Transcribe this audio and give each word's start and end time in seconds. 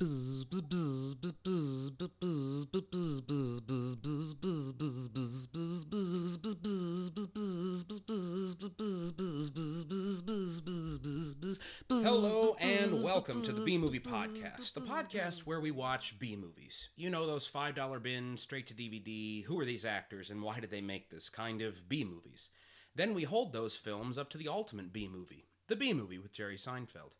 Hello 0.00 0.06
and 12.60 13.02
welcome 13.02 13.42
to 13.42 13.50
the 13.50 13.62
B 13.64 13.76
Movie 13.76 13.98
Podcast, 13.98 14.74
the 14.74 14.80
podcast 14.82 15.40
where 15.40 15.60
we 15.60 15.72
watch 15.72 16.16
B 16.20 16.36
movies. 16.36 16.90
You 16.94 17.10
know 17.10 17.26
those 17.26 17.50
$5 17.50 18.00
bins, 18.00 18.40
straight 18.40 18.68
to 18.68 18.74
DVD, 18.74 19.44
who 19.46 19.58
are 19.58 19.64
these 19.64 19.84
actors 19.84 20.30
and 20.30 20.42
why 20.42 20.60
did 20.60 20.70
they 20.70 20.80
make 20.80 21.10
this 21.10 21.28
kind 21.28 21.60
of 21.60 21.88
B 21.88 22.04
movies? 22.04 22.50
Then 22.94 23.14
we 23.14 23.24
hold 23.24 23.52
those 23.52 23.74
films 23.74 24.16
up 24.16 24.30
to 24.30 24.38
the 24.38 24.46
ultimate 24.46 24.92
B 24.92 25.08
movie, 25.08 25.48
the 25.66 25.74
B 25.74 25.92
movie 25.92 26.20
with 26.20 26.32
Jerry 26.32 26.56
Seinfeld. 26.56 27.14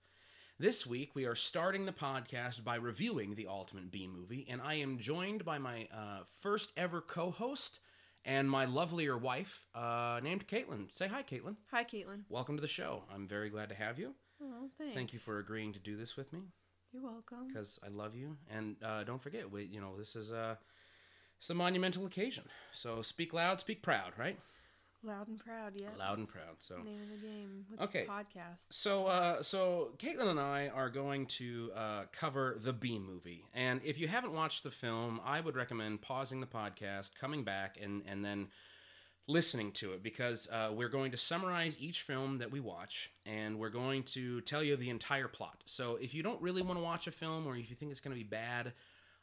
This 0.60 0.84
week 0.84 1.14
we 1.14 1.24
are 1.24 1.36
starting 1.36 1.86
the 1.86 1.92
podcast 1.92 2.64
by 2.64 2.74
reviewing 2.74 3.36
the 3.36 3.46
ultimate 3.46 3.92
B 3.92 4.08
movie, 4.12 4.44
and 4.50 4.60
I 4.60 4.74
am 4.74 4.98
joined 4.98 5.44
by 5.44 5.58
my 5.58 5.86
uh, 5.94 6.22
first 6.40 6.72
ever 6.76 7.00
co 7.00 7.30
host 7.30 7.78
and 8.24 8.50
my 8.50 8.64
lovelier 8.64 9.16
wife 9.16 9.66
uh, 9.72 10.18
named 10.20 10.48
Caitlin. 10.48 10.92
Say 10.92 11.06
hi, 11.06 11.22
Caitlin. 11.22 11.56
Hi, 11.70 11.84
Caitlin. 11.84 12.22
Welcome 12.28 12.56
to 12.56 12.60
the 12.60 12.66
show. 12.66 13.04
I'm 13.14 13.28
very 13.28 13.50
glad 13.50 13.68
to 13.68 13.76
have 13.76 14.00
you. 14.00 14.14
Oh, 14.42 14.68
thanks. 14.78 14.94
Thank 14.96 15.12
you 15.12 15.20
for 15.20 15.38
agreeing 15.38 15.72
to 15.74 15.78
do 15.78 15.96
this 15.96 16.16
with 16.16 16.32
me 16.32 16.40
You're 16.92 17.04
welcome. 17.04 17.46
because 17.46 17.78
I 17.84 17.88
love 17.88 18.16
you. 18.16 18.36
And 18.50 18.76
uh, 18.84 19.04
don't 19.04 19.22
forget, 19.22 19.48
we, 19.50 19.64
you 19.64 19.80
know, 19.80 19.96
this 19.96 20.16
is 20.16 20.32
a, 20.32 20.58
it's 21.38 21.50
a 21.50 21.54
monumental 21.54 22.04
occasion. 22.04 22.44
So 22.72 23.00
speak 23.02 23.32
loud, 23.32 23.60
speak 23.60 23.80
proud, 23.80 24.12
right? 24.18 24.38
Loud 25.04 25.28
and 25.28 25.38
proud, 25.38 25.74
yeah. 25.76 25.88
Loud 25.96 26.18
and 26.18 26.28
proud. 26.28 26.56
So. 26.58 26.78
Name 26.82 27.00
of 27.02 27.08
the 27.10 27.26
game 27.26 27.64
with 27.70 27.80
Okay. 27.80 28.04
the 28.04 28.10
podcast. 28.10 28.66
So, 28.70 29.06
uh, 29.06 29.42
so 29.42 29.92
Caitlin 29.98 30.28
and 30.28 30.40
I 30.40 30.68
are 30.68 30.90
going 30.90 31.26
to 31.26 31.70
uh, 31.74 32.02
cover 32.12 32.56
the 32.60 32.72
B 32.72 32.98
movie, 32.98 33.44
and 33.54 33.80
if 33.84 33.98
you 33.98 34.08
haven't 34.08 34.32
watched 34.32 34.64
the 34.64 34.70
film, 34.72 35.20
I 35.24 35.40
would 35.40 35.54
recommend 35.54 36.02
pausing 36.02 36.40
the 36.40 36.46
podcast, 36.48 37.10
coming 37.14 37.44
back, 37.44 37.78
and 37.80 38.02
and 38.08 38.24
then 38.24 38.48
listening 39.28 39.70
to 39.72 39.92
it 39.92 40.02
because 40.02 40.48
uh, 40.50 40.70
we're 40.74 40.88
going 40.88 41.12
to 41.12 41.18
summarize 41.18 41.76
each 41.78 42.00
film 42.02 42.38
that 42.38 42.50
we 42.50 42.58
watch, 42.60 43.10
and 43.26 43.58
we're 43.58 43.68
going 43.68 44.02
to 44.02 44.40
tell 44.40 44.62
you 44.64 44.74
the 44.74 44.90
entire 44.90 45.28
plot. 45.28 45.62
So, 45.66 45.96
if 45.96 46.12
you 46.12 46.24
don't 46.24 46.42
really 46.42 46.62
want 46.62 46.76
to 46.78 46.82
watch 46.82 47.06
a 47.06 47.12
film, 47.12 47.46
or 47.46 47.56
if 47.56 47.70
you 47.70 47.76
think 47.76 47.92
it's 47.92 48.00
going 48.00 48.16
to 48.16 48.20
be 48.20 48.28
bad, 48.28 48.72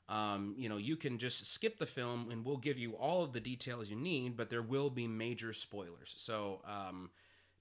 um, 0.09 0.53
you 0.57 0.69
know, 0.69 0.77
you 0.77 0.95
can 0.95 1.17
just 1.17 1.45
skip 1.51 1.77
the 1.79 1.85
film, 1.85 2.29
and 2.31 2.45
we'll 2.45 2.57
give 2.57 2.77
you 2.77 2.93
all 2.93 3.23
of 3.23 3.33
the 3.33 3.39
details 3.39 3.89
you 3.89 3.95
need, 3.95 4.37
but 4.37 4.49
there 4.49 4.61
will 4.61 4.89
be 4.89 5.07
major 5.07 5.53
spoilers. 5.53 6.13
So. 6.17 6.61
Um, 6.65 7.09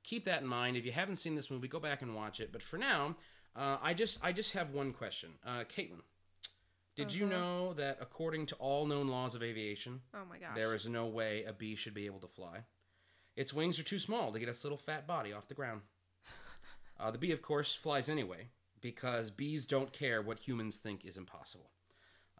keep 0.06 0.27
that 0.27 0.42
in 0.42 0.47
mind. 0.47 0.77
If 0.77 0.84
you 0.84 0.92
haven't 0.92 1.17
seen 1.17 1.34
this 1.34 1.50
movie, 1.50 1.67
go 1.67 1.81
back 1.81 2.03
and 2.03 2.15
watch 2.15 2.39
it. 2.39 2.53
But 2.53 2.62
for 2.62 2.77
now, 2.77 3.17
uh, 3.56 3.78
I 3.83 3.95
just 3.95 4.19
I 4.22 4.33
just 4.33 4.53
have 4.53 4.70
one 4.70 4.92
question, 4.92 5.31
uh, 5.47 5.65
Caitlin. 5.65 6.03
Did 6.95 7.11
you 7.15 7.25
Uh-huh. 7.25 7.34
know 7.39 7.72
that 7.72 7.97
according 8.03 8.45
to 8.47 8.55
all 8.56 8.84
known 8.84 9.09
laws 9.09 9.34
of 9.34 9.42
aviation, 9.42 10.03
Oh 10.12 10.27
my 10.28 10.37
gosh. 10.39 10.55
there 10.55 10.75
is 10.75 10.87
no 10.87 11.06
way 11.06 11.42
a 11.45 11.55
bee 11.55 11.75
should 11.75 11.95
be 11.95 12.05
able 12.05 12.20
to 12.20 12.28
fly? 12.28 12.65
Its 13.34 13.55
wings 13.55 13.78
are 13.78 13.83
too 13.83 13.98
small 13.98 14.31
to 14.31 14.39
get 14.39 14.50
its 14.50 14.62
little 14.62 14.77
fat 14.77 15.06
body 15.06 15.33
off 15.33 15.48
the 15.48 15.55
ground. 15.55 15.81
Uh, 17.00 17.11
the 17.11 17.19
bee, 17.19 17.33
of 17.33 17.41
course, 17.42 17.75
flies 17.75 18.09
anyway 18.11 18.48
because 18.83 19.31
bees 19.31 19.67
don't 19.67 19.92
care 19.92 20.20
what 20.22 20.39
humans 20.47 20.77
think 20.77 21.05
is 21.05 21.17
impossible. 21.17 21.70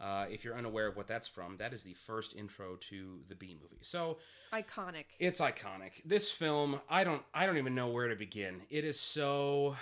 Uh, 0.01 0.27
if 0.29 0.45
you're 0.45 0.57
unaware 0.59 0.89
of 0.89 0.97
what 0.97 1.07
that's 1.07 1.29
from, 1.29 1.57
that 1.59 1.73
is 1.73 1.85
the 1.85 1.95
first 1.95 2.35
intro 2.35 2.77
to 2.77 3.21
the 3.29 3.35
B 3.35 3.57
movie. 3.63 3.79
So 3.83 4.19
Iconic. 4.53 5.05
it's 5.21 5.41
iconic. 5.41 5.93
This 6.05 6.31
film, 6.31 6.81
I 6.91 7.05
don't 7.05 7.23
I 7.33 7.47
don't 7.47 7.59
even 7.59 7.75
know 7.77 7.89
where 7.89 8.09
to 8.09 8.17
begin. 8.17 8.63
It 8.71 8.85
is 8.85 8.99
so 8.99 9.77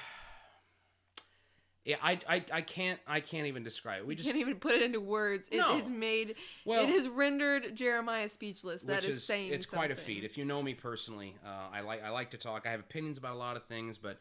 yeah, 1.84 1.96
I, 2.00 2.18
I, 2.28 2.44
I 2.52 2.60
can't 2.60 3.00
I 3.08 3.20
can't 3.20 3.46
even 3.48 3.64
describe 3.64 4.00
it. 4.00 4.02
We 4.02 4.08
We 4.08 4.14
just 4.16 4.26
can't 4.28 4.38
even 4.38 4.56
put 4.56 4.72
it 4.74 4.82
into 4.82 5.00
words. 5.00 5.48
It 5.50 5.56
No. 5.56 5.76
has 5.76 5.90
made. 5.90 6.36
Well- 6.64 6.82
it 6.84 6.90
has 6.90 7.08
rendered 7.08 7.74
Jeremiah 7.74 8.28
speechless. 8.28 8.82
That 8.82 9.02
which 9.02 9.06
is, 9.14 9.24
saying 9.24 9.52
it's 9.52 9.66
quite 9.66 9.90
a 9.90 9.96
feat. 9.96 10.24
If 10.24 10.38
you 10.38 10.44
know 10.44 10.62
me 10.62 10.74
personally, 10.74 11.34
uh, 11.44 11.68
I 11.72 11.80
like 11.80 12.04
I 12.04 12.10
like 12.10 12.30
to 12.30 12.38
talk. 12.38 12.66
I 12.66 12.70
have 12.70 12.80
opinions 12.80 13.18
about 13.18 13.32
a 13.34 13.38
lot 13.38 13.56
of 13.56 13.64
things, 13.64 13.98
but 13.98 14.18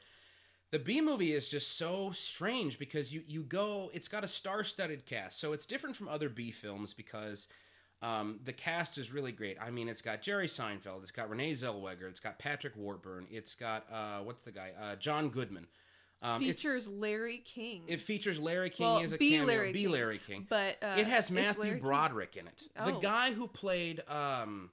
the 0.72 0.80
B 0.80 1.02
movie 1.02 1.34
is 1.34 1.50
just 1.50 1.78
so 1.78 2.12
strange 2.12 2.80
because 2.80 3.14
you 3.14 3.24
you 3.28 3.44
go. 3.44 3.92
It's 3.94 4.08
got 4.08 4.24
a 4.24 4.28
star-studded 4.28 5.06
cast, 5.06 5.40
so 5.40 5.54
it's 5.54 5.66
different 5.66 5.96
from 5.96 6.08
other 6.08 6.30
B 6.30 6.52
films 6.52 6.94
because. 6.94 7.48
Um, 8.04 8.40
the 8.46 8.52
cast 8.52 8.98
is 8.98 9.12
really 9.14 9.32
great. 9.32 9.58
I 9.62 9.70
mean, 9.70 9.88
it's 9.88 10.02
got 10.02 10.24
Jerry 10.24 10.48
Seinfeld, 10.48 11.04
it's 11.04 11.12
got 11.12 11.30
Renee 11.30 11.52
Zellweger, 11.52 12.10
it's 12.10 12.20
got 12.20 12.40
Patrick 12.40 12.76
Warburton, 12.76 13.28
it's 13.30 13.54
got 13.54 13.86
uh, 13.94 14.22
what's 14.24 14.42
the 14.42 14.52
guy? 14.52 14.72
Uh, 14.82 14.96
John 14.96 15.30
Goodman. 15.30 15.68
Um, 16.24 16.40
Features 16.42 16.88
Larry 16.88 17.38
King. 17.46 17.84
it 17.88 18.02
features 18.02 18.40
Larry 18.40 18.72
King 18.72 18.88
Well, 18.88 19.00
as 19.04 19.14
a 19.14 19.20
B. 19.20 19.30
cameo. 19.34 19.46
Larry 19.46 19.72
B. 19.72 19.84
King. 19.84 19.92
Larry 19.92 20.18
King. 20.18 20.48
but 20.50 20.78
uh, 20.82 20.96
it 20.98 21.06
has 21.06 21.30
Matthew 21.30 21.62
Larry 21.62 21.74
King. 21.76 21.84
Broderick 21.84 22.36
in 22.38 22.48
it. 22.48 22.64
The 22.76 22.96
Oh. 22.96 23.00
guy 23.02 23.34
who 23.34 23.48
played 23.48 24.02
um, 24.10 24.72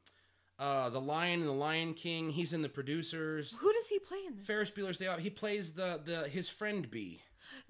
uh, 0.58 0.90
the 0.90 1.00
Lion 1.00 1.40
and 1.40 1.48
the 1.48 1.52
Lion 1.52 1.94
King. 1.94 2.30
He's 2.30 2.52
in 2.52 2.62
the 2.62 2.68
producers. 2.68 3.56
Who 3.60 3.72
does 3.72 3.88
he 3.88 3.98
play 3.98 4.18
in 4.26 4.36
this? 4.36 4.46
Ferris 4.46 4.70
Bueller's 4.70 4.98
Day 4.98 5.06
Off. 5.06 5.20
He 5.20 5.30
plays 5.30 5.72
the 5.72 6.00
the 6.04 6.28
his 6.28 6.48
friend 6.48 6.90
B. 6.90 7.20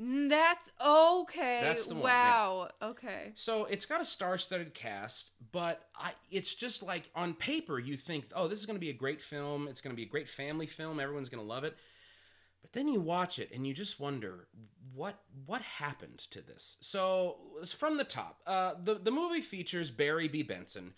Mm, 0.00 0.28
That's 0.28 0.71
okay. 0.84 1.60
That's 1.62 1.87
the 1.87 1.94
one, 1.94 2.03
wow. 2.04 2.69
Okay. 2.82 3.32
So 3.34 3.65
it's 3.65 3.84
got 3.87 4.00
a 4.00 4.04
star-studded 4.04 4.75
cast, 4.75 5.31
but 5.53 5.87
I 5.97 6.12
it's 6.31 6.54
just 6.54 6.82
like 6.82 7.10
on 7.15 7.34
paper 7.34 7.78
you 7.78 7.97
think, 7.97 8.26
oh, 8.34 8.49
this 8.49 8.59
is 8.59 8.66
going 8.66 8.76
to 8.76 8.81
be 8.81 8.91
a 8.91 8.94
great 8.94 9.22
film. 9.22 9.69
It's 9.69 9.81
going 9.81 9.93
to 9.93 9.97
be 9.97 10.03
a 10.05 10.09
great 10.09 10.28
family 10.28 10.66
film. 10.66 11.00
Everyone's 11.00 11.28
going 11.28 11.43
to 11.43 11.49
love 11.49 11.65
it. 11.65 11.76
But 12.60 12.72
then 12.72 12.88
you 12.88 13.00
watch 13.00 13.38
it 13.38 13.50
and 13.55 13.66
you 13.66 13.72
just 13.75 14.00
wonder 14.00 14.49
what 14.94 15.20
what 15.47 15.62
happened 15.62 16.19
to 16.31 16.41
this. 16.41 16.76
So 16.81 17.37
it's 17.60 17.72
from 17.72 17.97
the 17.99 18.05
top. 18.05 18.41
Uh, 18.47 18.75
the 18.82 18.94
the 18.94 19.12
movie 19.12 19.41
features 19.41 19.91
Barry 19.91 20.28
B. 20.28 20.43
Benson, 20.43 20.94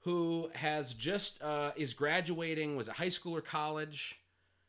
who 0.00 0.50
has 0.54 0.94
just 0.94 1.42
uh, 1.42 1.72
is 1.76 1.94
graduating. 1.94 2.76
Was 2.76 2.88
it 2.88 2.94
high 2.94 3.08
school 3.10 3.36
or 3.36 3.40
college? 3.40 4.16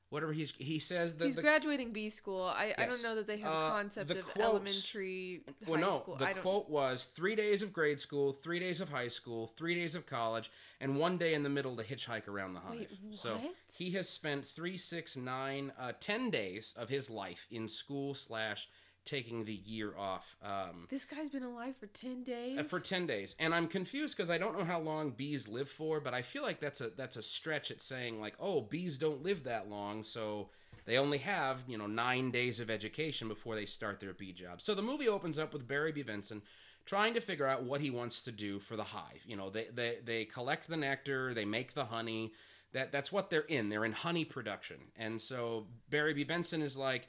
Whatever 0.09 0.33
he's 0.33 0.51
he 0.57 0.77
says 0.77 1.15
that 1.15 1.23
He's 1.25 1.37
the, 1.37 1.41
graduating 1.41 1.93
B 1.93 2.09
school. 2.09 2.43
I, 2.43 2.73
I 2.77 2.85
don't 2.85 3.01
know 3.01 3.15
that 3.15 3.27
they 3.27 3.37
have 3.37 3.49
Uh, 3.49 3.55
a 3.55 3.69
concept 3.69 4.07
the 4.09 4.19
of 4.19 4.25
quotes- 4.25 4.39
elementary 4.45 5.41
well, 5.65 5.79
high 5.79 5.87
no. 5.87 5.99
school. 6.01 6.15
The 6.17 6.25
I 6.25 6.33
don't 6.33 6.41
quote 6.41 6.69
was 6.69 7.05
three 7.15 7.33
days 7.33 7.61
of 7.61 7.71
grade 7.71 7.97
school, 7.97 8.33
three 8.33 8.59
days 8.59 8.81
of 8.81 8.89
high 8.89 9.07
school, 9.07 9.47
three 9.47 9.73
days 9.73 9.95
of 9.95 10.05
college, 10.05 10.51
and 10.81 10.97
one 10.97 11.17
day 11.17 11.33
in 11.33 11.43
the 11.43 11.49
middle 11.49 11.77
to 11.77 11.83
hitchhike 11.83 12.27
around 12.27 12.55
the 12.55 12.59
hive. 12.59 12.71
Wait, 12.79 12.89
So 13.11 13.39
he 13.69 13.91
has 13.91 14.09
spent 14.09 14.45
three, 14.45 14.77
six, 14.77 15.15
nine, 15.15 15.71
uh, 15.79 15.93
ten 16.01 16.29
days 16.29 16.73
of 16.75 16.89
his 16.89 17.09
life 17.09 17.47
in 17.49 17.69
school 17.69 18.13
slash 18.13 18.67
taking 19.05 19.45
the 19.45 19.53
year 19.53 19.95
off. 19.97 20.35
Um, 20.43 20.87
This 20.89 21.05
guy's 21.05 21.29
been 21.29 21.43
alive 21.43 21.75
for 21.79 21.87
10 21.87 22.23
days. 22.23 22.59
uh, 22.59 22.63
for 22.63 22.79
10 22.79 23.07
days. 23.07 23.35
And 23.39 23.53
i'm 23.53 23.67
confused 23.67 24.15
because 24.15 24.29
i 24.29 24.37
don't 24.37 24.57
know 24.57 24.63
how 24.65 24.79
long 24.79 25.11
bees 25.11 25.47
live 25.47 25.69
for 25.69 25.99
but 25.99 26.13
i 26.13 26.21
feel 26.21 26.43
like 26.43 26.59
that's 26.59 26.81
a 26.81 26.89
that's 26.95 27.15
a 27.15 27.23
stretch 27.23 27.71
at 27.71 27.81
saying 27.81 28.19
like 28.21 28.35
oh 28.39 28.61
bees 28.61 28.97
don't 28.97 29.23
live 29.23 29.43
that 29.45 29.69
long 29.69 30.03
so 30.03 30.49
they 30.85 30.97
only 30.97 31.17
have 31.19 31.59
you 31.67 31.77
know 31.77 31.87
nine 31.87 32.31
days 32.31 32.59
of 32.59 32.69
education 32.69 33.27
before 33.27 33.55
they 33.55 33.65
start 33.65 33.99
their 33.99 34.13
bee 34.13 34.33
job. 34.33 34.61
So 34.61 34.73
the 34.75 34.81
movie 34.81 35.07
opens 35.07 35.37
up 35.37 35.53
with 35.53 35.67
barry 35.67 35.91
b. 35.91 36.01
Benson 36.03 36.41
trying 36.85 37.13
to 37.13 37.19
figure 37.21 37.45
out 37.45 37.63
what 37.63 37.81
he 37.81 37.91
wants 37.91 38.23
to 38.23 38.31
do 38.31 38.59
for 38.59 38.75
the 38.75 38.83
hive. 38.83 39.21
You 39.25 39.35
know 39.35 39.49
they 39.49 39.67
they, 39.73 39.97
they 40.03 40.25
collect 40.25 40.67
the 40.67 40.77
nectar 40.77 41.33
they 41.33 41.45
make 41.45 41.73
the 41.73 41.85
honey. 41.85 42.33
That 42.73 42.91
that's 42.91 43.11
what 43.11 43.29
they're 43.29 43.41
in. 43.41 43.69
They're 43.69 43.85
in 43.85 43.91
honey 43.91 44.25
production. 44.25 44.77
And 44.97 45.19
so 45.21 45.67
barry 45.89 46.13
b. 46.13 46.23
Benson 46.23 46.61
is 46.61 46.75
like 46.77 47.07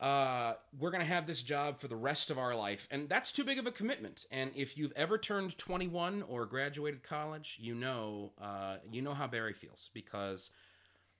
uh, 0.00 0.54
we're 0.78 0.90
going 0.90 1.00
to 1.02 1.06
have 1.08 1.26
this 1.26 1.42
job 1.42 1.78
for 1.80 1.88
the 1.88 1.96
rest 1.96 2.30
of 2.30 2.38
our 2.38 2.54
life. 2.54 2.88
And 2.90 3.08
that's 3.08 3.30
too 3.32 3.44
big 3.44 3.58
of 3.58 3.66
a 3.66 3.70
commitment. 3.72 4.26
And 4.30 4.50
if 4.54 4.76
you've 4.76 4.92
ever 4.96 5.16
turned 5.18 5.56
21 5.56 6.22
or 6.22 6.46
graduated 6.46 7.02
college, 7.02 7.58
you 7.60 7.74
know, 7.74 8.32
uh, 8.40 8.76
you 8.90 9.02
know 9.02 9.14
how 9.14 9.26
Barry 9.26 9.52
feels 9.54 9.90
because 9.94 10.50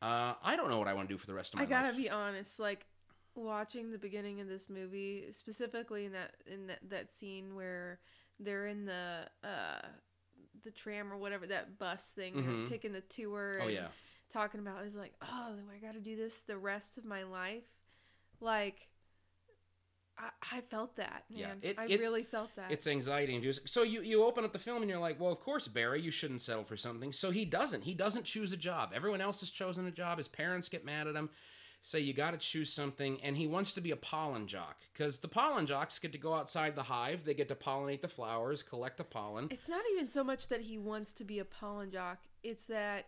uh, 0.03 0.35
I 0.43 0.57
don't 0.57 0.69
know 0.71 0.79
what 0.79 0.89
I 0.89 0.95
want 0.95 1.09
to 1.09 1.15
do 1.15 1.19
for 1.19 1.27
the 1.27 1.35
rest 1.35 1.55
of 1.55 1.59
my 1.59 1.65
life. 1.65 1.71
I 1.71 1.75
gotta 1.77 1.89
life. 1.89 1.97
be 1.97 2.11
honest, 2.11 2.59
like 2.59 2.85
watching 3.35 3.91
the 3.91 3.99
beginning 3.99 4.41
of 4.41 4.49
this 4.49 4.69
movie, 4.69 5.27
specifically 5.33 6.05
in 6.07 6.13
that 6.13 6.33
in 6.47 6.67
that, 6.67 6.81
that 6.91 7.13
scene 7.13 7.55
where 7.55 8.01
they're 8.41 8.67
in 8.67 8.85
the 8.85 9.27
uh 9.43 9.87
the 10.65 10.71
tram 10.71 11.13
or 11.13 11.17
whatever 11.17 11.47
that 11.47 11.79
bus 11.79 12.13
thing, 12.15 12.35
Mhm. 12.35 12.69
taking 12.69 12.93
the 12.93 13.01
tour. 13.03 13.59
oh, 13.61 13.65
and 13.67 13.73
yeah. 13.75 13.89
talking 14.31 14.61
about 14.61 14.85
is 14.85 14.95
like, 14.95 15.13
oh, 15.23 15.55
I 15.75 15.79
got 15.85 15.95
to 15.95 16.01
do 16.01 16.17
this 16.17 16.41
the 16.43 16.57
rest 16.59 16.99
of 16.99 17.05
my 17.05 17.23
life. 17.23 17.65
Like, 18.45 18.89
I, 20.19 20.57
I 20.59 20.61
felt 20.61 20.97
that, 20.97 21.25
man. 21.31 21.59
Yeah, 21.63 21.71
it- 21.71 21.79
I 21.79 21.87
it- 21.87 21.99
really 22.01 22.23
felt 22.23 22.55
that. 22.57 22.71
It's 22.71 22.87
anxiety 22.87 23.35
inducing. 23.35 23.67
So 23.67 23.83
you, 23.83 24.03
you 24.03 24.23
open 24.25 24.45
up 24.45 24.53
the 24.53 24.59
film 24.59 24.83
and 24.83 24.91
you're 24.91 25.01
like, 25.01 25.19
well, 25.19 25.33
of 25.33 25.41
course, 25.41 25.67
Barry, 25.67 26.01
you 26.01 26.11
shouldn't 26.11 26.41
settle 26.41 26.65
for 26.65 26.77
something. 26.77 27.13
So 27.13 27.31
he 27.31 27.45
doesn't. 27.45 27.83
He 27.83 27.95
doesn't 27.95 28.25
choose 28.25 28.53
a 28.53 28.57
job. 28.57 28.93
Everyone 28.95 29.21
else 29.21 29.41
has 29.41 29.51
chosen 29.51 29.87
a 29.87 29.91
job. 29.91 30.19
His 30.19 30.29
parents 30.29 30.69
get 30.69 30.85
mad 30.85 31.09
at 31.09 31.17
him, 31.17 31.31
say 31.83 31.99
you 32.01 32.13
got 32.13 32.31
to 32.31 32.37
choose 32.39 32.73
something, 32.73 33.19
and 33.23 33.37
he 33.37 33.47
wants 33.49 33.73
to 33.75 33.81
be 33.81 33.91
a 33.91 33.97
pollen 33.97 34.47
jock 34.47 34.77
because 34.93 35.19
the 35.19 35.29
pollen 35.29 35.67
jocks 35.67 35.99
get 35.99 36.13
to 36.13 36.19
go 36.19 36.35
outside 36.35 36.77
the 36.77 36.83
hive. 36.85 37.25
They 37.25 37.35
get 37.35 37.49
to 37.49 37.55
pollinate 37.57 38.03
the 38.03 38.09
flowers, 38.09 38.63
collect 38.63 38.99
the 38.99 39.05
pollen. 39.05 39.49
It's 39.51 39.69
not 39.69 39.83
even 39.95 40.09
so 40.09 40.23
much 40.23 40.49
that 40.49 40.61
he 40.61 40.79
wants 40.79 41.13
to 41.15 41.25
be 41.25 41.39
a 41.41 41.45
pollen 41.45 41.91
jock. 41.91 42.19
It's 42.43 42.67
that 42.67 43.07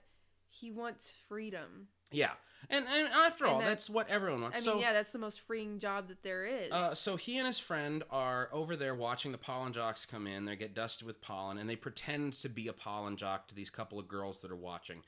he 0.48 0.72
wants 0.72 1.12
freedom. 1.28 1.88
Yeah, 2.10 2.32
and 2.70 2.86
and 2.86 3.08
after 3.08 3.44
And 3.44 3.52
all, 3.54 3.58
that- 3.60 3.66
that's 3.66 3.90
what 3.90 4.08
everyone 4.08 4.42
wants. 4.42 4.58
I 4.58 4.60
so 4.60 4.78
yeah, 4.78 4.92
that's 4.92 5.12
the 5.12 5.18
most 5.18 5.40
freeing 5.40 5.78
job 5.78 6.08
that 6.08 6.22
there 6.22 6.44
is. 6.46 6.72
Uh, 6.72 6.94
so 6.94 7.16
he 7.16 7.38
and 7.38 7.46
his 7.46 7.58
friend 7.58 8.02
are 8.10 8.48
over 8.52 8.76
there 8.76 8.94
watching 8.94 9.32
the 9.32 9.38
pollen 9.38 9.72
jocks 9.72 10.06
come 10.06 10.26
in. 10.26 10.44
They 10.44 10.56
get 10.56 10.74
dusted 10.74 11.06
with 11.06 11.20
pollen, 11.20 11.58
and 11.58 11.68
they 11.68 11.76
pretend 11.76 12.34
to 12.40 12.48
be 12.48 12.68
a 12.68 12.72
pollen 12.72 13.16
jock 13.16 13.48
to 13.48 13.54
these 13.54 13.70
couple 13.70 13.98
of 13.98 14.08
girls 14.08 14.40
that 14.42 14.50
are 14.50 14.56
watching. 14.56 15.02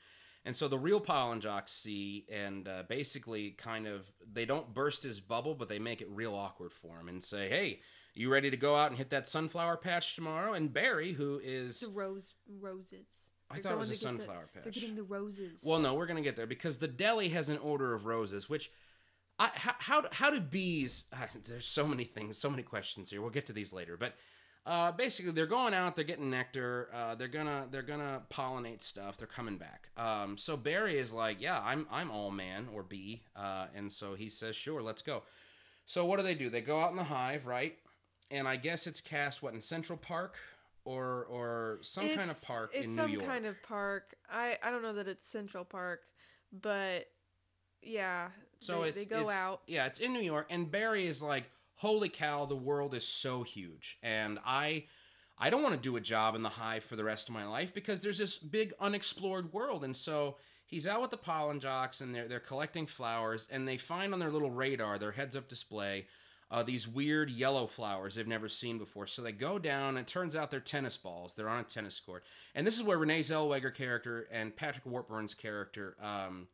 And 0.45 0.55
so 0.55 0.67
the 0.69 0.79
real 0.79 1.01
pollen 1.01 1.41
jocks 1.41 1.73
see, 1.73 2.25
and 2.31 2.67
uh, 2.67 2.83
basically, 2.87 3.51
kind 3.51 3.85
of, 3.87 4.05
they 4.31 4.45
don't 4.45 4.73
burst 4.73 5.03
his 5.03 5.19
bubble, 5.19 5.53
but 5.53 5.67
they 5.67 5.79
make 5.79 6.01
it 6.01 6.07
real 6.09 6.33
awkward 6.33 6.71
for 6.73 6.97
him 6.97 7.09
and 7.09 7.21
say, 7.21 7.49
"Hey, 7.49 7.81
you 8.13 8.31
ready 8.31 8.49
to 8.49 8.57
go 8.57 8.75
out 8.77 8.89
and 8.89 8.97
hit 8.97 9.09
that 9.09 9.27
sunflower 9.27 9.77
patch 9.77 10.15
tomorrow?" 10.15 10.53
And 10.53 10.71
Barry, 10.71 11.11
who 11.11 11.41
is 11.43 11.81
the 11.81 11.89
rose 11.89 12.35
roses. 12.47 13.31
I 13.51 13.59
thought 13.59 13.73
it 13.73 13.77
was 13.77 13.89
a 13.89 13.95
sunflower 13.95 14.17
the- 14.17 14.23
sunflower 14.23 14.49
They're 14.63 14.71
getting 14.71 14.95
the 14.95 15.03
roses. 15.03 15.63
Well, 15.65 15.79
no, 15.79 15.93
we're 15.93 16.07
gonna 16.07 16.21
get 16.21 16.35
there 16.35 16.47
because 16.47 16.77
the 16.77 16.87
deli 16.87 17.29
has 17.29 17.49
an 17.49 17.57
order 17.57 17.93
of 17.93 18.05
roses, 18.05 18.49
which. 18.49 18.71
I, 19.41 19.51
how, 19.53 19.75
how 19.79 20.03
how 20.11 20.29
do 20.31 20.41
bees? 20.41 21.05
There's 21.45 21.65
so 21.65 21.87
many 21.87 22.03
things, 22.03 22.37
so 22.37 22.49
many 22.49 22.61
questions 22.61 23.09
here. 23.09 23.21
We'll 23.21 23.29
get 23.29 23.45
to 23.45 23.53
these 23.53 23.71
later, 23.71 23.95
but 23.95 24.15
uh, 24.65 24.91
basically, 24.91 25.31
they're 25.31 25.47
going 25.47 25.73
out, 25.73 25.95
they're 25.95 26.05
getting 26.05 26.29
nectar, 26.29 26.89
uh, 26.93 27.15
they're 27.15 27.27
gonna 27.27 27.65
they're 27.71 27.81
gonna 27.81 28.21
pollinate 28.31 28.81
stuff. 28.81 29.17
They're 29.17 29.27
coming 29.27 29.57
back. 29.57 29.89
Um, 29.97 30.37
so 30.37 30.57
Barry 30.57 30.99
is 30.99 31.13
like, 31.13 31.41
yeah, 31.41 31.59
I'm 31.59 31.87
I'm 31.89 32.11
all 32.11 32.29
man 32.31 32.67
or 32.73 32.83
bee, 32.83 33.23
uh, 33.35 33.67
and 33.73 33.91
so 33.91 34.13
he 34.13 34.29
says, 34.29 34.55
sure, 34.55 34.81
let's 34.81 35.01
go. 35.01 35.23
So 35.85 36.05
what 36.05 36.17
do 36.17 36.23
they 36.23 36.35
do? 36.35 36.49
They 36.49 36.61
go 36.61 36.79
out 36.79 36.91
in 36.91 36.97
the 36.97 37.03
hive, 37.03 37.47
right? 37.47 37.77
And 38.29 38.47
I 38.47 38.57
guess 38.57 38.85
it's 38.85 39.01
cast 39.01 39.41
what 39.41 39.53
in 39.55 39.61
Central 39.61 39.97
Park 39.97 40.35
or 40.85 41.25
or 41.25 41.79
some 41.81 42.07
kind 42.15 42.31
of 42.31 42.41
park 42.43 42.71
It's 42.73 42.87
in 42.87 42.93
some 42.95 43.07
New 43.07 43.13
York. 43.13 43.23
Some 43.23 43.29
kind 43.31 43.45
of 43.45 43.61
park. 43.63 44.15
I 44.31 44.57
I 44.63 44.71
don't 44.71 44.81
know 44.81 44.93
that 44.93 45.07
it's 45.07 45.27
Central 45.27 45.65
Park, 45.65 46.01
but 46.51 47.05
yeah. 47.81 48.29
So 48.59 48.81
they, 48.81 48.89
it's 48.89 48.99
they 49.01 49.05
go 49.05 49.21
it's- 49.21 49.35
out. 49.35 49.61
Yeah, 49.67 49.85
it's 49.85 49.99
in 49.99 50.13
New 50.13 50.21
York, 50.21 50.47
and 50.49 50.69
Barry 50.69 51.07
is 51.07 51.21
like, 51.23 51.49
"Holy 51.75 52.09
cow, 52.09 52.45
the 52.45 52.55
world 52.55 52.93
is 52.93 53.07
so 53.07 53.43
huge," 53.43 53.97
and 54.03 54.39
I, 54.45 54.85
I 55.37 55.49
don't 55.49 55.63
want 55.63 55.75
to 55.75 55.81
do 55.81 55.95
a 55.95 56.01
job 56.01 56.35
in 56.35 56.43
the 56.43 56.49
hive 56.49 56.83
for 56.83 56.95
the 56.95 57.03
rest 57.03 57.29
of 57.29 57.33
my 57.33 57.45
life 57.45 57.73
because 57.73 58.01
there's 58.01 58.17
this 58.17 58.37
big 58.37 58.73
unexplored 58.79 59.53
world, 59.53 59.83
and 59.83 59.95
so 59.95 60.35
he's 60.65 60.85
out 60.87 61.01
with 61.01 61.11
the 61.11 61.17
pollen 61.17 61.59
jocks, 61.59 62.01
and 62.01 62.13
they're 62.13 62.27
they're 62.27 62.39
collecting 62.39 62.85
flowers, 62.85 63.47
and 63.51 63.67
they 63.67 63.77
find 63.77 64.13
on 64.13 64.19
their 64.19 64.31
little 64.31 64.51
radar, 64.51 64.97
their 64.99 65.13
heads-up 65.13 65.47
display. 65.47 66.07
Uh, 66.51 66.63
these 66.63 66.87
weird 66.87 67.29
yellow 67.29 67.67
flowers 67.67 68.15
they've 68.15 68.27
never 68.27 68.49
seen 68.49 68.77
before. 68.79 69.05
So 69.05 69.21
they 69.21 69.31
go 69.31 69.59
down, 69.59 69.89
and 69.89 69.99
it 69.99 70.07
turns 70.07 70.35
out 70.35 70.49
they're 70.49 70.59
tennis 70.59 70.97
balls. 70.97 71.35
They're 71.35 71.49
on 71.49 71.59
a 71.59 71.63
tennis 71.63 71.99
court. 71.99 72.23
And 72.55 72.65
this 72.65 72.75
is 72.75 72.81
where 72.83 72.97
Renee 72.97 73.19
Zellweger 73.19 73.73
character 73.73 74.27
and 74.31 74.55
Patrick 74.55 74.85
Warburton's 74.85 75.35
character 75.35 75.95
um, 76.01 76.47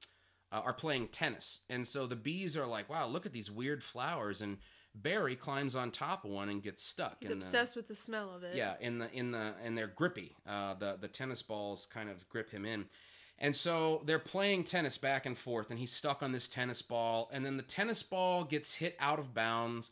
uh, 0.51 0.61
are 0.65 0.73
playing 0.73 1.07
tennis. 1.07 1.61
And 1.69 1.87
so 1.87 2.07
the 2.07 2.15
bees 2.17 2.57
are 2.57 2.65
like, 2.65 2.89
wow, 2.89 3.07
look 3.07 3.25
at 3.25 3.31
these 3.31 3.49
weird 3.49 3.81
flowers. 3.81 4.41
And 4.41 4.57
Barry 4.93 5.35
climbs 5.35 5.75
on 5.75 5.91
top 5.91 6.23
of 6.25 6.31
one 6.31 6.49
and 6.49 6.61
gets 6.63 6.81
stuck. 6.81 7.17
He's 7.19 7.29
in 7.29 7.39
the- 7.39 7.45
obsessed 7.45 7.75
with 7.75 7.87
the 7.87 7.95
smell 7.95 8.33
of 8.33 8.43
it. 8.43 8.55
yeah, 8.55 8.75
in 8.79 8.99
the 8.99 9.11
in 9.11 9.31
the 9.31 9.53
and 9.63 9.77
they're 9.77 9.87
grippy. 9.87 10.35
Uh, 10.47 10.73
the 10.75 10.97
the 10.99 11.07
tennis 11.09 11.41
balls 11.41 11.87
kind 11.93 12.09
of 12.09 12.27
grip 12.29 12.49
him 12.49 12.65
in, 12.65 12.85
and 13.37 13.55
so 13.55 14.01
they're 14.05 14.19
playing 14.19 14.63
tennis 14.63 14.97
back 14.97 15.25
and 15.25 15.37
forth, 15.37 15.69
and 15.69 15.79
he's 15.79 15.91
stuck 15.91 16.23
on 16.23 16.31
this 16.31 16.47
tennis 16.47 16.81
ball, 16.81 17.29
and 17.33 17.45
then 17.45 17.57
the 17.57 17.63
tennis 17.63 18.01
ball 18.03 18.43
gets 18.43 18.75
hit 18.75 18.95
out 18.99 19.19
of 19.19 19.33
bounds, 19.33 19.89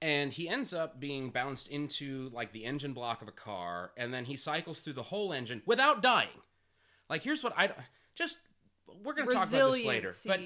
and 0.00 0.32
he 0.32 0.48
ends 0.48 0.72
up 0.74 0.98
being 1.00 1.30
bounced 1.30 1.68
into 1.68 2.28
like 2.32 2.52
the 2.52 2.64
engine 2.64 2.92
block 2.92 3.22
of 3.22 3.28
a 3.28 3.32
car, 3.32 3.92
and 3.96 4.12
then 4.12 4.24
he 4.24 4.36
cycles 4.36 4.80
through 4.80 4.94
the 4.94 5.02
whole 5.04 5.32
engine 5.32 5.62
without 5.66 6.02
dying. 6.02 6.40
Like 7.08 7.22
here's 7.22 7.42
what 7.42 7.52
I 7.56 7.70
just 8.14 8.38
we're 9.04 9.14
gonna 9.14 9.30
talk 9.32 9.48
about 9.48 9.72
this 9.72 9.84
later, 9.84 10.14
but 10.26 10.40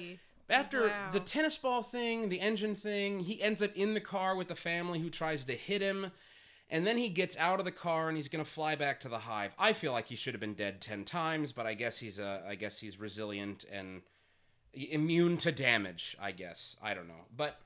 after 0.49 0.87
Wow. 0.87 1.09
the 1.11 1.19
tennis 1.19 1.57
ball 1.57 1.83
thing, 1.83 2.29
the 2.29 2.39
engine 2.39 2.75
thing, 2.75 3.21
he 3.21 3.41
ends 3.41 3.61
up 3.61 3.75
in 3.75 3.93
the 3.93 3.99
car 4.01 4.35
with 4.35 4.47
the 4.47 4.55
family 4.55 4.99
who 4.99 5.09
tries 5.09 5.43
to 5.45 5.53
hit 5.53 5.81
him. 5.81 6.11
And 6.69 6.85
then 6.85 6.97
he 6.97 7.09
gets 7.09 7.37
out 7.37 7.59
of 7.59 7.65
the 7.65 7.71
car 7.71 8.09
and 8.09 8.17
he's 8.17 8.27
going 8.27 8.43
to 8.43 8.49
fly 8.49 8.75
back 8.75 8.99
to 9.01 9.09
the 9.09 9.19
hive. 9.19 9.53
I 9.57 9.73
feel 9.73 9.93
like 9.93 10.07
he 10.07 10.15
should 10.15 10.33
have 10.33 10.41
been 10.41 10.53
dead 10.53 10.81
10 10.81 11.05
times, 11.05 11.53
but 11.53 11.65
I 11.65 11.73
guess 11.73 11.99
he's 11.99 12.19
uh, 12.19 12.41
I 12.47 12.55
guess 12.55 12.79
he's 12.79 12.99
resilient 12.99 13.65
and 13.71 14.01
immune 14.73 15.37
to 15.37 15.51
damage, 15.51 16.17
I 16.19 16.31
guess. 16.31 16.75
I 16.81 16.93
don't 16.93 17.07
know. 17.07 17.25
But 17.35 17.59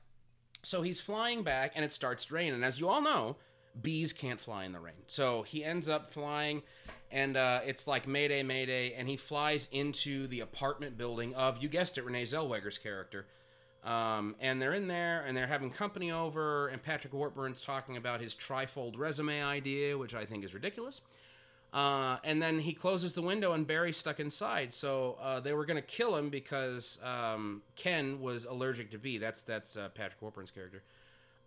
so 0.62 0.82
he's 0.82 1.00
flying 1.00 1.42
back 1.42 1.72
and 1.74 1.84
it 1.84 1.92
starts 1.92 2.26
to 2.26 2.34
rain 2.34 2.54
and 2.54 2.64
as 2.64 2.78
you 2.78 2.88
all 2.88 3.02
know, 3.02 3.36
bees 3.80 4.12
can't 4.12 4.40
fly 4.40 4.64
in 4.64 4.72
the 4.72 4.78
rain. 4.78 5.02
So 5.08 5.42
he 5.42 5.64
ends 5.64 5.88
up 5.88 6.12
flying 6.12 6.62
and 7.10 7.36
uh, 7.36 7.60
it's 7.66 7.86
like 7.86 8.06
Mayday, 8.06 8.42
Mayday, 8.42 8.94
and 8.94 9.08
he 9.08 9.16
flies 9.16 9.68
into 9.70 10.26
the 10.28 10.40
apartment 10.40 10.96
building 10.96 11.34
of, 11.34 11.62
you 11.62 11.68
guessed 11.68 11.98
it, 11.98 12.04
Renee 12.04 12.22
Zellweger's 12.22 12.78
character. 12.78 13.26
Um, 13.84 14.36
and 14.40 14.62
they're 14.62 14.74
in 14.74 14.86
there 14.86 15.24
and 15.26 15.36
they're 15.36 15.46
having 15.46 15.70
company 15.70 16.12
over, 16.12 16.68
and 16.68 16.82
Patrick 16.82 17.12
Warburton's 17.12 17.60
talking 17.60 17.96
about 17.96 18.20
his 18.20 18.34
trifold 18.34 18.96
resume 18.96 19.42
idea, 19.42 19.98
which 19.98 20.14
I 20.14 20.24
think 20.24 20.44
is 20.44 20.54
ridiculous. 20.54 21.00
Uh, 21.72 22.18
and 22.22 22.40
then 22.40 22.58
he 22.58 22.74
closes 22.74 23.14
the 23.14 23.22
window 23.22 23.52
and 23.52 23.66
Barry's 23.66 23.96
stuck 23.96 24.20
inside. 24.20 24.74
So 24.74 25.16
uh, 25.20 25.40
they 25.40 25.54
were 25.54 25.64
going 25.64 25.80
to 25.80 25.86
kill 25.86 26.14
him 26.16 26.28
because 26.28 26.98
um, 27.02 27.62
Ken 27.76 28.20
was 28.20 28.44
allergic 28.44 28.90
to 28.90 28.98
bee. 28.98 29.18
That's 29.18 29.42
that's 29.42 29.76
uh, 29.76 29.88
Patrick 29.88 30.20
Warburton's 30.20 30.50
character. 30.50 30.82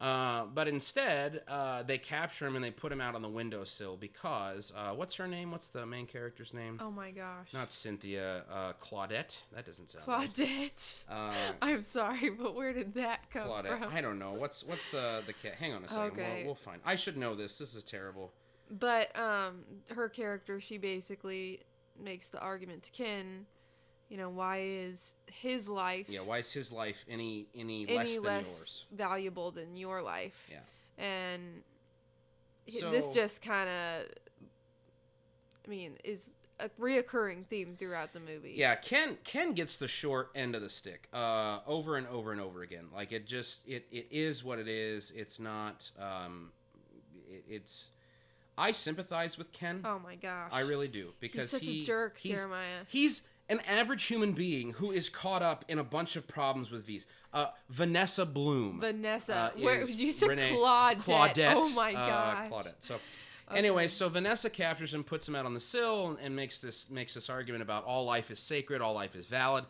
Uh, 0.02 0.46
but 0.54 0.68
instead, 0.68 1.42
uh, 1.48 1.82
they 1.84 1.98
capture 1.98 2.46
him 2.46 2.56
and 2.56 2.64
they 2.66 2.72
put 2.72 2.92
him 2.92 3.00
out 3.00 3.16
on 3.16 3.22
the 3.22 3.30
windowsill 3.30 3.96
because 3.96 4.74
uh, 4.76 4.92
what's 4.92 5.16
her 5.16 5.28
name? 5.28 5.52
What's 5.52 5.70
the 5.70 5.86
main 5.86 6.06
character's 6.06 6.54
name? 6.54 6.80
Oh 6.82 6.92
my 6.92 7.12
gosh. 7.12 7.54
Not 7.54 7.72
Cynthia. 7.72 8.44
Uh, 8.52 8.74
Claudette. 8.82 9.38
That 9.54 9.66
doesn't 9.66 9.90
sound. 9.90 10.06
right. 10.08 10.30
Claudette. 10.34 11.04
Uh, 11.10 11.34
I'm 11.62 11.84
sorry, 11.84 12.30
but 12.30 12.56
where 12.56 12.74
did 12.74 12.94
that 12.96 13.30
come 13.32 13.44
from? 13.44 13.52
Claudette. 13.52 13.80
from? 13.80 13.96
I 13.96 14.02
don't 14.02 14.20
know. 14.20 14.34
What's 14.34 14.64
what's 14.64 14.88
the 14.90 15.24
the 15.26 15.34
cat? 15.34 15.56
Hang 15.56 15.74
on 15.74 15.84
a 15.86 15.90
second. 15.90 16.06
Okay. 16.12 16.34
We'll, 16.40 16.46
we'll 16.48 16.56
find. 16.56 16.82
I 16.86 16.96
should 16.96 17.18
know 17.18 17.34
this. 17.34 17.58
This 17.58 17.74
is 17.74 17.84
terrible. 17.84 18.34
But 18.70 19.18
um, 19.18 19.64
her 19.92 20.10
character, 20.10 20.60
she 20.60 20.78
basically 20.78 21.62
makes 21.98 22.30
the 22.30 22.40
argument 22.40 22.84
to 22.84 22.92
Ken. 22.92 23.46
You 24.10 24.18
know, 24.18 24.30
why 24.30 24.62
is 24.62 25.16
his 25.28 25.68
life 25.68 26.08
Yeah. 26.10 26.22
Why 26.22 26.38
is 26.40 26.54
his 26.54 26.72
life 26.72 27.04
any 27.10 27.48
any, 27.56 27.84
any 27.88 27.98
less 27.98 28.14
than 28.16 28.24
less 28.24 28.48
yours? 28.48 28.86
valuable 28.92 29.52
than 29.52 29.76
your 29.76 30.02
life? 30.02 30.48
Yeah. 30.52 30.60
And 31.04 31.64
he- 32.66 32.80
this 32.82 33.08
just 33.12 33.42
kind 33.42 33.68
of, 33.70 34.06
I 35.66 35.70
mean, 35.70 35.98
is 36.04 36.36
a 36.60 36.70
reoccurring 36.80 37.46
theme 37.48 37.76
throughout 37.78 38.14
the 38.14 38.20
movie. 38.20 38.54
Yeah, 38.56 38.76
Ken 38.76 39.18
Ken 39.24 39.54
gets 39.54 39.78
the 39.78 39.88
short 39.88 40.30
end 40.36 40.56
of 40.56 40.62
the 40.62 40.70
stick 40.70 41.08
uh, 41.12 41.60
over 41.68 41.98
and 41.98 42.08
over 42.08 42.32
and 42.32 42.40
over 42.40 42.62
again. 42.62 42.86
Like 42.94 43.12
it 43.12 43.26
just 43.28 43.68
it, 43.68 43.86
it 43.92 44.08
is 44.12 44.44
what 44.44 44.60
it 44.60 44.68
is. 44.68 45.12
It's 45.16 45.40
not. 45.40 45.90
Um, 46.00 46.52
it, 47.28 47.44
it's. 47.50 47.90
I 48.58 48.72
sympathize 48.72 49.38
with 49.38 49.52
Ken. 49.52 49.82
Oh 49.84 50.00
my 50.00 50.16
gosh. 50.16 50.50
I 50.54 50.62
really 50.62 50.88
do 50.88 51.12
because 51.20 51.52
he's 51.52 51.60
such 51.62 51.68
a 51.68 51.84
jerk, 51.84 52.18
he's- 52.20 52.38
Jeremiah. 52.38 52.86
He's 52.88 53.22
an 53.50 53.60
average 53.62 54.06
human 54.06 54.32
being 54.34 54.74
who 54.74 54.92
is 54.92 55.10
caught 55.10 55.42
up 55.42 55.66
in 55.68 55.78
a 55.80 55.84
bunch 55.84 56.16
of 56.16 56.28
problems 56.28 56.72
with 56.72 56.86
V's. 56.86 57.06
Uh, 57.34 57.48
Vanessa 57.70 58.26
Bloom. 58.26 58.80
Vanessa. 58.80 59.36
uh, 59.36 59.50
Where 59.60 59.84
you 59.84 60.12
said 60.12 60.30
Renee- 60.30 60.52
Claudette. 60.56 60.98
Claudette. 61.00 61.54
Oh 61.56 61.70
my 61.70 61.94
uh, 61.94 62.08
gosh. 62.08 62.52
Claudette. 62.52 62.74
So, 62.80 63.00
anyway, 63.54 63.88
so 63.88 64.10
Vanessa 64.10 64.50
captures 64.50 64.94
him, 64.94 65.04
puts 65.04 65.28
him 65.28 65.36
out 65.36 65.46
on 65.46 65.54
the 65.54 65.60
sill, 65.60 66.08
and, 66.10 66.20
and 66.20 66.36
makes 66.36 66.62
this 66.62 66.90
makes 66.90 67.14
this 67.14 67.30
argument 67.30 67.62
about 67.62 67.84
all 67.86 68.06
life 68.06 68.32
is 68.32 68.40
sacred, 68.40 68.82
all 68.82 68.94
life 68.94 69.16
is 69.16 69.26
valid. 69.28 69.66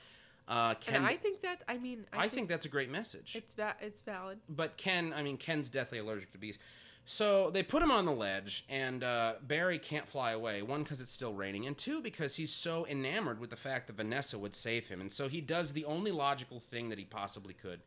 Uh, 0.48 0.76
Ken, 0.76 0.98
And 0.98 1.06
I 1.08 1.18
think 1.18 1.42
that 1.42 1.64
I 1.68 1.78
mean 1.80 2.06
I, 2.14 2.26
I 2.26 2.30
think 2.30 2.48
that's 2.48 2.66
a 2.66 2.70
great 2.70 2.92
message. 2.92 3.36
it's 3.36 3.56
va- 3.56 3.76
it's 3.82 4.02
valid. 4.02 4.38
But 4.48 4.78
Ken, 4.78 5.12
I 5.12 5.24
mean, 5.24 5.38
Ken's 5.38 5.70
deathly 5.70 5.98
allergic 5.98 6.32
to 6.34 6.38
bees. 6.38 6.60
So 7.08 7.52
they 7.52 7.62
put 7.62 7.84
him 7.84 7.92
on 7.92 8.06
the 8.06 8.12
ledge, 8.12 8.66
and 8.68 9.04
uh, 9.04 9.34
Barry 9.42 9.78
can't 9.78 10.08
fly 10.08 10.32
away. 10.32 10.64
One, 10.64 10.82
because 10.82 11.00
it's 11.00 11.12
still 11.12 11.34
raining, 11.34 11.68
and 11.68 11.78
two, 11.78 12.02
because 12.02 12.36
he's 12.36 12.52
so 12.52 12.88
enamored 12.88 13.40
with 13.40 13.52
the 13.52 13.56
fact 13.56 13.88
that 13.88 13.98
Vanessa 13.98 14.40
would 14.40 14.56
save 14.56 14.88
him. 14.88 15.02
And 15.02 15.12
so 15.12 15.28
he 15.28 15.40
does 15.40 15.74
the 15.74 15.86
only 15.86 16.12
logical 16.12 16.60
thing 16.60 16.90
that 16.90 16.98
he 16.98 17.06
possibly 17.06 17.54
could. 17.54 17.82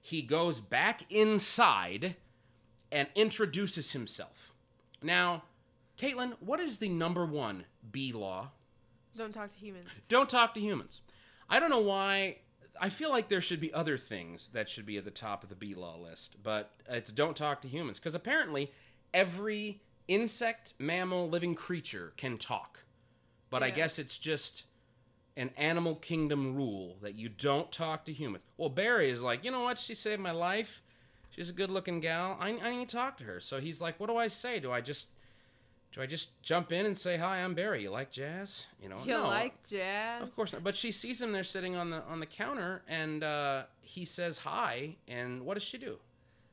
He 0.00 0.22
goes 0.22 0.60
back 0.60 1.02
inside 1.10 2.16
and 2.90 3.08
introduces 3.14 3.92
himself. 3.92 4.54
Now, 5.02 5.42
Caitlin, 5.98 6.34
what 6.40 6.58
is 6.58 6.78
the 6.78 6.88
number 6.88 7.26
one 7.26 7.64
B 7.92 8.12
law? 8.12 8.50
Don't 9.16 9.32
talk 9.32 9.50
to 9.50 9.56
humans. 9.58 10.00
Don't 10.08 10.28
talk 10.28 10.54
to 10.54 10.60
humans. 10.60 11.00
I 11.48 11.60
don't 11.60 11.70
know 11.70 11.80
why. 11.80 12.38
I 12.80 12.88
feel 12.88 13.10
like 13.10 13.28
there 13.28 13.40
should 13.40 13.60
be 13.60 13.72
other 13.72 13.96
things 13.96 14.48
that 14.48 14.68
should 14.68 14.86
be 14.86 14.96
at 14.96 15.04
the 15.04 15.10
top 15.10 15.42
of 15.42 15.48
the 15.48 15.54
B 15.54 15.74
law 15.74 15.96
list, 15.96 16.36
but 16.42 16.72
it's 16.88 17.12
don't 17.12 17.36
talk 17.36 17.62
to 17.62 17.68
humans 17.68 17.98
because 17.98 18.14
apparently 18.14 18.72
every 19.12 19.80
insect, 20.08 20.74
mammal, 20.78 21.28
living 21.28 21.54
creature 21.54 22.12
can 22.16 22.36
talk. 22.36 22.84
But 23.50 23.62
I 23.62 23.70
guess 23.70 24.00
it's 24.00 24.18
just 24.18 24.64
an 25.36 25.50
animal 25.56 25.94
kingdom 25.96 26.56
rule 26.56 26.96
that 27.02 27.14
you 27.14 27.28
don't 27.28 27.70
talk 27.70 28.04
to 28.06 28.12
humans. 28.12 28.42
Well, 28.56 28.68
Barry 28.68 29.10
is 29.10 29.22
like, 29.22 29.44
you 29.44 29.50
know 29.50 29.62
what? 29.62 29.78
She 29.78 29.94
saved 29.94 30.20
my 30.20 30.32
life. 30.32 30.82
She's 31.30 31.50
a 31.50 31.52
good 31.52 31.70
looking 31.70 32.00
gal. 32.00 32.36
I, 32.40 32.50
I 32.50 32.76
need 32.76 32.88
to 32.88 32.96
talk 32.96 33.16
to 33.18 33.24
her. 33.24 33.40
So 33.40 33.60
he's 33.60 33.80
like, 33.80 33.98
what 33.98 34.08
do 34.08 34.16
I 34.16 34.28
say? 34.28 34.60
Do 34.60 34.72
I 34.72 34.80
just 34.80 35.08
do 35.94 36.02
I 36.02 36.06
just 36.06 36.40
jump 36.42 36.72
in 36.72 36.86
and 36.86 36.96
say 36.98 37.16
hi? 37.16 37.38
I'm 37.38 37.54
Barry. 37.54 37.82
You 37.82 37.90
like 37.90 38.10
jazz? 38.10 38.66
You 38.82 38.88
know, 38.88 38.98
You 39.04 39.12
no, 39.12 39.28
like 39.28 39.54
jazz? 39.68 40.22
Of 40.22 40.34
course 40.34 40.52
not. 40.52 40.64
But 40.64 40.76
she 40.76 40.90
sees 40.90 41.22
him 41.22 41.30
there 41.30 41.44
sitting 41.44 41.76
on 41.76 41.90
the 41.90 42.02
on 42.04 42.18
the 42.20 42.26
counter, 42.26 42.82
and 42.88 43.22
uh, 43.22 43.62
he 43.80 44.04
says 44.04 44.38
hi. 44.38 44.96
And 45.06 45.42
what 45.42 45.54
does 45.54 45.62
she 45.62 45.78
do? 45.78 45.98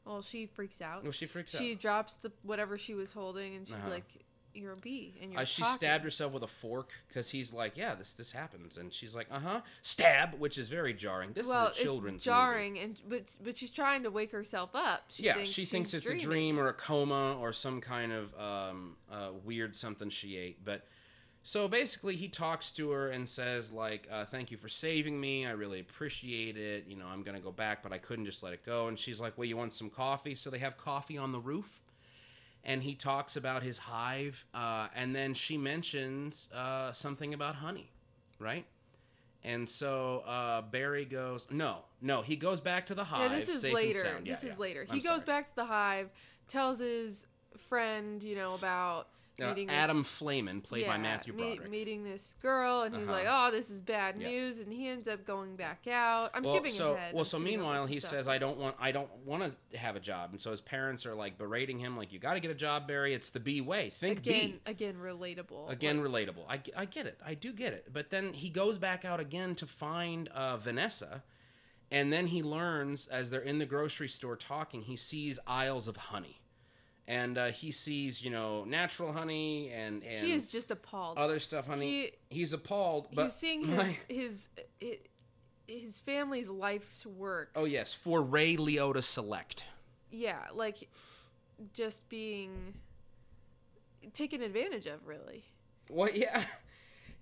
Well, 0.05 0.21
she 0.21 0.45
freaks 0.45 0.81
out. 0.81 1.03
Well, 1.03 1.11
she 1.11 1.25
freaks 1.25 1.51
She 1.51 1.57
out. 1.57 1.61
She 1.61 1.75
drops 1.75 2.17
the 2.17 2.31
whatever 2.43 2.77
she 2.77 2.93
was 2.93 3.11
holding, 3.11 3.55
and 3.55 3.67
she's 3.67 3.75
Uh-huh. 3.77 3.89
like, 3.89 4.05
"You're 4.53 4.73
a 4.73 4.77
bee, 4.77 5.17
and 5.21 5.31
you're 5.31 5.41
Uh, 5.41 5.45
she 5.45 5.61
talking." 5.61 5.77
stabbed 5.77 6.03
herself 6.03 6.33
with 6.33 6.43
a 6.43 6.47
fork 6.47 6.89
because 7.07 7.29
he's 7.29 7.53
like, 7.53 7.77
"Yeah, 7.77 7.95
this 7.95 8.13
this 8.13 8.31
happens," 8.31 8.77
and 8.77 8.93
she's 8.93 9.15
like, 9.15 9.27
"Uh 9.31 9.39
huh." 9.39 9.61
Stab, 9.81 10.35
which 10.35 10.57
is 10.57 10.69
very 10.69 10.93
jarring. 10.93 11.33
This 11.33 11.47
well, 11.47 11.67
is 11.67 11.79
a 11.79 11.83
children's 11.83 12.15
it's 12.17 12.25
jarring, 12.25 12.77
and 12.79 12.99
but 13.07 13.35
but 13.41 13.57
she's 13.57 13.71
trying 13.71 14.03
to 14.03 14.11
wake 14.11 14.31
herself 14.31 14.71
up. 14.73 15.05
She 15.09 15.23
yeah, 15.23 15.35
thinks 15.35 15.49
she 15.51 15.65
thinks 15.65 15.93
it's 15.93 16.05
dreaming. 16.05 16.23
a 16.23 16.25
dream 16.25 16.59
or 16.59 16.67
a 16.67 16.73
coma 16.73 17.37
or 17.39 17.53
some 17.53 17.81
kind 17.81 18.11
of 18.11 18.33
um, 18.39 18.97
uh, 19.11 19.31
weird 19.43 19.75
something 19.75 20.09
she 20.09 20.37
ate. 20.37 20.63
But 20.63 20.85
so 21.43 21.67
basically, 21.67 22.15
he 22.15 22.27
talks 22.27 22.71
to 22.73 22.91
her 22.91 23.09
and 23.09 23.27
says 23.27 23.71
like, 23.71 24.07
uh, 24.11 24.25
"Thank 24.25 24.51
you 24.51 24.57
for 24.57 24.69
saving 24.69 25.19
me. 25.19 25.45
I 25.45 25.51
really 25.51 25.79
appreciate 25.79 26.55
it. 26.57 26.85
You 26.87 26.95
know, 26.97 27.07
I'm 27.07 27.23
gonna 27.23 27.39
go 27.39 27.51
back, 27.51 27.81
but 27.81 27.91
I 27.91 27.97
couldn't 27.97 28.25
just 28.25 28.43
let 28.43 28.53
it 28.53 28.63
go." 28.65 28.87
And 28.87 28.99
she's 28.99 29.19
like, 29.19 29.37
"Well, 29.37 29.45
you 29.45 29.57
want 29.57 29.73
some 29.73 29.89
coffee?" 29.89 30.35
So 30.35 30.49
they 30.49 30.59
have 30.59 30.77
coffee 30.77 31.17
on 31.17 31.31
the 31.31 31.39
roof. 31.39 31.81
And 32.63 32.83
he 32.83 32.93
talks 32.93 33.35
about 33.35 33.63
his 33.63 33.79
hive, 33.79 34.45
uh, 34.53 34.87
and 34.95 35.15
then 35.15 35.33
she 35.33 35.57
mentions 35.57 36.47
uh, 36.53 36.91
something 36.91 37.33
about 37.33 37.55
honey, 37.55 37.89
right? 38.39 38.65
And 39.43 39.67
so 39.67 40.19
uh, 40.27 40.61
Barry 40.61 41.05
goes, 41.05 41.47
no, 41.49 41.77
no. 42.01 42.21
He 42.21 42.35
goes 42.35 42.61
back 42.61 42.85
to 42.87 42.95
the 42.95 43.03
hive. 43.03 43.31
Yeah, 43.31 43.35
this 43.35 43.49
is 43.49 43.61
safe 43.61 43.73
and 43.73 43.75
later. 43.75 43.99
sound. 43.99 44.27
Yeah, 44.27 44.33
this 44.33 44.43
is 44.43 44.59
later. 44.59 44.85
I'm 44.87 44.95
He 44.95 45.01
goes 45.01 45.21
sorry. 45.21 45.25
back 45.25 45.47
to 45.47 45.55
the 45.55 45.65
hive, 45.65 46.09
tells 46.47 46.77
his 46.79 47.25
friend, 47.67 48.21
you 48.21 48.35
know, 48.35 48.53
about 48.53 49.07
Uh, 49.39 49.55
Adam 49.69 49.97
this, 49.99 50.07
Flayman, 50.21 50.61
played 50.61 50.85
by 50.85 50.95
yeah, 50.97 51.01
Matthew 51.01 51.33
me- 51.33 51.43
Broderick. 51.43 51.69
meeting 51.71 52.03
this 52.03 52.35
girl, 52.43 52.81
and 52.83 52.93
he's 52.95 53.07
Uh-huh. 53.07 53.11
like, 53.17 53.25
"Oh, 53.27 53.49
this 53.49 53.71
is 53.71 53.81
bad 53.81 54.15
Yeah. 54.19 54.27
news," 54.29 54.59
and 54.59 54.71
he 54.71 54.87
ends 54.87 55.07
up 55.07 55.25
going 55.25 55.55
back 55.55 55.87
out. 55.87 56.29
I'm 56.35 56.43
well, 56.43 56.53
skipping 56.53 56.73
so, 56.73 56.93
ahead. 56.93 57.13
Well, 57.13 57.21
I'm 57.21 57.25
so 57.25 57.39
meanwhile, 57.39 57.87
he 57.87 57.99
stuff. 57.99 58.11
says, 58.11 58.27
"I 58.27 58.37
don't 58.37 58.59
want, 58.59 58.75
I 58.79 58.91
don't 58.91 59.09
want 59.25 59.55
to 59.71 59.77
have 59.77 59.95
a 59.95 59.99
job," 59.99 60.29
and 60.31 60.39
so 60.39 60.51
his 60.51 60.61
parents 60.61 61.05
are 61.07 61.15
like 61.15 61.39
berating 61.39 61.79
him, 61.79 61.97
like, 61.97 62.11
"You 62.13 62.19
got 62.19 62.33
to 62.35 62.39
get 62.39 62.51
a 62.51 62.55
job, 62.55 62.87
Barry. 62.87 63.13
It's 63.15 63.31
the 63.31 63.39
B 63.39 63.61
way. 63.61 63.89
Think 63.89 64.19
again, 64.19 64.51
B." 64.51 64.59
again, 64.67 64.95
relatable. 64.97 65.71
Again, 65.71 66.03
Like, 66.03 66.27
relatable. 66.27 66.45
I, 66.47 66.61
I 66.75 66.85
get 66.85 67.07
it. 67.07 67.17
I 67.25 67.33
do 67.33 67.51
get 67.51 67.73
it. 67.73 67.91
But 67.91 68.11
then 68.11 68.33
he 68.33 68.49
goes 68.51 68.77
back 68.77 69.05
out 69.05 69.19
again 69.19 69.55
to 69.55 69.65
find 69.65 70.27
uh, 70.29 70.57
Vanessa, 70.57 71.23
and 71.89 72.13
then 72.13 72.27
he 72.27 72.43
learns 72.43 73.07
as 73.07 73.31
they're 73.31 73.41
in 73.41 73.57
the 73.57 73.65
grocery 73.65 74.07
store 74.09 74.35
talking, 74.35 74.83
he 74.83 74.95
sees 74.95 75.39
aisles 75.47 75.87
of 75.87 75.97
honey, 75.97 76.40
and 77.11 77.37
uh, 77.37 77.47
he 77.47 77.71
sees 77.71 78.23
you 78.23 78.29
know 78.31 78.63
natural 78.63 79.11
honey 79.13 79.69
and 79.69 80.03
and 80.03 80.25
he 80.25 80.31
is 80.33 80.49
just 80.49 80.71
appalled. 80.71 81.17
other 81.17 81.39
stuff, 81.39 81.67
honey. 81.67 81.89
He- 81.89 82.11
he's 82.37 82.53
appalled. 82.53 83.07
But 83.13 83.23
he's 83.25 83.33
seeing 83.35 83.75
my- 83.75 83.83
his, 83.83 84.03
his 84.09 84.49
his 84.79 84.97
his 85.67 85.99
family's 85.99 86.49
life's 86.49 87.05
work. 87.05 87.51
oh 87.55 87.65
yes, 87.65 87.93
for 87.93 88.21
Ray 88.21 88.55
Liotta 88.57 89.03
Select. 89.03 89.65
Yeah, 90.11 90.39
like 90.53 90.89
just 91.73 92.07
being 92.09 92.73
taken 94.13 94.41
advantage 94.41 94.85
of, 94.87 95.05
really. 95.07 95.43
What? 95.89 96.15
Yeah. 96.15 96.43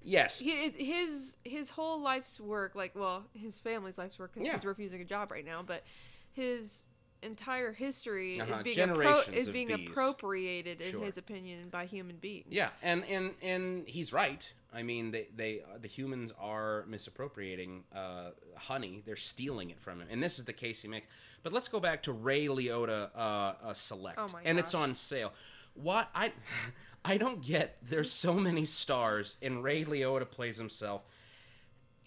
Yes. 0.01 0.39
He, 0.39 0.69
his 0.69 1.36
his 1.43 1.69
whole 1.69 2.00
life's 2.01 2.39
work, 2.39 2.74
like 2.74 2.96
well, 2.96 3.25
his 3.34 3.58
family's 3.60 3.98
life's 3.98 4.17
work 4.17 4.34
because 4.34 4.46
Yeah. 4.48 4.53
he's 4.53 4.63
refusing 4.63 5.01
a 5.01 5.03
job 5.03 5.29
right 5.29 5.43
now, 5.43 5.62
but 5.62 5.84
his 6.31 6.88
entire 7.22 7.72
history 7.74 8.40
Uh-huh, 8.40 8.56
is 8.56 8.62
being 8.64 8.78
appro- 8.78 9.34
is 9.34 9.50
being 9.50 9.68
bees. 9.68 9.90
appropriated 9.90 10.82
in 10.82 10.92
Sure. 10.92 11.04
his 11.06 11.18
opinion 11.18 11.70
by 11.70 11.86
human 11.86 12.18
beings. 12.18 12.48
Yeah, 12.50 12.70
and 12.82 13.04
and 13.06 13.34
and 13.42 13.88
he's 13.88 14.12
right. 14.14 14.44
I 14.72 14.84
mean, 14.84 15.12
they 15.12 15.28
they 15.36 15.62
uh, 15.62 15.78
the 15.82 15.88
humans 15.88 16.32
are 16.40 16.86
misappropriating 16.88 17.84
uh, 17.94 18.32
honey. 18.56 19.02
They're 19.06 19.16
stealing 19.16 19.70
it 19.72 19.80
from 19.80 20.00
him, 20.00 20.08
and 20.12 20.22
this 20.22 20.38
is 20.40 20.46
the 20.46 20.54
case 20.54 20.82
he 20.82 20.88
makes. 20.88 21.08
But 21.44 21.54
let's 21.54 21.68
go 21.68 21.80
back 21.80 22.04
to 22.04 22.12
Ray 22.12 22.46
Liotta 22.48 23.10
uh, 23.16 23.20
uh, 23.20 23.74
Select, 23.74 24.20
Oh 24.20 24.28
my 24.32 24.42
and 24.46 24.60
it's 24.60 24.74
on 24.74 24.94
sale. 24.96 25.34
What 25.74 26.10
I 26.14 26.34
I 27.06 27.18
don't 27.18 27.42
get. 27.42 27.78
There's 27.82 28.12
so 28.12 28.34
many 28.36 28.66
stars, 28.66 29.38
and 29.42 29.64
Ray 29.64 29.84
Liotta 29.86 30.30
plays 30.30 30.58
himself. 30.58 31.02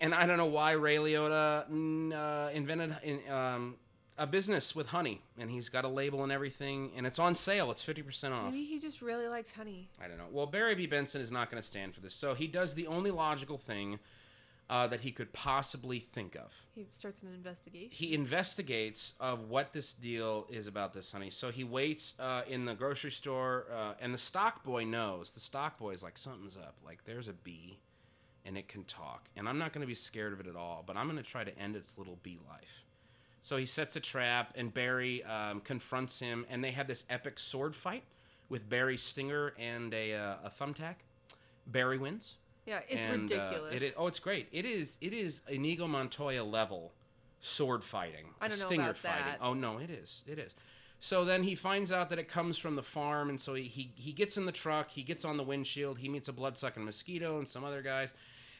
And 0.00 0.12
I 0.14 0.26
don't 0.26 0.37
know 0.37 0.47
why 0.47 0.73
Ray 0.73 0.97
Liotta 0.97 1.64
uh, 2.12 2.50
invented 2.52 2.97
in, 3.04 3.21
um, 3.31 3.76
a 4.19 4.26
business 4.26 4.75
with 4.75 4.88
honey, 4.88 5.23
and 5.38 5.50
he's 5.50 5.69
got 5.69 5.85
a 5.85 5.88
label 5.88 6.23
and 6.23 6.31
everything, 6.31 6.90
and 6.97 7.07
it's 7.07 7.19
on 7.19 7.35
sale. 7.35 7.71
It's 7.71 7.83
fifty 7.83 8.02
percent 8.02 8.35
off. 8.35 8.52
Maybe 8.52 8.64
he 8.64 8.78
just 8.78 9.02
really 9.02 9.26
likes 9.26 9.52
honey. 9.52 9.88
I 10.02 10.09
don't 10.09 10.19
know. 10.19 10.28
Well, 10.31 10.47
Barry 10.47 10.75
B. 10.75 10.87
Benson 10.87 11.21
is 11.21 11.31
not 11.31 11.50
going 11.50 11.61
to 11.61 11.66
stand 11.66 11.95
for 11.95 12.00
this, 12.00 12.14
so 12.14 12.35
he 12.35 12.47
does 12.47 12.75
the 12.75 12.87
only 12.87 13.11
logical 13.11 13.57
thing 13.57 13.99
uh, 14.71 14.87
that 14.87 15.00
he 15.00 15.12
could 15.12 15.33
possibly 15.33 15.99
think 15.99 16.35
of. 16.35 16.62
He 16.75 16.87
starts 16.90 17.23
an 17.23 17.28
investigation. 17.35 17.90
He 17.90 18.14
investigates 18.14 19.14
of 19.21 19.50
what 19.50 19.73
this 19.73 19.92
deal 19.92 20.47
is 20.49 20.66
about 20.66 20.95
this 20.95 21.12
honey. 21.12 21.31
So 21.31 21.50
he 21.50 21.64
waits 21.64 22.14
uh, 22.19 22.42
in 22.49 22.64
the 22.64 22.75
grocery 22.75 23.11
store, 23.11 23.66
uh, 23.75 23.95
and 24.00 24.14
the 24.14 24.19
stock 24.19 24.64
boy 24.64 24.85
knows. 24.85 25.33
The 25.33 25.40
stock 25.40 25.78
boy 25.78 25.90
is 25.90 26.02
like, 26.02 26.16
something's 26.16 26.57
up. 26.57 26.76
Like, 26.85 27.04
there's 27.04 27.28
a 27.28 27.35
bee, 27.35 27.81
and 28.47 28.57
it 28.57 28.69
can 28.69 28.85
talk. 28.85 29.28
And 29.37 29.49
I'm 29.49 29.59
not 29.59 29.73
going 29.73 29.83
to 29.83 29.87
be 29.87 29.95
scared 29.95 30.33
of 30.33 30.40
it 30.40 30.47
at 30.47 30.57
all, 30.57 30.85
but 30.87 30.97
I'm 30.97 31.07
going 31.07 31.23
to 31.23 31.28
try 31.28 31.45
to 31.45 31.59
end 31.59 31.76
its 31.76 31.99
little 31.99 32.19
bee 32.23 32.38
life. 32.49 32.85
So 33.42 33.56
he 33.56 33.66
sets 33.66 33.96
a 33.96 34.00
trap, 34.00 34.52
and 34.54 34.72
Barry 34.72 35.25
um, 35.25 35.61
confronts 35.61 36.20
him, 36.20 36.46
and 36.49 36.62
they 36.62 36.70
have 36.70 36.87
this 36.87 37.04
epic 37.11 37.38
sword 37.40 37.75
fight 37.75 38.04
with 38.49 38.68
Barry's 38.68 39.02
stinger 39.02 39.52
and 39.58 39.92
a, 39.92 40.14
uh, 40.14 40.34
a 40.44 40.50
thumbtack. 40.50 40.96
Barry 41.66 41.99
wins. 41.99 42.34
Yeah, 42.66 42.80
it's 42.88 43.04
And, 43.04 43.30
uh, 43.32 43.34
ridiculous. 43.34 43.75
it 43.75 43.82
is, 43.82 43.94
oh, 43.96 44.06
it's 44.06 44.20
great. 44.20 44.49
It 44.52 44.64
is. 44.64 44.96
It 45.00 45.12
is 45.12 45.40
Inigo 45.49 45.88
Montoya 45.88 46.44
level 46.44 46.92
sword 47.40 47.82
fighting. 47.82 48.26
I 48.40 48.46
don't 48.46 48.61
know 48.61 48.66
stinger 48.66 48.84
about 48.84 48.99
fighting. 48.99 49.25
that. 49.26 49.38
Oh 49.40 49.54
no, 49.54 49.78
it 49.78 49.90
is. 49.90 50.22
It 50.28 50.38
is. 50.38 50.54
So 51.00 51.25
then 51.25 51.42
he 51.42 51.56
finds 51.56 51.90
out 51.90 52.11
that 52.11 52.20
it 52.20 52.28
comes 52.28 52.58
from 52.58 52.76
the 52.76 52.82
farm, 52.84 53.28
and 53.28 53.40
so 53.40 53.54
he, 53.54 53.64
he, 53.64 53.90
he 53.96 54.12
gets 54.12 54.37
in 54.37 54.46
the 54.46 54.52
truck, 54.52 54.88
he 54.92 55.02
gets 55.02 55.25
on 55.25 55.37
the 55.37 55.42
windshield, 55.42 55.99
he 55.99 56.08
meets 56.08 56.28
a 56.28 56.32
blood 56.32 56.56
sucking 56.56 56.84
mosquito 56.84 57.38
and 57.38 57.49
some 57.49 57.64
other 57.64 57.82
guys. 57.82 58.14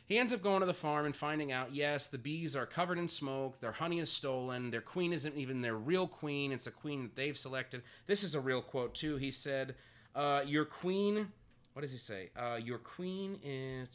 He 0.07 0.19
ends 0.19 0.33
up 0.33 0.43
going 0.43 0.61
to 0.61 0.67
the 0.67 0.75
farm 0.75 1.07
and 1.07 1.17
finding 1.17 1.53
out, 1.53 1.75
yes, 1.75 2.09
the 2.09 2.19
bees 2.19 2.55
are 2.55 2.67
covered 2.67 2.99
in 2.99 3.09
smoke, 3.09 3.61
their 3.61 3.73
honey 3.73 3.99
is 3.99 4.11
stolen, 4.11 4.71
their 4.71 4.81
queen 4.81 5.13
isn't 5.13 5.37
even 5.37 5.63
their 5.63 5.77
real 5.77 6.07
queen, 6.07 6.53
it's 6.53 6.67
a 6.67 6.71
queen 6.73 7.05
that 7.05 7.17
they've 7.17 7.39
selected. 7.39 7.83
This 8.07 8.23
is 8.23 8.35
a 8.35 8.41
real 8.41 8.61
quote, 8.61 8.95
too. 8.95 9.17
He 9.17 9.31
said, 9.31 9.75
uh, 10.15 10.43
Your 10.45 10.65
queen, 10.65 11.29
what 11.73 11.83
does 11.83 11.93
he 11.93 11.99
say? 11.99 12.31
Uh, 12.37 12.59
your 12.63 12.79
queen 12.79 13.39
is. 13.43 13.89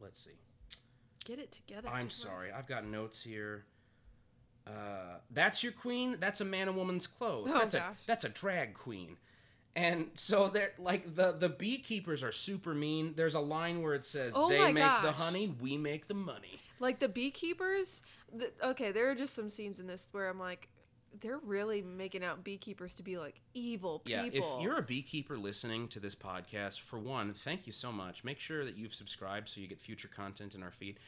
Let's 0.00 0.22
see. 0.22 0.38
Get 1.24 1.38
it 1.38 1.52
together. 1.52 1.88
I'm 1.88 2.08
Jim. 2.08 2.10
sorry. 2.10 2.52
I've 2.52 2.66
got 2.66 2.86
notes 2.86 3.22
here. 3.22 3.64
Uh, 4.66 5.18
that's 5.30 5.62
your 5.62 5.72
queen. 5.72 6.16
That's 6.20 6.40
a 6.40 6.44
man 6.44 6.68
and 6.68 6.76
woman's 6.76 7.06
clothes. 7.06 7.50
Oh, 7.52 7.58
that's 7.58 7.74
a 7.74 7.78
gosh. 7.78 7.98
that's 8.06 8.24
a 8.24 8.28
drag 8.28 8.74
queen. 8.74 9.16
And 9.74 10.10
so 10.14 10.48
they're 10.48 10.72
like 10.78 11.14
the 11.14 11.32
the 11.32 11.48
beekeepers 11.48 12.22
are 12.22 12.32
super 12.32 12.74
mean. 12.74 13.14
There's 13.16 13.34
a 13.34 13.40
line 13.40 13.82
where 13.82 13.94
it 13.94 14.04
says 14.04 14.34
Oh 14.36 14.48
they 14.48 14.72
make 14.72 14.74
the 14.74 15.12
honey, 15.12 15.54
we 15.60 15.76
make 15.76 16.08
the 16.08 16.14
money. 16.14 16.60
Like 16.78 16.98
the 16.98 17.08
beekeepers. 17.08 18.02
The, 18.34 18.50
okay, 18.62 18.92
there 18.92 19.10
are 19.10 19.14
just 19.14 19.34
some 19.34 19.48
scenes 19.48 19.80
in 19.80 19.86
this 19.86 20.08
where 20.12 20.28
I'm 20.28 20.38
like, 20.38 20.68
they're 21.20 21.38
really 21.38 21.82
making 21.82 22.24
out 22.24 22.44
beekeepers 22.44 22.94
to 22.94 23.02
be 23.02 23.18
like 23.18 23.40
evil 23.54 24.00
people. 24.00 24.24
Yeah, 24.24 24.30
if 24.32 24.44
you're 24.60 24.78
a 24.78 24.82
beekeeper 24.82 25.36
listening 25.36 25.88
to 25.88 26.00
this 26.00 26.14
podcast, 26.14 26.80
for 26.80 26.98
one, 26.98 27.34
thank 27.34 27.66
you 27.66 27.72
so 27.72 27.92
much. 27.92 28.24
Make 28.24 28.40
sure 28.40 28.64
that 28.64 28.76
you've 28.76 28.94
subscribed 28.94 29.48
so 29.48 29.60
you 29.60 29.68
get 29.68 29.80
future 29.80 30.08
content 30.08 30.54
in 30.54 30.62
our 30.62 30.70
feed. 30.70 30.98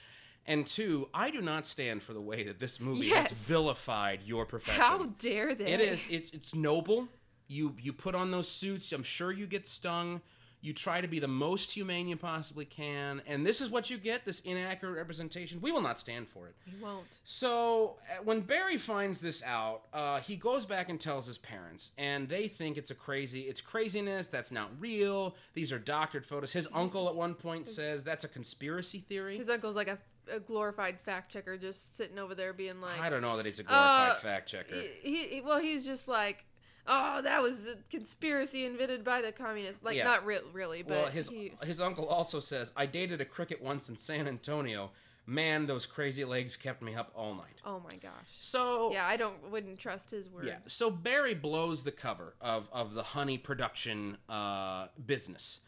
And 0.47 0.67
two, 0.67 1.09
I 1.15 1.31
do 1.31 1.41
not 1.41 1.67
stand 1.67 2.03
for 2.03 2.13
the 2.13 2.21
way 2.21 2.45
that 2.45 2.61
this 2.61 2.79
movie 2.79 3.09
has 3.11 3.31
vilified 3.33 4.21
your 4.25 4.45
profession. 4.45 4.83
How 4.83 5.05
dare 5.19 5.55
they? 5.55 5.67
It 5.67 5.81
is. 5.81 6.05
It's 6.11 6.31
it's 6.33 6.55
noble. 6.55 7.09
You 7.49 7.75
you 7.81 7.93
put 7.93 8.15
on 8.15 8.31
those 8.31 8.49
suits. 8.49 8.93
I'm 8.93 9.03
sure 9.03 9.33
you 9.33 9.47
get 9.47 9.67
stung. 9.67 10.21
You 10.61 10.73
try 10.73 11.03
to 11.03 11.09
be 11.09 11.19
the 11.19 11.29
most 11.29 11.73
humane 11.73 12.09
you 12.09 12.17
possibly 12.17 12.65
can, 12.65 13.21
and 13.27 13.45
this 13.47 13.61
is 13.61 13.69
what 13.69 13.91
you 13.91 13.99
get. 13.99 14.25
This 14.25 14.41
inaccurate 14.41 14.95
representation. 14.95 15.61
We 15.61 15.71
will 15.73 15.83
not 15.83 15.99
stand 15.99 16.27
for 16.27 16.47
it. 16.49 16.55
You 16.65 16.83
won't. 16.83 17.19
So 17.25 17.97
uh, 18.11 18.23
when 18.25 18.41
Barry 18.41 18.79
finds 18.79 19.21
this 19.21 19.43
out, 19.43 19.83
uh, 19.93 20.21
he 20.21 20.37
goes 20.37 20.65
back 20.65 20.89
and 20.89 20.99
tells 20.99 21.27
his 21.27 21.37
parents, 21.37 21.91
and 21.99 22.27
they 22.31 22.49
think 22.49 22.79
it's 22.79 22.91
a 22.91 22.95
crazy, 22.95 23.43
it's 23.43 23.61
craziness. 23.61 24.29
That's 24.29 24.51
not 24.51 24.71
real. 24.81 25.37
These 25.53 25.71
are 25.71 25.79
doctored 25.79 26.25
photos. 26.25 26.51
His 26.55 26.67
uncle 26.73 27.11
at 27.11 27.15
one 27.15 27.35
point 27.35 27.69
says 27.69 28.03
that's 28.03 28.25
a 28.25 28.29
conspiracy 28.29 29.01
theory. 29.01 29.37
His 29.37 29.51
uncle's 29.51 29.77
like 29.77 29.89
a, 29.89 29.99
a 30.33 30.41
glorified 30.41 30.99
fact 30.99 31.31
checker, 31.31 31.59
just 31.59 31.95
sitting 31.95 32.19
over 32.19 32.35
there 32.35 32.55
being 32.55 32.81
like, 32.81 32.99
I 32.99 33.11
don't 33.11 33.21
know 33.21 33.37
that 33.37 33.45
he's 33.45 33.59
a 33.59 33.65
glorified 33.65 34.13
Uh, 34.13 34.15
fact 34.15 34.49
checker. 34.49 34.77
he, 35.03 35.27
he 35.27 35.41
well 35.43 35.59
he's 35.61 35.85
just 35.85 36.09
like 36.09 36.47
oh 36.87 37.23
that 37.23 37.41
was 37.43 37.67
a 37.67 37.77
conspiracy 37.91 38.65
invented 38.67 39.03
by 39.05 39.23
the 39.23 39.33
communists 39.33 39.83
like 39.85 39.97
Yeah. 39.97 40.05
not 40.05 40.25
re- 40.27 40.41
really 40.53 40.83
but 40.83 40.91
Well, 40.91 41.07
his 41.11 41.29
he, 41.29 41.53
his 41.63 41.81
uncle 41.81 42.07
also 42.07 42.41
says, 42.41 42.73
"I 42.77 42.87
dated 42.87 43.21
a 43.21 43.25
cricket 43.25 43.63
once 43.63 43.89
in 43.89 43.97
San 43.97 44.27
Antonio. 44.29 44.91
man, 45.27 45.65
those 45.67 45.87
crazy 45.87 46.23
legs 46.23 46.55
kept 46.55 46.83
me 46.83 46.95
up 46.95 47.11
all 47.15 47.35
night. 47.35 47.59
Oh 47.65 47.81
my 47.81 47.97
gosh. 47.97 48.29
So 48.41 48.93
Yeah, 48.93 49.07
I 49.07 49.17
don't 49.17 49.51
wouldn't 49.51 49.79
trust 49.79 50.11
his 50.11 50.29
word. 50.29 50.45
yeah, 50.47 50.59
so 50.67 50.91
Barry 50.91 51.33
blows 51.35 51.83
the 51.85 51.93
cover 51.93 52.35
of 52.43 52.69
of 52.73 52.93
the 52.93 53.03
honey 53.03 53.39
production 53.39 54.19
uh, 54.29 54.89
business, 55.07 55.61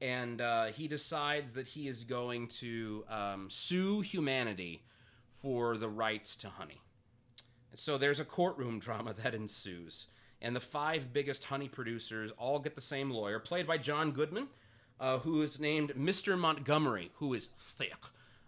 and 0.00 0.40
uh, 0.40 0.66
he 0.66 0.88
decides 0.88 1.52
that 1.54 1.66
he 1.68 1.88
is 1.88 2.04
going 2.04 2.48
to 2.48 3.04
um, 3.10 3.50
sue 3.50 4.00
humanity 4.00 4.82
for 5.30 5.76
the 5.76 5.88
rights 5.90 6.34
to 6.36 6.48
honey. 6.48 6.80
So 7.74 7.98
there's 7.98 8.20
a 8.20 8.24
courtroom 8.24 8.78
drama 8.78 9.12
that 9.22 9.34
ensues, 9.34 10.06
and 10.42 10.54
the 10.54 10.60
five 10.60 11.12
biggest 11.12 11.44
honey 11.44 11.68
producers 11.68 12.30
all 12.36 12.58
get 12.58 12.74
the 12.74 12.80
same 12.82 13.10
lawyer, 13.10 13.38
played 13.38 13.66
by 13.66 13.78
John 13.78 14.10
Goodman, 14.12 14.48
uh, 15.00 15.18
who 15.18 15.40
is 15.40 15.58
named 15.58 15.94
Mr. 15.94 16.38
Montgomery, 16.38 17.10
who 17.14 17.32
is 17.32 17.48
thick. 17.58 17.94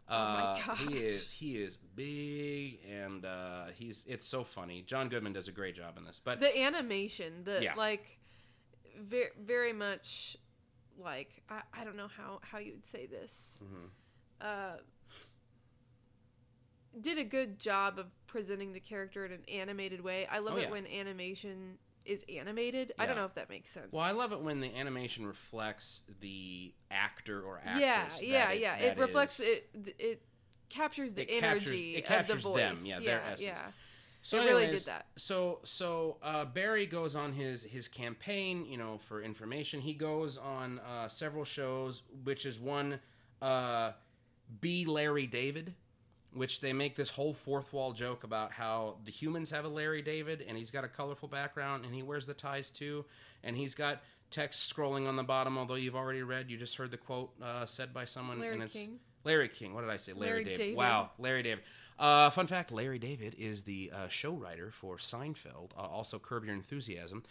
Uh, 0.07 0.15
my 0.59 0.63
gosh. 0.67 0.81
He 0.81 0.99
is 0.99 1.33
he 1.33 1.57
is 1.57 1.79
big 1.97 2.79
and 2.91 3.25
uh, 3.25 3.67
he's 3.75 4.05
it's 4.07 4.27
so 4.27 4.45
funny. 4.45 4.83
John 4.87 5.09
Goodman 5.09 5.33
does 5.33 5.49
a 5.49 5.53
great 5.53 5.75
job 5.77 5.97
in 5.97 6.05
this, 6.05 6.21
but 6.23 6.41
The 6.41 6.55
animation, 6.61 7.45
the 7.45 7.61
Yeah. 7.63 7.75
like 7.75 8.19
very 9.01 9.31
very 9.41 9.73
much 9.73 10.37
like 10.99 11.43
I, 11.49 11.63
I 11.73 11.85
don't 11.85 11.97
know 11.97 12.09
how 12.09 12.41
how 12.43 12.59
you 12.59 12.73
would 12.73 12.85
say 12.85 13.07
this. 13.07 13.63
Mhm. 13.65 13.89
Uh 14.47 14.77
did 17.01 17.19
a 17.19 17.25
good 17.25 17.59
job 17.59 17.99
of 17.99 18.07
presenting 18.27 18.73
the 18.73 18.81
character 18.81 19.25
in 19.27 19.33
an 19.33 19.45
animated 19.49 20.01
way. 20.01 20.27
I 20.27 20.39
love 20.39 20.55
Oh, 20.55 20.59
it 20.59 20.63
yeah. 20.65 20.71
when 20.71 20.87
animation 20.87 21.79
is 22.05 22.25
animated. 22.35 22.93
I 22.99 23.07
don't 23.07 23.17
know 23.17 23.25
if 23.25 23.35
that 23.35 23.49
makes 23.49 23.71
sense. 23.71 23.93
well, 23.93 24.03
I 24.03 24.11
love 24.13 24.33
it 24.33 24.41
when 24.41 24.61
the 24.61 24.75
animation 24.77 25.27
reflects 25.27 26.03
the 26.21 26.73
actor 26.91 27.41
or 27.43 27.61
actress. 27.65 28.23
yeah, 28.23 28.51
yeah, 28.51 28.51
it- 28.53 28.61
yeah. 28.61 28.77
It 28.77 28.99
reflects 28.99 29.41
is- 29.41 29.61
it. 29.75 29.95
It 29.99 30.23
captures 30.69 31.15
the 31.15 31.23
It 31.23 31.41
captures- 31.41 31.67
energy 31.67 31.97
it 31.97 32.05
captures 32.07 32.37
of 32.37 32.43
the 32.43 32.49
voice. 32.51 32.57
them, 32.79 32.87
yeah, 32.87 32.99
their 32.99 33.07
yeah, 33.19 33.31
essence. 33.33 33.41
yeah. 33.43 33.71
So 34.23 34.41
It 34.41 34.47
really 34.47 34.67
did 34.69 34.81
that. 34.87 35.07
So 35.17 35.61
so 35.65 36.17
uh, 36.23 36.47
Barry 36.47 36.87
goes 36.87 37.15
on 37.15 37.35
his 37.35 37.63
his 37.63 37.89
campaign, 37.89 38.65
you 38.65 38.79
know, 38.79 38.97
for 38.99 39.23
information. 39.23 39.81
He 39.83 39.93
goes 39.93 40.39
on 40.39 40.79
uh, 40.79 41.09
several 41.09 41.45
shows, 41.45 42.03
which 42.25 42.47
is 42.47 42.59
one 42.59 43.01
uh, 43.43 43.93
B 44.61 44.87
Larry 44.87 45.27
David, 45.27 45.75
which 46.35 46.61
they 46.61 46.73
make 46.73 46.97
this 46.97 47.11
whole 47.11 47.33
fourth 47.33 47.73
wall 47.73 47.93
joke 47.93 48.25
about 48.25 48.53
how 48.53 48.97
the 49.05 49.11
humans 49.11 49.51
have 49.51 49.65
a 49.65 49.69
Larry 49.69 50.03
David, 50.03 50.45
and 50.47 50.57
he's 50.59 50.71
got 50.71 50.85
a 50.85 50.89
colorful 50.89 51.29
background, 51.29 51.85
and 51.85 51.95
he 51.95 52.03
wears 52.03 52.27
the 52.27 52.35
ties 52.35 52.71
too, 52.71 53.05
and 53.43 53.57
he's 53.57 53.75
got 53.75 54.03
text 54.31 54.75
scrolling 54.75 55.07
on 55.09 55.17
the 55.17 55.23
bottom. 55.23 55.57
Although 55.57 55.77
you've 55.77 55.97
already 55.97 56.23
read, 56.23 56.51
you 56.51 56.57
just 56.57 56.77
heard 56.77 56.91
the 56.91 56.97
quote 56.97 57.31
uh, 57.43 57.65
said 57.65 57.95
by 57.95 58.05
someone, 58.05 58.41
Larry 58.41 58.55
and 58.55 58.63
it's 58.63 58.73
King. 58.73 58.99
Larry 59.25 59.49
King. 59.49 59.75
What 59.75 59.83
did 59.83 59.91
I 59.91 59.97
say? 59.97 60.13
Larry, 60.13 60.31
Larry 60.31 60.45
David. 60.45 60.59
David. 60.59 60.77
Wow, 60.77 61.11
Larry 61.19 61.43
David. 61.43 61.65
Uh, 61.99 62.31
fun 62.31 62.47
fact: 62.47 62.73
Larry 62.73 62.99
David 62.99 63.37
is 63.39 63.63
the 63.63 63.93
uh, 63.95 64.09
show 64.09 64.33
writer 64.33 64.71
for 64.71 64.97
Seinfeld. 64.97 65.71
Uh, 65.77 65.83
also, 65.83 66.19
Curb 66.19 66.45
Your 66.45 66.55
Enthusiasm. 66.55 67.23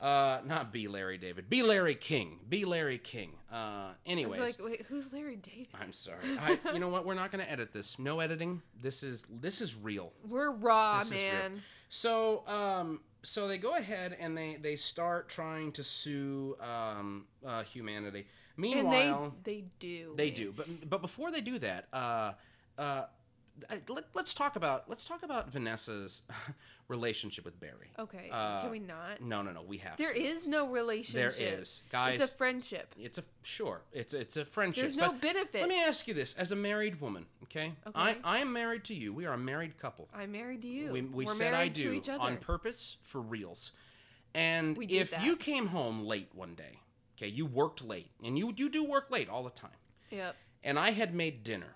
Uh, 0.00 0.38
not 0.46 0.72
B. 0.72 0.86
Larry 0.86 1.18
David. 1.18 1.50
B. 1.50 1.62
Larry 1.62 1.96
King. 1.96 2.38
B. 2.48 2.64
Larry 2.64 2.98
King. 2.98 3.32
Uh, 3.50 3.54
I 3.56 3.86
was 3.88 3.96
anyways, 4.06 4.38
like, 4.38 4.56
wait, 4.60 4.86
who's 4.88 5.12
Larry 5.12 5.36
David? 5.36 5.68
I'm 5.80 5.92
sorry. 5.92 6.18
I, 6.40 6.58
you 6.72 6.78
know 6.78 6.88
what? 6.88 7.04
We're 7.04 7.14
not 7.14 7.32
going 7.32 7.44
to 7.44 7.50
edit 7.50 7.72
this. 7.72 7.98
No 7.98 8.20
editing. 8.20 8.62
This 8.80 9.02
is 9.02 9.24
this 9.28 9.60
is 9.60 9.74
real. 9.74 10.12
We're 10.28 10.52
raw, 10.52 11.00
This 11.00 11.10
man. 11.10 11.62
So, 11.88 12.46
um, 12.46 13.00
so 13.22 13.48
they 13.48 13.58
go 13.58 13.74
ahead 13.74 14.16
and 14.20 14.36
they 14.36 14.58
they 14.60 14.76
start 14.76 15.28
trying 15.28 15.72
to 15.72 15.82
sue 15.82 16.56
um, 16.60 17.24
uh, 17.44 17.64
humanity. 17.64 18.26
Meanwhile, 18.56 19.24
and 19.24 19.32
they 19.42 19.52
they 19.52 19.64
do. 19.78 20.12
they 20.16 20.26
man. 20.26 20.34
do, 20.34 20.52
but 20.56 20.90
but 20.90 21.00
before 21.00 21.30
they 21.30 21.40
do 21.40 21.58
that, 21.58 21.86
uh, 21.92 22.32
uh, 22.76 23.04
let, 23.88 24.04
let's 24.14 24.34
talk 24.34 24.56
about 24.56 24.88
let's 24.88 25.04
talk 25.04 25.22
about 25.22 25.50
Vanessa's 25.50 26.22
relationship 26.88 27.44
with 27.44 27.58
Barry. 27.60 27.90
Okay, 27.98 28.28
Uh, 28.32 28.62
can 28.62 28.70
we 28.70 28.78
not? 28.78 29.20
No, 29.20 29.42
no, 29.42 29.52
no. 29.52 29.62
We 29.62 29.78
have 29.78 29.96
There 29.98 30.12
to. 30.14 30.20
is 30.22 30.46
no 30.46 30.68
relationship. 30.68 31.36
There 31.36 31.58
is, 31.58 31.82
guys. 31.90 32.20
It's 32.20 32.32
a 32.32 32.36
friendship. 32.36 32.94
It's 32.98 33.18
a 33.18 33.24
sure. 33.42 33.82
It's 33.92 34.14
a, 34.14 34.20
it's 34.20 34.36
a 34.36 34.44
friendship. 34.44 34.82
There's 34.82 34.96
no 34.96 35.12
but 35.12 35.20
benefits. 35.20 35.54
Let 35.60 35.68
me 35.68 35.80
ask 35.80 36.06
you 36.08 36.14
this: 36.14 36.34
as 36.38 36.52
a 36.52 36.56
married 36.56 37.00
woman, 37.00 37.26
okay? 37.44 37.72
I 37.94 38.10
Okay. 38.10 38.20
I 38.24 38.38
am 38.38 38.52
married 38.52 38.84
to 38.84 38.94
you. 38.94 39.12
We 39.12 39.26
are 39.26 39.34
a 39.34 39.38
married 39.38 39.78
couple. 39.78 40.08
I'm 40.14 40.32
married 40.32 40.62
to 40.62 40.68
you. 40.68 40.92
We, 40.92 41.02
we 41.02 41.24
We're 41.26 41.34
said 41.34 41.54
I 41.54 41.68
do 41.68 41.90
to 41.90 41.92
each 41.96 42.08
other. 42.08 42.20
on 42.22 42.36
purpose 42.38 42.96
for 43.02 43.20
reals. 43.20 43.72
And 44.34 44.76
if 44.90 45.10
that. 45.10 45.22
you 45.24 45.36
came 45.36 45.68
home 45.68 46.04
late 46.04 46.28
one 46.34 46.54
day, 46.54 46.80
okay, 47.16 47.28
you 47.28 47.46
worked 47.46 47.82
late, 47.84 48.10
and 48.22 48.38
you 48.38 48.52
you 48.56 48.68
do 48.68 48.84
work 48.84 49.10
late 49.10 49.28
all 49.28 49.42
the 49.42 49.50
time 49.50 49.70
Yep. 50.10 50.36
and 50.62 50.78
I 50.78 50.90
had 50.90 51.14
made 51.14 51.42
dinner. 51.42 51.74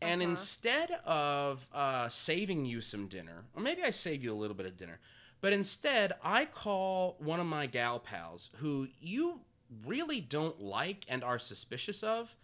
And 0.00 0.20
Uh-huh. 0.20 0.30
instead 0.30 0.90
of 1.04 1.66
uh, 1.72 2.08
saving 2.08 2.66
you 2.66 2.80
some 2.80 3.08
dinner, 3.08 3.44
or 3.54 3.62
maybe 3.62 3.82
I 3.82 3.90
save 3.90 4.22
you 4.22 4.32
a 4.32 4.36
little 4.36 4.56
bit 4.56 4.66
of 4.66 4.76
dinner, 4.76 5.00
but 5.40 5.52
instead 5.52 6.12
I 6.22 6.44
call 6.44 7.16
one 7.18 7.40
of 7.40 7.46
my 7.46 7.66
gal 7.66 7.98
pals 8.00 8.50
who 8.56 8.88
you 9.00 9.40
really 9.86 10.20
don't 10.20 10.60
like 10.60 11.04
and 11.08 11.24
are 11.24 11.38
suspicious 11.38 12.02
of, 12.02 12.36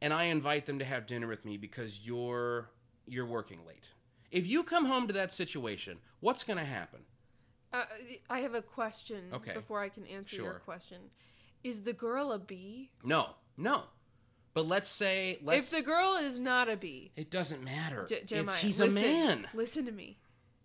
and 0.00 0.12
I 0.12 0.24
invite 0.24 0.66
them 0.66 0.78
to 0.78 0.84
have 0.84 1.06
dinner 1.06 1.26
with 1.26 1.44
me 1.44 1.56
because 1.56 2.00
you're 2.00 2.70
you're 3.06 3.26
working 3.26 3.66
late. 3.66 3.88
If 4.30 4.46
you 4.46 4.62
come 4.62 4.84
home 4.86 5.08
to 5.08 5.12
that 5.14 5.32
situation, 5.32 5.98
what's 6.20 6.44
going 6.44 6.58
to 6.58 6.64
happen? 6.64 7.00
Uh, 7.72 7.84
I 8.28 8.40
have 8.40 8.54
a 8.54 8.62
question 8.62 9.24
Okay. 9.32 9.52
before 9.52 9.80
I 9.80 9.88
can 9.88 10.06
answer 10.06 10.36
your 10.36 10.60
question. 10.60 10.98
Is 11.64 11.82
the 11.82 11.92
girl 11.92 12.30
a 12.32 12.38
bee? 12.38 12.92
No, 13.02 13.30
no. 13.56 13.84
But 14.54 14.66
let's 14.66 14.88
say 14.90 15.38
let's. 15.42 15.72
if 15.72 15.78
the 15.78 15.86
girl 15.86 16.16
is 16.16 16.38
not 16.38 16.68
a 16.68 16.76
bee, 16.76 17.12
it 17.16 17.30
doesn't 17.30 17.62
matter. 17.62 18.04
J- 18.08 18.16
It's- 18.22 18.56
he's 18.56 18.80
listen, 18.80 18.98
a 18.98 19.00
man. 19.00 19.48
Listen 19.54 19.86
to 19.86 19.92
me. 19.92 20.18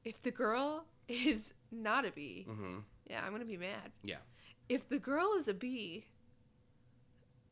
If 0.04 0.22
the 0.24 0.32
girl 0.32 0.86
is 1.08 1.54
not 1.72 2.06
a 2.06 2.12
bee, 2.12 2.46
hmm 2.50 2.78
yeah, 3.10 3.24
I'm 3.24 3.32
gonna 3.32 3.46
be 3.46 3.58
mad. 3.58 3.92
Yeah. 4.04 4.18
If 4.68 4.90
the 4.90 4.98
girl 4.98 5.34
is 5.38 5.48
a 5.48 5.54
bee, 5.54 6.06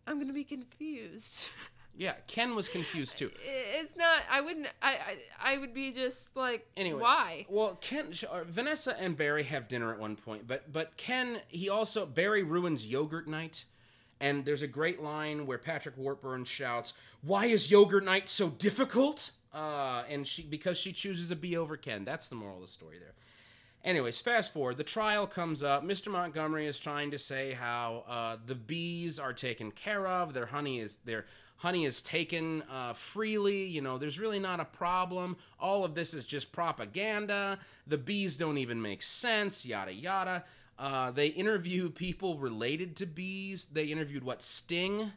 I'm 0.08 0.19
gonna 0.19 0.34
be 0.34 0.43
confused. 0.43 1.48
Yeah, 1.96 2.13
Ken 2.26 2.56
was 2.56 2.69
confused 2.69 3.19
too. 3.19 3.30
It's 3.46 3.96
not. 3.96 4.22
I 4.28 4.41
wouldn't. 4.41 4.65
I. 4.82 4.93
I, 4.93 5.54
I 5.54 5.58
would 5.60 5.76
be 5.76 5.91
just 5.91 6.28
like. 6.36 6.65
Anyway, 6.76 7.00
why? 7.00 7.46
Well, 7.48 7.78
Ken, 7.82 8.08
uh, 8.32 8.46
Vanessa 8.46 9.00
and 9.00 9.15
Barry 9.15 9.43
have 9.43 9.67
dinner 9.67 9.93
at 9.93 10.00
one 10.00 10.15
point, 10.15 10.48
but 10.48 10.74
but 10.74 10.98
Ken, 10.98 11.41
he 11.50 11.69
also 11.69 12.08
Barry 12.08 12.41
ruins 12.41 12.88
yogurt 12.88 13.28
night, 13.28 13.65
and 14.24 14.46
there's 14.46 14.62
a 14.62 14.68
great 14.68 15.04
line 15.04 15.46
where 15.46 15.58
Patrick 15.58 15.98
Warburton 15.98 16.46
shouts, 16.46 16.94
"Why 17.22 17.48
is 17.48 17.70
yogurt 17.70 18.06
night 18.06 18.30
so 18.30 18.50
difficult?" 18.50 19.32
Uh, 19.54 20.04
and 20.10 20.26
she 20.26 20.42
because 20.42 20.78
she 20.78 20.94
chooses 20.94 21.30
a 21.30 21.36
bee 21.36 21.58
over 21.58 21.76
Ken. 21.76 22.06
That's 22.06 22.30
the 22.30 22.36
moral 22.36 22.56
of 22.56 22.62
the 22.62 22.68
story 22.70 23.00
there. 23.00 23.14
Anyways, 23.84 24.22
fast 24.22 24.54
forward. 24.54 24.78
The 24.78 24.86
trial 24.86 25.28
comes 25.28 25.62
up. 25.62 25.84
Mr. 25.84 26.10
Montgomery 26.10 26.68
is 26.68 26.80
trying 26.80 27.12
to 27.12 27.20
say 27.20 27.52
how 27.52 28.06
uh, 28.08 28.38
the 28.46 28.56
bees 28.56 29.20
are 29.20 29.34
taken 29.34 29.72
care 29.72 30.08
of. 30.08 30.34
Their 30.34 30.46
honey 30.46 30.80
is 30.80 31.00
their 31.04 31.26
honey 31.58 31.84
is 31.84 32.02
taken 32.02 32.62
uh, 32.72 32.94
freely. 32.94 33.66
You 33.66 33.82
know, 33.82 33.98
there's 33.98 34.18
really 34.18 34.40
not 34.40 34.62
a 34.62 34.66
problem. 34.66 35.36
All 35.60 35.84
of 35.84 35.96
this 35.96 36.14
is 36.14 36.24
just 36.24 36.54
propaganda. 36.54 37.60
The 37.86 37.98
bees 37.98 38.38
don't 38.38 38.58
even 38.58 38.82
make 38.82 39.02
sense. 39.02 39.66
Yada 39.66 39.94
yada. 39.94 40.46
Uh, 40.78 41.12
they 41.12 41.28
interview 41.28 41.90
people 41.90 42.38
related 42.38 42.96
to 42.98 43.06
bees. 43.06 43.68
They 43.72 43.86
interviewed 43.86 44.24
what 44.24 44.42
Sting, 44.42 45.12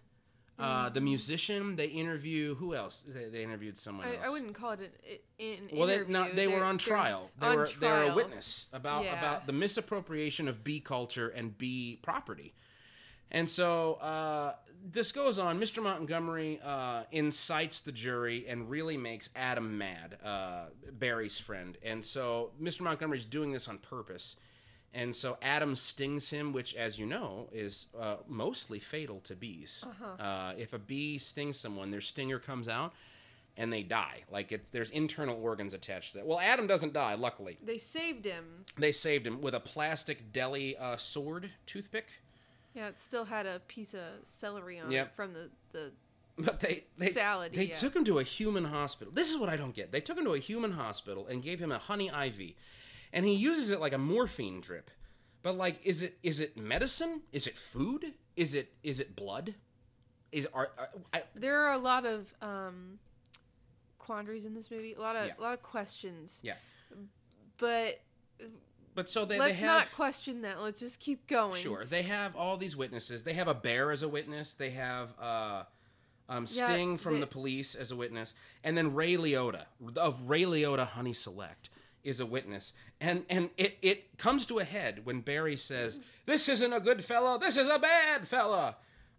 uh, 0.58 0.88
the 0.90 1.00
musician. 1.00 1.76
They 1.76 1.86
interview 1.86 2.54
who 2.56 2.74
else? 2.74 3.02
They, 3.06 3.28
they 3.28 3.42
interviewed 3.42 3.76
someone 3.76 4.06
else. 4.06 4.16
I, 4.22 4.26
I 4.26 4.30
wouldn't 4.30 4.54
call 4.54 4.72
it 4.72 4.92
an, 5.38 5.46
an 5.46 5.78
Well, 5.78 5.86
they, 5.86 6.04
no, 6.06 6.30
they 6.32 6.46
were 6.46 6.62
on 6.62 6.78
trial. 6.78 7.30
They 7.40 7.46
on 7.46 7.56
were 7.56 7.68
they 7.80 7.88
were 7.88 8.02
a 8.04 8.14
witness 8.14 8.66
about 8.72 9.04
Yeah. 9.04 9.18
about 9.18 9.46
the 9.46 9.52
misappropriation 9.52 10.48
of 10.48 10.62
bee 10.62 10.80
culture 10.80 11.28
and 11.28 11.56
bee 11.56 11.98
property. 12.02 12.54
And 13.30 13.50
so 13.50 13.94
uh, 13.94 14.54
this 14.88 15.10
goes 15.10 15.38
on. 15.38 15.58
Mr. 15.58 15.82
Montgomery 15.82 16.60
uh, 16.64 17.02
incites 17.10 17.80
the 17.80 17.92
jury 17.92 18.46
and 18.48 18.70
really 18.70 18.96
makes 18.96 19.30
Adam 19.34 19.76
mad, 19.76 20.16
uh, 20.24 20.66
Barry's 20.92 21.38
friend. 21.40 21.76
And 21.82 22.04
so 22.04 22.52
Mr. 22.62 22.82
Montgomery's 22.82 23.24
doing 23.24 23.52
this 23.52 23.66
on 23.68 23.78
purpose. 23.78 24.36
And 24.94 25.14
so 25.14 25.36
Adam 25.42 25.76
stings 25.76 26.30
him, 26.30 26.52
which, 26.52 26.74
as 26.74 26.98
you 26.98 27.04
know, 27.04 27.48
is 27.52 27.86
uh, 27.98 28.16
mostly 28.26 28.78
fatal 28.78 29.20
to 29.20 29.34
bees. 29.36 29.84
Uh-huh. 29.86 30.22
Uh, 30.22 30.54
if 30.56 30.72
a 30.72 30.78
bee 30.78 31.18
stings 31.18 31.58
someone, 31.58 31.90
their 31.90 32.00
stinger 32.00 32.38
comes 32.38 32.66
out 32.66 32.94
and 33.58 33.72
they 33.72 33.82
die. 33.82 34.22
Like 34.30 34.52
it's 34.52 34.70
there's 34.70 34.90
internal 34.90 35.38
organs 35.42 35.74
attached 35.74 36.12
to 36.12 36.18
that. 36.18 36.26
Well, 36.26 36.40
Adam 36.40 36.66
doesn't 36.66 36.92
die, 36.92 37.14
luckily. 37.14 37.58
They 37.64 37.78
saved 37.78 38.24
him. 38.24 38.64
They 38.78 38.92
saved 38.92 39.26
him 39.26 39.40
with 39.40 39.54
a 39.54 39.60
plastic 39.60 40.32
deli 40.32 40.76
uh, 40.76 40.96
sword 40.96 41.50
toothpick. 41.66 42.06
Yeah, 42.74 42.88
it 42.88 42.98
still 43.00 43.24
had 43.24 43.46
a 43.46 43.60
piece 43.68 43.94
of 43.94 44.02
celery 44.22 44.78
on 44.78 44.90
Yep. 44.90 45.06
it 45.06 45.12
from 45.16 45.32
the 45.32 45.50
the. 45.72 45.92
But 46.38 46.60
they 46.60 46.84
they, 46.98 47.08
Salad, 47.08 47.54
they 47.54 47.64
yeah. 47.64 47.74
took 47.74 47.96
him 47.96 48.04
to 48.04 48.18
a 48.18 48.22
human 48.22 48.66
hospital. 48.66 49.10
This 49.14 49.30
is 49.30 49.38
what 49.38 49.48
I 49.48 49.56
don't 49.56 49.74
get. 49.74 49.90
They 49.90 50.02
took 50.02 50.18
him 50.18 50.24
to 50.26 50.34
a 50.34 50.38
human 50.38 50.72
hospital 50.72 51.26
and 51.26 51.42
gave 51.42 51.58
him 51.58 51.72
a 51.72 51.78
honey 51.78 52.08
IV, 52.08 52.52
and 53.12 53.24
he 53.24 53.32
uses 53.34 53.70
it 53.70 53.80
like 53.80 53.92
a 53.92 53.98
morphine 53.98 54.60
drip. 54.60 54.90
But 55.42 55.56
like, 55.56 55.78
is 55.84 56.02
it 56.02 56.18
is 56.22 56.40
it 56.40 56.56
medicine? 56.56 57.22
Is 57.32 57.46
it 57.46 57.56
food? 57.56 58.14
Is 58.36 58.54
it 58.54 58.72
is 58.82 59.00
it 59.00 59.14
blood? 59.14 59.54
Is 60.32 60.46
are, 60.52 60.70
are 60.76 60.88
I, 61.12 61.22
There 61.34 61.60
are 61.62 61.72
a 61.72 61.78
lot 61.78 62.04
of 62.04 62.34
um, 62.42 62.98
quandaries 63.98 64.44
in 64.44 64.54
this 64.54 64.70
movie. 64.70 64.94
A 64.94 65.00
lot 65.00 65.16
of 65.16 65.26
Yeah. 65.28 65.34
a 65.38 65.40
lot 65.40 65.54
of 65.54 65.62
questions. 65.62 66.40
Yeah. 66.42 66.54
But 67.58 68.00
But 68.94 69.08
so 69.08 69.24
they, 69.24 69.38
let's 69.38 69.54
they 69.60 69.66
have 69.66 69.78
not 69.80 69.92
question 69.92 70.42
that. 70.42 70.60
Let's 70.60 70.80
just 70.80 71.00
keep 71.00 71.26
going. 71.26 71.62
Sure. 71.62 71.84
They 71.84 72.02
have 72.02 72.34
all 72.34 72.56
these 72.56 72.76
witnesses. 72.76 73.24
They 73.24 73.34
have 73.34 73.48
a 73.48 73.54
bear 73.54 73.92
as 73.92 74.02
a 74.02 74.08
witness. 74.08 74.54
They 74.54 74.70
have 74.70 75.14
uh, 75.20 75.62
um, 76.28 76.46
Yeah, 76.50 76.66
Sting 76.72 76.98
from 76.98 77.20
the 77.20 77.26
police 77.26 77.74
as 77.74 77.90
a 77.90 77.96
witness, 77.96 78.34
and 78.64 78.76
then 78.76 78.94
Ray 78.94 79.16
Liotta 79.16 79.66
of 79.96 80.28
Ray 80.28 80.42
Liotta 80.42 80.86
Honey 80.88 81.12
Select 81.12 81.70
is 82.06 82.20
a 82.20 82.26
witness. 82.26 82.72
And 83.00 83.24
and 83.28 83.50
it 83.56 83.78
it 83.82 84.16
comes 84.16 84.46
to 84.46 84.58
a 84.58 84.64
head 84.64 85.04
when 85.04 85.20
Barry 85.20 85.56
says, 85.56 86.00
"This 86.24 86.48
isn't 86.48 86.72
a 86.72 86.80
good 86.80 87.04
fella. 87.04 87.38
This 87.38 87.56
is 87.56 87.68
a 87.68 87.78
bad 87.78 88.26
fella." 88.26 88.76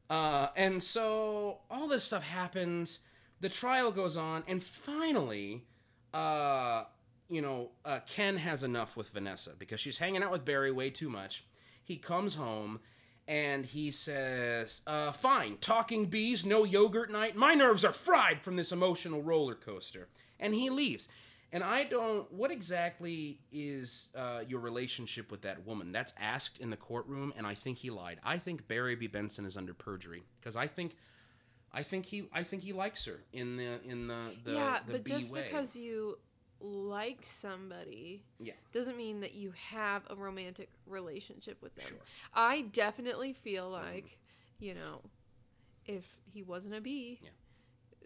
Uh, 0.09 0.47
and 0.55 0.81
so 0.81 1.59
all 1.69 1.87
this 1.87 2.03
stuff 2.03 2.23
happens. 2.23 2.99
The 3.41 3.49
trial 3.49 3.91
goes 3.91 4.15
on, 4.17 4.43
and 4.47 4.63
finally, 4.63 5.65
uh, 6.13 6.85
you 7.29 7.41
know, 7.41 7.71
uh, 7.85 7.99
Ken 8.07 8.37
has 8.37 8.63
enough 8.63 8.95
with 8.95 9.09
Vanessa 9.09 9.51
because 9.57 9.79
she's 9.79 9.97
hanging 9.97 10.23
out 10.23 10.31
with 10.31 10.45
Barry 10.45 10.71
way 10.71 10.89
too 10.89 11.09
much. 11.09 11.45
He 11.83 11.97
comes 11.97 12.35
home 12.35 12.79
and 13.27 13.65
he 13.65 13.91
says, 13.91 14.81
uh, 14.87 15.11
Fine, 15.11 15.57
talking 15.59 16.05
bees, 16.05 16.45
no 16.45 16.63
yogurt 16.63 17.11
night. 17.11 17.35
My 17.35 17.53
nerves 17.53 17.83
are 17.83 17.93
fried 17.93 18.41
from 18.41 18.55
this 18.55 18.71
emotional 18.71 19.21
roller 19.21 19.55
coaster. 19.55 20.07
And 20.39 20.53
he 20.53 20.69
leaves. 20.69 21.09
And 21.53 21.63
I 21.63 21.85
don't, 21.85 22.29
what 22.31 22.51
exactly 22.51 23.39
is 23.53 24.09
uh, 24.15 24.41
your 24.47 24.59
relationship 24.59 25.31
with 25.31 25.41
that 25.43 25.65
woman? 25.65 25.91
That's 25.93 26.13
asked 26.19 26.57
in 26.59 26.69
the 26.69 26.75
courtroom, 26.77 27.33
and 27.37 27.47
I 27.47 27.53
think 27.55 27.77
he 27.77 27.89
lied. 27.89 28.19
I 28.23 28.37
think 28.37 28.67
Barry 28.67 28.95
B. 28.95 29.07
Benson 29.07 29.45
is 29.45 29.55
under 29.57 29.73
perjury 29.73 30.23
because 30.39 30.55
I 30.55 30.67
think. 30.67 30.95
I 31.73 31.83
think 31.83 32.05
he, 32.05 32.27
I 32.33 32.43
think 32.43 32.63
he 32.63 32.71
likes 32.71 33.03
her 33.05 33.19
in 33.33 33.57
the 33.57 33.79
in 33.83 34.07
the 34.07 34.31
the, 34.45 34.53
yeah, 34.53 34.79
the 34.87 34.93
but 34.93 35.03
B 35.03 35.11
just 35.11 35.31
way. 35.33 35.43
because 35.43 35.75
you 35.75 36.17
like 36.61 37.19
somebody 37.25 38.23
Yeah. 38.39 38.53
doesn't 38.73 38.97
mean 38.97 39.19
that 39.19 39.35
you 39.35 39.51
have 39.69 40.03
a 40.09 40.15
romantic 40.15 40.69
relationship 40.87 41.61
with 41.61 41.75
them. 41.75 41.85
Sure. 41.89 41.97
I 42.33 42.61
definitely 42.61 43.33
feel 43.33 43.69
like, 43.69 44.17
you 44.59 44.73
know, 44.75 45.01
if 45.85 46.03
he 46.25 46.41
wasn't 46.41 46.75
a 46.75 46.81
bee, 46.81 47.19
Yeah. 47.21 47.29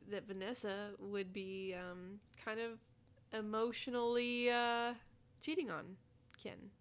that 0.09 0.27
Vanessa 0.27 0.89
would 0.99 1.31
be 1.31 1.75
um, 1.75 2.19
kind 2.43 2.59
of 2.59 2.79
emotionally 3.33 4.49
uh, 4.49 4.93
cheating 5.41 5.69
on 5.69 5.97
Ken. 6.41 6.71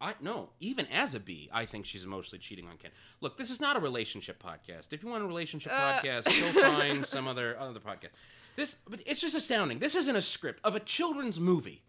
I 0.00 0.14
no, 0.20 0.50
even 0.60 0.86
as 0.88 1.14
a 1.14 1.20
B, 1.20 1.48
I 1.52 1.64
think 1.64 1.86
she's 1.86 2.04
emotionally 2.04 2.38
cheating 2.38 2.68
on 2.68 2.76
Ken. 2.76 2.90
Look, 3.22 3.38
this 3.38 3.48
is 3.50 3.60
not 3.60 3.76
a 3.76 3.80
relationship 3.80 4.42
podcast. 4.42 4.92
If 4.92 5.02
you 5.02 5.08
want 5.08 5.24
a 5.24 5.26
relationship 5.26 5.72
Uh. 5.74 6.00
podcast, 6.00 6.24
go 6.54 6.60
find 6.76 7.06
some 7.06 7.26
other 7.26 7.58
other 7.58 7.80
podcast. 7.80 8.10
This, 8.56 8.76
but 8.88 9.00
it's 9.06 9.20
just 9.20 9.34
astounding. 9.34 9.78
This 9.78 9.94
isn't 9.94 10.16
a 10.16 10.22
script 10.22 10.60
of 10.64 10.74
a 10.74 10.80
children's 10.80 11.38
movie. 11.40 11.82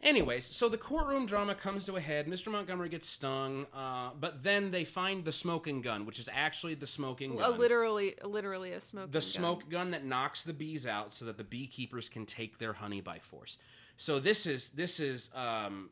Anyways, 0.00 0.44
so 0.46 0.68
the 0.68 0.78
courtroom 0.78 1.26
drama 1.26 1.56
comes 1.56 1.84
to 1.86 1.96
a 1.96 2.00
head. 2.00 2.28
Mr. 2.28 2.52
Montgomery 2.52 2.88
gets 2.88 3.08
stung, 3.08 3.66
uh, 3.74 4.10
but 4.20 4.44
then 4.44 4.70
they 4.70 4.84
find 4.84 5.24
the 5.24 5.32
smoking 5.32 5.80
gun, 5.82 6.06
which 6.06 6.20
is 6.20 6.28
actually 6.32 6.74
the 6.74 6.86
smoking 6.86 7.32
A 7.34 7.36
gun. 7.50 7.58
literally, 7.58 8.14
literally 8.22 8.72
a 8.72 8.80
smoking 8.80 9.10
the 9.10 9.18
gun. 9.18 9.22
smoke 9.22 9.68
gun 9.68 9.90
that 9.90 10.04
knocks 10.04 10.44
the 10.44 10.52
bees 10.52 10.86
out 10.86 11.10
so 11.12 11.24
that 11.24 11.36
the 11.36 11.42
beekeepers 11.44 12.08
can 12.08 12.26
take 12.26 12.58
their 12.58 12.74
honey 12.74 13.00
by 13.00 13.18
force. 13.18 13.58
So 13.96 14.20
this 14.20 14.46
is 14.46 14.68
this 14.70 15.00
is 15.00 15.30
um, 15.34 15.90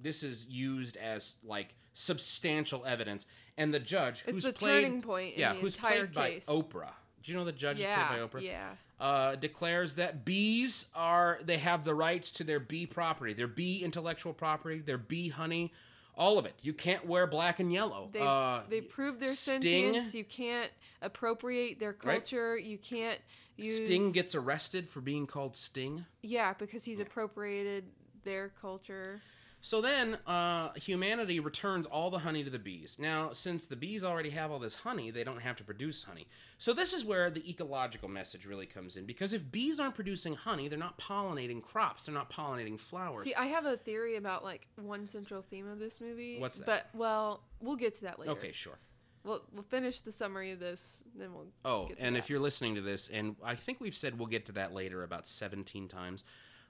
this 0.00 0.22
is 0.22 0.46
used 0.48 0.96
as 0.96 1.34
like 1.44 1.74
substantial 1.92 2.84
evidence, 2.86 3.26
and 3.58 3.74
the 3.74 3.78
judge 3.80 4.22
It's 4.26 4.30
who's 4.32 4.44
the 4.44 4.54
played, 4.54 4.84
turning 4.84 5.02
point 5.02 5.34
in 5.34 5.40
yeah, 5.40 5.52
the 5.52 5.58
who's 5.60 5.76
entire 5.76 6.06
played 6.06 6.32
case. 6.36 6.46
by 6.46 6.52
Oprah. 6.54 6.92
Do 7.22 7.32
you 7.32 7.38
know 7.38 7.44
the 7.44 7.52
judge 7.52 7.78
Yeah, 7.78 8.02
is 8.02 8.08
played 8.08 8.30
by 8.32 8.38
Oprah? 8.38 8.42
yeah. 8.44 8.70
Uh, 9.00 9.34
declares 9.36 9.96
that 9.96 10.24
bees 10.24 10.86
are 10.94 11.40
they 11.44 11.58
have 11.58 11.84
the 11.84 11.94
rights 11.94 12.30
to 12.32 12.44
their 12.44 12.60
bee 12.60 12.86
property, 12.86 13.32
their 13.32 13.48
bee 13.48 13.82
intellectual 13.82 14.32
property, 14.32 14.78
their 14.78 14.98
bee 14.98 15.28
honey, 15.28 15.72
all 16.16 16.38
of 16.38 16.46
it. 16.46 16.54
You 16.62 16.72
can't 16.72 17.06
wear 17.06 17.26
black 17.26 17.58
and 17.58 17.72
yellow. 17.72 18.10
They 18.12 18.20
uh, 18.20 18.60
they 18.68 18.80
prove 18.80 19.18
their 19.18 19.30
Sting- 19.30 19.62
sentience. 19.62 20.14
You 20.14 20.24
can't 20.24 20.70
appropriate 21.00 21.78
their 21.80 21.90
Right. 21.90 22.00
culture. 22.20 22.56
You 22.56 22.78
can't 22.78 23.18
use 23.56 23.84
Sting 23.84 24.12
gets 24.12 24.34
arrested 24.34 24.88
for 24.88 25.00
being 25.00 25.26
called 25.26 25.56
Sting. 25.56 26.04
yeah 26.22 26.52
because 26.54 26.84
he's 26.84 27.00
appropriated 27.00 27.84
their 28.24 28.50
culture. 28.60 29.20
So 29.64 29.80
then, 29.80 30.16
uh, 30.26 30.72
humanity 30.74 31.38
returns 31.38 31.86
all 31.86 32.10
the 32.10 32.18
honey 32.18 32.42
to 32.42 32.50
the 32.50 32.58
bees. 32.58 32.96
Now, 32.98 33.32
since 33.32 33.66
the 33.66 33.76
bees 33.76 34.02
already 34.02 34.30
have 34.30 34.50
all 34.50 34.58
this 34.58 34.74
honey, 34.74 35.12
they 35.12 35.22
don't 35.22 35.40
have 35.40 35.54
to 35.56 35.64
produce 35.64 36.02
honey. 36.02 36.26
So 36.58 36.72
this 36.72 36.92
is 36.92 37.04
where 37.04 37.30
the 37.30 37.48
ecological 37.48 38.08
message 38.08 38.44
really 38.44 38.66
comes 38.66 38.96
in. 38.96 39.06
Because 39.06 39.32
if 39.32 39.50
bees 39.52 39.78
aren't 39.78 39.94
producing 39.94 40.34
honey, 40.34 40.66
they're 40.66 40.78
not 40.78 40.98
pollinating 40.98 41.62
crops. 41.62 42.06
They're 42.06 42.14
not 42.14 42.30
pollinating 42.30 42.78
flowers. 42.80 43.22
See, 43.22 43.36
I 43.36 43.46
have 43.46 43.64
a 43.64 43.76
theory 43.76 44.16
about 44.16 44.42
like 44.42 44.66
one 44.74 45.06
central 45.06 45.42
theme 45.42 45.68
of 45.68 45.78
this 45.78 46.00
movie. 46.00 46.40
What's 46.40 46.58
that? 46.58 46.66
But 46.66 46.86
well, 46.92 47.44
we'll 47.60 47.76
get 47.76 47.94
to 47.96 48.02
that 48.02 48.18
later. 48.18 48.32
okay, 48.32 48.50
sure. 48.50 48.78
We'll 49.24 49.42
we'll 49.52 49.62
finish 49.62 50.00
the 50.00 50.10
summary 50.10 50.50
of 50.50 50.58
this, 50.58 51.04
then 51.16 51.32
we'll. 51.32 51.46
Oh, 51.64 51.86
get 51.86 51.98
to 51.98 52.04
and 52.04 52.16
that. 52.16 52.18
if 52.18 52.30
you're 52.30 52.40
listening 52.40 52.74
to 52.74 52.80
this, 52.80 53.08
and 53.12 53.36
I 53.44 53.54
think 53.54 53.80
we've 53.80 53.94
said 53.94 54.18
we'll 54.18 54.26
get 54.26 54.46
to 54.46 54.52
that 54.52 54.74
later 54.74 55.04
about 55.04 55.28
17 55.28 55.86
times. 55.86 56.24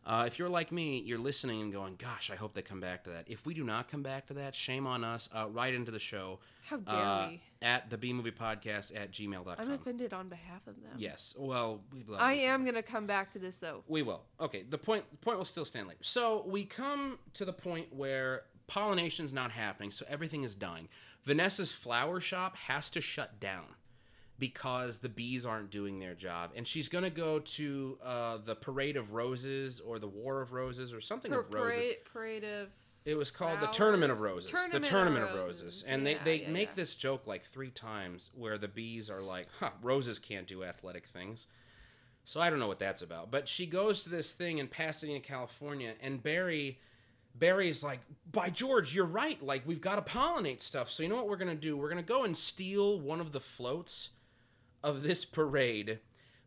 Uh, 0.04 0.24
if 0.26 0.38
you're 0.38 0.48
like 0.48 0.72
me, 0.72 0.98
you're 0.98 1.18
listening 1.18 1.62
and 1.62 1.72
going, 1.72 1.96
"Gosh, 1.96 2.30
I 2.30 2.36
hope 2.36 2.54
they 2.54 2.62
come 2.62 2.80
back 2.80 3.04
to 3.04 3.10
that." 3.10 3.24
If 3.28 3.46
we 3.46 3.54
do 3.54 3.62
not 3.62 3.88
come 3.88 4.02
back 4.02 4.26
to 4.26 4.34
that, 4.34 4.54
shame 4.54 4.86
on 4.86 5.04
us. 5.04 5.28
Uh, 5.34 5.48
right 5.48 5.72
into 5.72 5.90
the 5.90 5.98
show. 5.98 6.40
How 6.64 6.78
dare 6.78 7.00
uh, 7.00 7.28
we? 7.28 7.42
At 7.60 7.90
the 7.90 7.96
B 7.96 8.12
Movie 8.12 8.32
Podcast 8.32 8.94
at 8.94 9.12
gmail.com. 9.12 9.54
I'm 9.58 9.70
offended 9.72 10.12
on 10.12 10.28
behalf 10.28 10.66
of 10.66 10.74
them. 10.82 10.92
Yes. 10.96 11.34
Well, 11.38 11.80
I 12.16 12.34
am 12.34 12.64
gonna 12.64 12.82
come 12.82 13.06
back 13.06 13.30
to 13.32 13.38
this 13.38 13.58
though. 13.58 13.84
We 13.86 14.02
will. 14.02 14.22
Okay. 14.40 14.64
The 14.68 14.78
point. 14.78 15.04
The 15.10 15.18
point 15.18 15.38
will 15.38 15.44
still 15.44 15.64
stand 15.64 15.88
later. 15.88 16.02
So 16.02 16.44
we 16.46 16.64
come 16.64 17.18
to 17.34 17.44
the 17.44 17.52
point 17.52 17.94
where 17.94 18.42
pollination's 18.66 19.32
not 19.32 19.52
happening, 19.52 19.90
so 19.90 20.04
everything 20.08 20.42
is 20.42 20.54
dying. 20.54 20.88
Vanessa's 21.24 21.72
flower 21.72 22.20
shop 22.20 22.56
has 22.56 22.90
to 22.90 23.00
shut 23.00 23.38
down 23.38 23.66
because 24.42 24.98
the 24.98 25.08
bees 25.08 25.46
aren't 25.46 25.70
doing 25.70 26.00
their 26.00 26.14
job, 26.14 26.50
and 26.56 26.66
she's 26.66 26.88
gonna 26.88 27.08
go 27.10 27.38
to 27.38 27.96
uh, 28.02 28.38
the 28.44 28.56
Parade 28.56 28.96
of 28.96 29.12
Roses 29.12 29.78
or 29.78 30.00
the 30.00 30.08
War 30.08 30.42
of 30.42 30.52
Roses 30.52 30.92
or 30.92 31.00
something 31.00 31.30
Per- 31.30 31.42
of 31.42 31.54
roses. 31.54 31.76
parade, 31.78 31.96
parade 32.12 32.44
of 32.44 32.68
It 33.04 33.14
was 33.14 33.30
called 33.30 33.60
the 33.60 33.68
Tournament 33.68 34.10
of 34.10 34.20
Roses. 34.20 34.50
Tournament 34.50 34.72
the 34.82 34.88
of 34.88 34.90
Tournament 34.90 35.24
of 35.30 35.34
Roses. 35.36 35.62
Roses. 35.62 35.82
And 35.84 36.02
Yeah, 36.04 36.18
they, 36.24 36.38
they 36.38 36.42
yeah, 36.42 36.50
make 36.50 36.68
yeah. 36.70 36.74
this 36.74 36.96
joke 36.96 37.28
like 37.28 37.44
three 37.44 37.70
times 37.70 38.30
where 38.34 38.58
the 38.58 38.66
bees 38.66 39.08
are 39.08 39.22
like, 39.22 39.46
huh, 39.60 39.70
roses 39.80 40.18
can't 40.18 40.48
do 40.48 40.64
athletic 40.64 41.06
things. 41.06 41.46
So 42.24 42.40
I 42.40 42.50
don't 42.50 42.58
know 42.58 42.66
what 42.66 42.80
that's 42.80 43.02
about. 43.02 43.30
But 43.30 43.48
she 43.48 43.66
goes 43.66 44.02
to 44.02 44.08
this 44.08 44.34
thing 44.34 44.58
in 44.58 44.66
Pasadena, 44.66 45.20
California, 45.20 45.94
and 46.00 46.20
Barry 46.20 46.80
Barry's 47.34 47.82
like, 47.84 48.00
by 48.30 48.50
George, 48.50 48.94
you're 48.94 49.06
right. 49.06 49.40
Like, 49.42 49.62
we've 49.66 49.80
got 49.80 50.04
to 50.04 50.12
pollinate 50.12 50.60
stuff. 50.60 50.90
So 50.90 51.02
you 51.04 51.08
know 51.08 51.16
what 51.16 51.28
we're 51.28 51.36
gonna 51.38 51.54
do? 51.54 51.76
We're 51.76 51.88
gonna 51.88 52.02
go 52.02 52.24
and 52.24 52.36
steal 52.36 52.98
one 53.00 53.20
of 53.20 53.30
the 53.32 53.40
floats 53.40 54.10
of 54.84 55.02
this 55.02 55.24
parade, 55.24 55.98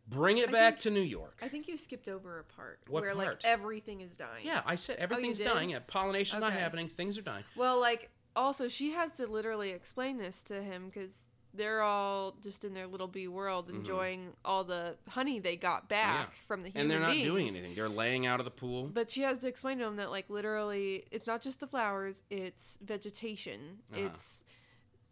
bring 0.08 0.38
it 0.38 0.48
I 0.48 0.52
back 0.52 0.74
think- 0.74 0.82
to 0.82 0.90
New 0.90 1.00
York. 1.00 1.38
I 1.42 1.48
think 1.48 1.68
you 1.68 1.76
skipped 1.76 2.08
over 2.08 2.38
a 2.38 2.44
part 2.44 2.80
What 2.88 3.02
where 3.02 3.14
like 3.14 3.38
everything 3.44 4.00
is 4.00 4.16
dying. 4.16 4.44
yeah, 4.44 4.62
I 4.66 4.74
said 4.76 4.96
everything's 4.98 5.38
did? 5.38 5.44
dying. 5.44 5.70
Yeah, 5.70 5.80
pollination's 5.86 6.40
not 6.40 6.52
happening. 6.52 6.88
Things 6.88 7.16
are 7.18 7.22
dying. 7.22 7.44
Well, 7.56 7.80
like 7.80 8.10
also 8.34 8.68
she 8.68 8.92
has 8.92 9.12
to 9.12 9.26
literally 9.26 9.70
explain 9.70 10.18
this 10.18 10.42
to 10.42 10.62
him 10.62 10.86
because 10.92 11.28
they're 11.54 11.80
all 11.80 12.36
just 12.42 12.66
in 12.66 12.74
their 12.74 12.86
little 12.86 13.06
bee 13.08 13.28
world 13.28 13.70
enjoying 13.70 14.34
all 14.44 14.62
the 14.62 14.94
honey 15.08 15.38
they 15.40 15.56
got 15.56 15.88
back 15.88 16.34
from 16.46 16.62
the 16.62 16.68
human 16.68 16.82
and 16.82 16.90
they're 16.90 17.00
not 17.00 17.12
beings. 17.12 17.24
doing 17.26 17.48
anything. 17.48 17.74
They're 17.74 17.88
laying 17.88 18.26
out 18.26 18.40
of 18.40 18.44
the 18.44 18.50
pool. 18.50 18.90
But 18.92 19.10
she 19.10 19.22
has 19.22 19.38
to 19.38 19.48
explain 19.48 19.78
to 19.78 19.86
him 19.86 19.96
that 19.96 20.10
like 20.10 20.28
literally 20.28 21.04
it's 21.10 21.26
not 21.26 21.40
just 21.40 21.60
the 21.60 21.66
flowers, 21.66 22.22
it's 22.28 22.76
vegetation. 22.84 23.78
Uh-huh. 23.90 24.02
It's 24.06 24.44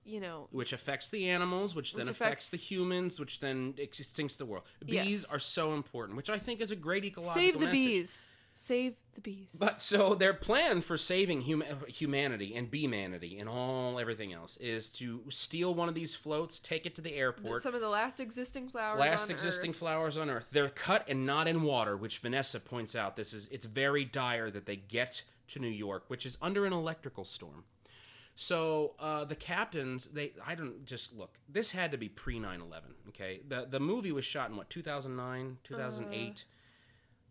you 0.05 0.21
know 0.21 0.49
which 0.51 0.73
affects 0.73 1.09
the 1.11 1.29
animals, 1.31 1.75
which 1.75 1.95
then 1.95 2.07
Which 2.07 2.11
affects 2.17 2.51
the 2.51 2.57
humans, 2.57 3.19
which 3.19 3.40
then 3.40 3.75
extincts 3.79 4.37
the 4.37 4.47
world. 4.47 4.64
Bees 4.85 4.95
Yes. 5.23 5.33
are 5.33 5.38
so 5.38 5.75
important, 5.75 6.17
which 6.17 6.31
I 6.31 6.38
think 6.38 6.61
is 6.61 6.71
a 6.71 6.77
great 6.77 7.05
ecological 7.05 7.35
save 7.43 7.55
the 7.55 7.67
message. 7.67 7.73
bees. 7.73 8.31
Save 8.57 8.95
the 9.17 9.21
bees. 9.21 9.57
But 9.59 9.83
so 9.83 10.14
their 10.14 10.33
plan 10.33 10.81
for 10.81 10.97
saving 10.97 11.43
hum- 11.43 11.64
humanity 11.88 12.55
and 12.55 12.71
beemanity 12.71 13.40
and 13.40 13.49
all 13.49 13.99
everything 13.99 14.33
else 14.33 14.57
is 14.59 14.90
to 14.90 15.25
steal 15.29 15.75
one 15.75 15.88
of 15.88 15.97
these 15.97 16.14
floats, 16.14 16.61
take 16.61 16.87
it 16.87 16.95
to 16.95 17.01
the 17.03 17.14
airport. 17.14 17.62
Some 17.62 17.75
of 17.75 17.81
the 17.81 17.88
last 17.88 18.21
existing 18.21 18.69
flowers 18.69 19.01
Last 19.01 19.29
existing 19.29 19.71
Earth. 19.71 19.77
flowers 19.77 20.17
on 20.17 20.31
Earth. 20.31 20.47
They're 20.53 20.69
cut 20.69 21.05
and 21.09 21.27
not 21.27 21.49
in 21.49 21.62
water, 21.62 21.97
which 21.97 22.19
Vanessa 22.19 22.61
points 22.61 22.95
out. 22.95 23.17
This 23.17 23.33
is 23.33 23.49
it's 23.51 23.67
very 23.67 24.05
dire 24.05 24.53
that 24.53 24.67
they 24.67 24.77
get 24.77 25.25
to 25.49 25.59
New 25.59 25.67
York, 25.67 26.05
which 26.07 26.25
is 26.25 26.38
under 26.40 26.64
an 26.64 26.73
electrical 26.73 27.25
storm. 27.25 27.64
So 28.37 28.94
uh, 28.99 29.25
the 29.25 29.37
captains, 29.37 30.07
they 30.12 30.33
I 30.44 30.55
don't 30.55 30.85
just 30.85 31.12
look. 31.16 31.38
This 31.49 31.70
had 31.70 31.92
to 31.92 31.99
be 31.99 32.09
pre 32.09 32.38
9/11. 32.38 32.81
Okay, 33.09 33.40
the 33.47 33.66
the 33.68 33.81
movie 33.81 34.12
was 34.12 34.25
shot 34.25 34.51
in 34.51 34.57
what 34.57 34.70
2009, 34.70 35.59
2008, 35.62 36.44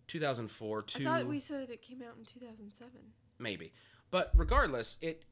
2004. 0.07 0.81
Two 0.83 1.05
Uh, 1.05 1.11
I 1.11 1.17
thought 1.19 1.27
we 1.27 1.39
said 1.39 1.69
it 1.69 1.81
came 1.81 2.01
out 2.01 2.15
in 2.17 2.25
2007. 2.25 2.91
maybe, 3.39 3.73
but 4.11 4.31
regardless, 4.35 4.97
it 5.01 5.25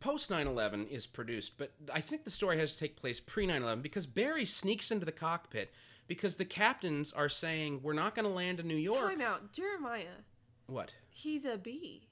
post 0.00 0.28
9/11 0.30 0.88
is 0.88 1.06
produced, 1.06 1.56
but 1.56 1.72
I 1.92 2.00
think 2.00 2.24
the 2.24 2.30
story 2.30 2.58
has 2.58 2.72
to 2.72 2.78
take 2.78 2.96
place 2.96 3.20
pre 3.20 3.46
9/11 3.46 3.82
because 3.82 4.06
Barry 4.06 4.44
sneaks 4.44 4.90
into 4.90 5.06
the 5.06 5.12
cockpit 5.12 5.72
because 6.08 6.36
the 6.36 6.44
captains 6.44 7.12
are 7.12 7.28
saying 7.28 7.80
we're 7.82 7.92
not 7.92 8.14
going 8.14 8.26
to 8.26 8.32
land 8.32 8.58
in 8.60 8.66
New 8.66 8.76
York. 8.76 9.10
Time 9.10 9.20
out, 9.20 9.52
Jeremiah. 9.52 10.22
What? 10.66 10.90
He's 11.08 11.44
a 11.44 11.56
bee. 11.56 12.08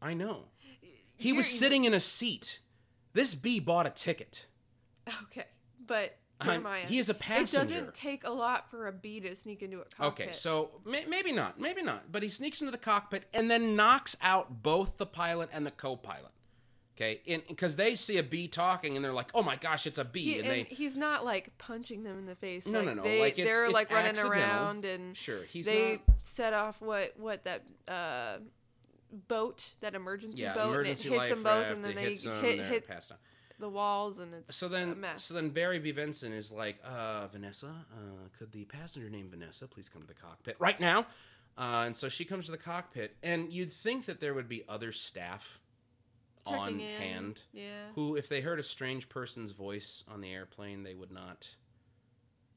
I 0.00 0.14
know. 0.14 0.44
He 1.18 1.32
was 1.32 1.46
sitting 1.46 1.84
in 1.84 1.92
a 1.94 2.00
seat. 2.00 2.60
This 3.12 3.34
bee 3.34 3.60
bought 3.60 3.86
a 3.86 3.90
ticket. 3.90 4.46
Okay, 5.24 5.46
but 5.84 6.16
Jeremiah. 6.42 6.84
he 6.86 6.98
is 6.98 7.08
a 7.08 7.14
passenger. 7.14 7.56
It 7.62 7.74
doesn't 7.76 7.94
take 7.94 8.24
a 8.24 8.30
lot 8.30 8.70
for 8.70 8.86
a 8.86 8.92
bee 8.92 9.20
to 9.20 9.34
sneak 9.34 9.62
into 9.62 9.80
a 9.80 9.84
cockpit. 9.84 10.28
Okay, 10.28 10.32
so 10.34 10.70
may- 10.84 11.06
maybe 11.06 11.32
not, 11.32 11.58
maybe 11.58 11.82
not. 11.82 12.12
But 12.12 12.22
he 12.22 12.28
sneaks 12.28 12.60
into 12.60 12.70
the 12.70 12.78
cockpit 12.78 13.24
and 13.32 13.50
then 13.50 13.74
knocks 13.74 14.16
out 14.22 14.62
both 14.62 14.98
the 14.98 15.06
pilot 15.06 15.48
and 15.52 15.66
the 15.66 15.70
co-pilot. 15.70 16.30
Okay, 16.94 17.20
because 17.48 17.76
they 17.76 17.94
see 17.94 18.18
a 18.18 18.24
bee 18.24 18.48
talking 18.48 18.96
and 18.96 19.04
they're 19.04 19.12
like, 19.12 19.30
"Oh 19.32 19.42
my 19.42 19.54
gosh, 19.54 19.86
it's 19.86 19.98
a 19.98 20.04
bee!" 20.04 20.20
He, 20.20 20.38
and 20.40 20.48
and 20.48 20.66
they 20.66 20.74
he's 20.74 20.96
not 20.96 21.24
like 21.24 21.56
punching 21.56 22.02
them 22.02 22.18
in 22.18 22.26
the 22.26 22.34
face. 22.34 22.66
No, 22.66 22.80
like, 22.80 22.86
no, 22.88 22.94
no, 22.94 23.02
They, 23.04 23.20
like, 23.20 23.38
it's- 23.38 23.46
they're 23.46 23.66
it's 23.66 23.72
like 23.74 23.90
running 23.92 24.18
around 24.18 24.84
and 24.84 25.16
sure 25.16 25.44
he's 25.44 25.64
they 25.66 25.92
not. 25.92 26.20
set 26.20 26.52
off 26.54 26.80
what 26.80 27.14
what 27.16 27.44
that 27.44 27.62
uh, 27.86 28.38
boat 29.28 29.70
that 29.80 29.94
emergency 29.94 30.42
Yeah, 30.42 30.54
boat 30.54 30.70
emergency 30.74 31.08
and 31.08 31.16
it 31.16 31.20
hits 31.20 31.30
them 31.30 31.42
both 31.42 31.66
and 31.66 31.84
then 31.84 31.94
they 31.94 32.14
them, 32.14 32.42
hit 32.44 32.60
hit 32.60 32.86
passed 32.88 33.12
on. 33.12 33.18
the 33.58 33.68
walls 33.68 34.18
and 34.18 34.32
it's 34.34 34.54
So 34.56 34.66
a 34.66 34.70
then, 34.70 35.00
mess. 35.00 35.24
so 35.24 35.34
then 35.34 35.50
Barry 35.50 35.78
B. 35.78 35.92
Benson 35.92 36.32
is 36.32 36.52
like, 36.52 36.78
uh, 36.84 37.26
Vanessa, 37.28 37.66
uh, 37.92 38.28
could 38.38 38.52
the 38.52 38.64
passenger 38.66 39.08
named 39.10 39.30
Vanessa 39.30 39.66
please 39.66 39.88
come 39.88 40.02
to 40.02 40.08
the 40.08 40.14
cockpit 40.14 40.56
right 40.58 40.78
now? 40.80 41.06
Uh, 41.56 41.84
and 41.86 41.96
so 41.96 42.08
she 42.08 42.24
comes 42.24 42.44
to 42.46 42.52
the 42.52 42.58
cockpit, 42.58 43.16
and 43.22 43.52
you'd 43.52 43.72
think 43.72 44.04
that 44.06 44.20
there 44.20 44.32
would 44.32 44.48
be 44.48 44.62
other 44.68 44.92
staff 44.92 45.58
Checking 46.46 46.58
on 46.60 46.80
in. 46.80 47.00
hand 47.00 47.42
Yeah. 47.52 47.88
who, 47.96 48.14
if 48.14 48.28
they 48.28 48.40
heard 48.40 48.60
a 48.60 48.62
strange 48.62 49.08
person's 49.08 49.50
voice 49.50 50.04
on 50.06 50.20
the 50.20 50.32
airplane, 50.32 50.84
they 50.84 50.94
would 50.94 51.10
not. 51.10 51.48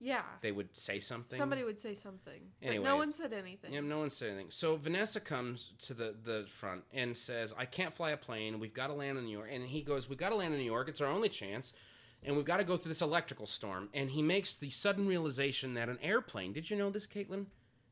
Yeah. 0.04 0.24
They 0.42 0.52
would 0.52 0.76
say 0.76 1.00
something. 1.00 1.38
Somebody 1.38 1.64
would 1.64 1.80
say 1.80 1.94
something. 1.94 2.42
But 2.60 2.68
Anyway. 2.68 2.84
no 2.84 2.98
one 2.98 3.14
said 3.14 3.34
anything. 3.34 3.72
Yeah, 3.72 3.82
no 3.82 4.00
one 4.00 4.10
said 4.10 4.30
anything. 4.32 4.48
So 4.50 4.76
Vanessa 4.76 5.20
comes 5.20 5.74
to 5.84 5.94
the, 5.94 6.16
the 6.24 6.46
front 6.48 6.84
and 6.92 7.16
says, 7.16 7.54
I 7.56 7.66
can't 7.66 7.94
fly 7.94 8.10
a 8.10 8.18
plane. 8.18 8.60
We've 8.60 8.74
got 8.74 8.88
to 8.88 8.94
land 8.94 9.20
in 9.20 9.26
New 9.26 9.32
York. 9.38 9.50
And 9.52 9.64
he 9.68 9.84
goes, 9.84 10.10
We've 10.10 10.18
got 10.18 10.30
to 10.30 10.36
land 10.36 10.54
in 10.56 10.60
New 10.60 10.66
York. 10.66 10.90
It's 10.90 11.02
our 11.02 11.08
only 11.08 11.30
chance. 11.30 11.74
And 12.24 12.36
we've 12.36 12.46
got 12.46 12.58
to 12.58 12.64
go 12.64 12.78
through 12.78 12.90
this 12.90 13.02
electrical 13.02 13.46
storm. 13.46 13.90
And 13.94 14.10
he 14.10 14.24
makes 14.24 14.58
the 14.58 14.72
sudden 14.72 15.08
realization 15.08 15.76
that 15.76 15.88
an 15.88 16.00
airplane, 16.02 16.52
did 16.52 16.70
you 16.70 16.78
know 16.78 16.90
this, 16.90 17.06
Caitlin? 17.08 17.46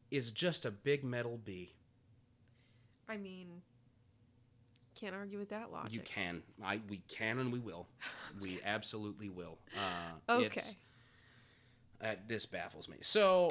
Is 0.09 0.31
just 0.31 0.65
a 0.65 0.71
big 0.71 1.03
metal 1.03 1.39
bee. 1.43 1.73
I 3.07 3.17
mean, 3.17 3.61
can't 4.95 5.13
argue 5.15 5.37
with 5.37 5.49
that 5.49 5.71
logic. 5.71 5.93
You 5.93 5.99
can. 6.01 6.41
I 6.63 6.79
we 6.89 7.01
can 7.07 7.37
and 7.37 7.51
we 7.53 7.59
will. 7.59 7.87
We 8.41 8.59
absolutely 8.65 9.29
will. 9.29 9.59
Uh, 9.77 10.33
Okay. 10.41 10.61
Uh, 12.03 12.15
this 12.27 12.45
baffles 12.45 12.87
me. 12.87 12.97
So 13.01 13.49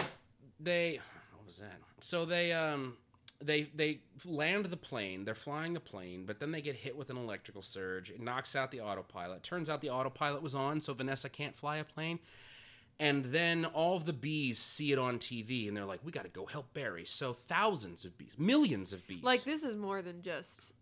they 0.61 1.01
what 1.35 1.47
was 1.47 1.59
that? 1.59 1.79
So 2.01 2.25
they 2.25 2.53
um 2.53 2.97
they 3.43 3.69
they 3.75 4.01
land 4.25 4.67
the 4.67 4.77
plane. 4.77 5.25
They're 5.25 5.35
flying 5.35 5.75
the 5.75 5.81
plane, 5.81 6.25
but 6.27 6.41
then 6.41 6.51
they 6.51 6.61
get 6.61 6.75
hit 6.77 6.97
with 6.97 7.11
an 7.11 7.17
electrical 7.17 7.63
surge. 7.63 8.11
It 8.11 8.21
knocks 8.21 8.57
out 8.57 8.71
the 8.71 8.81
autopilot. 8.81 9.43
Turns 9.43 9.71
out 9.71 9.81
the 9.81 9.91
autopilot 9.91 10.43
was 10.43 10.55
on, 10.55 10.81
so 10.81 10.95
Vanessa 10.95 11.29
can't 11.29 11.57
fly 11.57 11.77
a 11.77 11.85
plane. 11.85 12.19
And 13.01 13.27
then 13.27 13.65
all 13.65 13.97
of 13.97 14.07
the 14.07 14.13
bees 14.13 14.59
see 14.59 14.91
it 14.91 14.99
on 14.99 15.19
TV, 15.21 15.69
and 15.69 15.77
they're 15.77 15.85
like, 15.85 16.01
"We 16.05 16.11
got 16.11 16.25
to 16.25 16.31
go 16.31 16.47
help 16.47 16.75
Barry." 16.75 17.05
So 17.05 17.33
thousands 17.33 18.05
of 18.05 18.19
bees, 18.19 18.35
millions 18.37 18.93
of 18.93 19.07
bees. 19.07 19.23
Like 19.23 19.45
this 19.45 19.63
is 19.63 19.77
more 19.77 20.03
than 20.03 20.21
just 20.23 20.73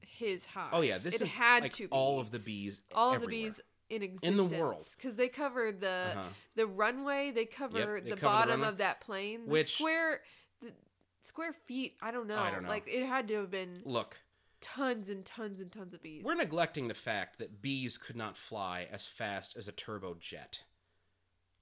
his 0.00 0.44
hive. 0.44 0.68
oh 0.72 0.82
yeah, 0.82 0.98
this 0.98 1.14
it 1.14 1.22
is 1.22 1.32
had 1.32 1.62
like 1.62 1.72
to 1.72 1.84
be. 1.84 1.88
all 1.90 2.20
of 2.20 2.30
the 2.30 2.38
bees, 2.38 2.82
all 2.94 3.14
of 3.14 3.22
the 3.22 3.26
bees 3.26 3.58
in 3.92 4.02
existence 4.02 4.40
In 4.40 4.48
the 4.48 4.56
world. 4.62 4.86
because 4.96 5.16
they 5.16 5.28
cover 5.28 5.70
the 5.72 6.12
Uh-huh. 6.16 6.28
the 6.54 6.66
runway. 6.66 7.30
They 7.30 7.44
cover 7.44 8.00
they 8.00 8.10
the 8.10 8.16
cover 8.16 8.26
bottom 8.32 8.50
runway. 8.60 8.68
of 8.68 8.78
that 8.78 9.00
plane. 9.00 9.44
The 9.46 9.50
Which- 9.52 9.74
square 9.76 10.22
the 10.60 10.72
square 11.20 11.52
feet. 11.52 11.96
I 12.00 12.10
don't 12.10 12.26
know. 12.26 12.38
I 12.38 12.50
don't 12.50 12.62
know. 12.62 12.68
Like 12.68 12.88
it 12.88 13.04
had 13.06 13.28
to 13.28 13.34
have 13.36 13.50
been 13.50 13.82
Look, 13.84 14.16
tons 14.60 15.10
and 15.10 15.24
tons 15.24 15.60
and 15.60 15.70
tons 15.70 15.92
of 15.94 16.02
bees. 16.02 16.24
We're 16.24 16.34
neglecting 16.34 16.88
the 16.88 16.94
fact 16.94 17.38
that 17.38 17.60
bees 17.60 17.98
could 17.98 18.16
not 18.16 18.36
fly 18.36 18.88
as 18.90 19.06
fast 19.06 19.56
as 19.56 19.68
a 19.68 19.72
turbojet, 19.72 20.60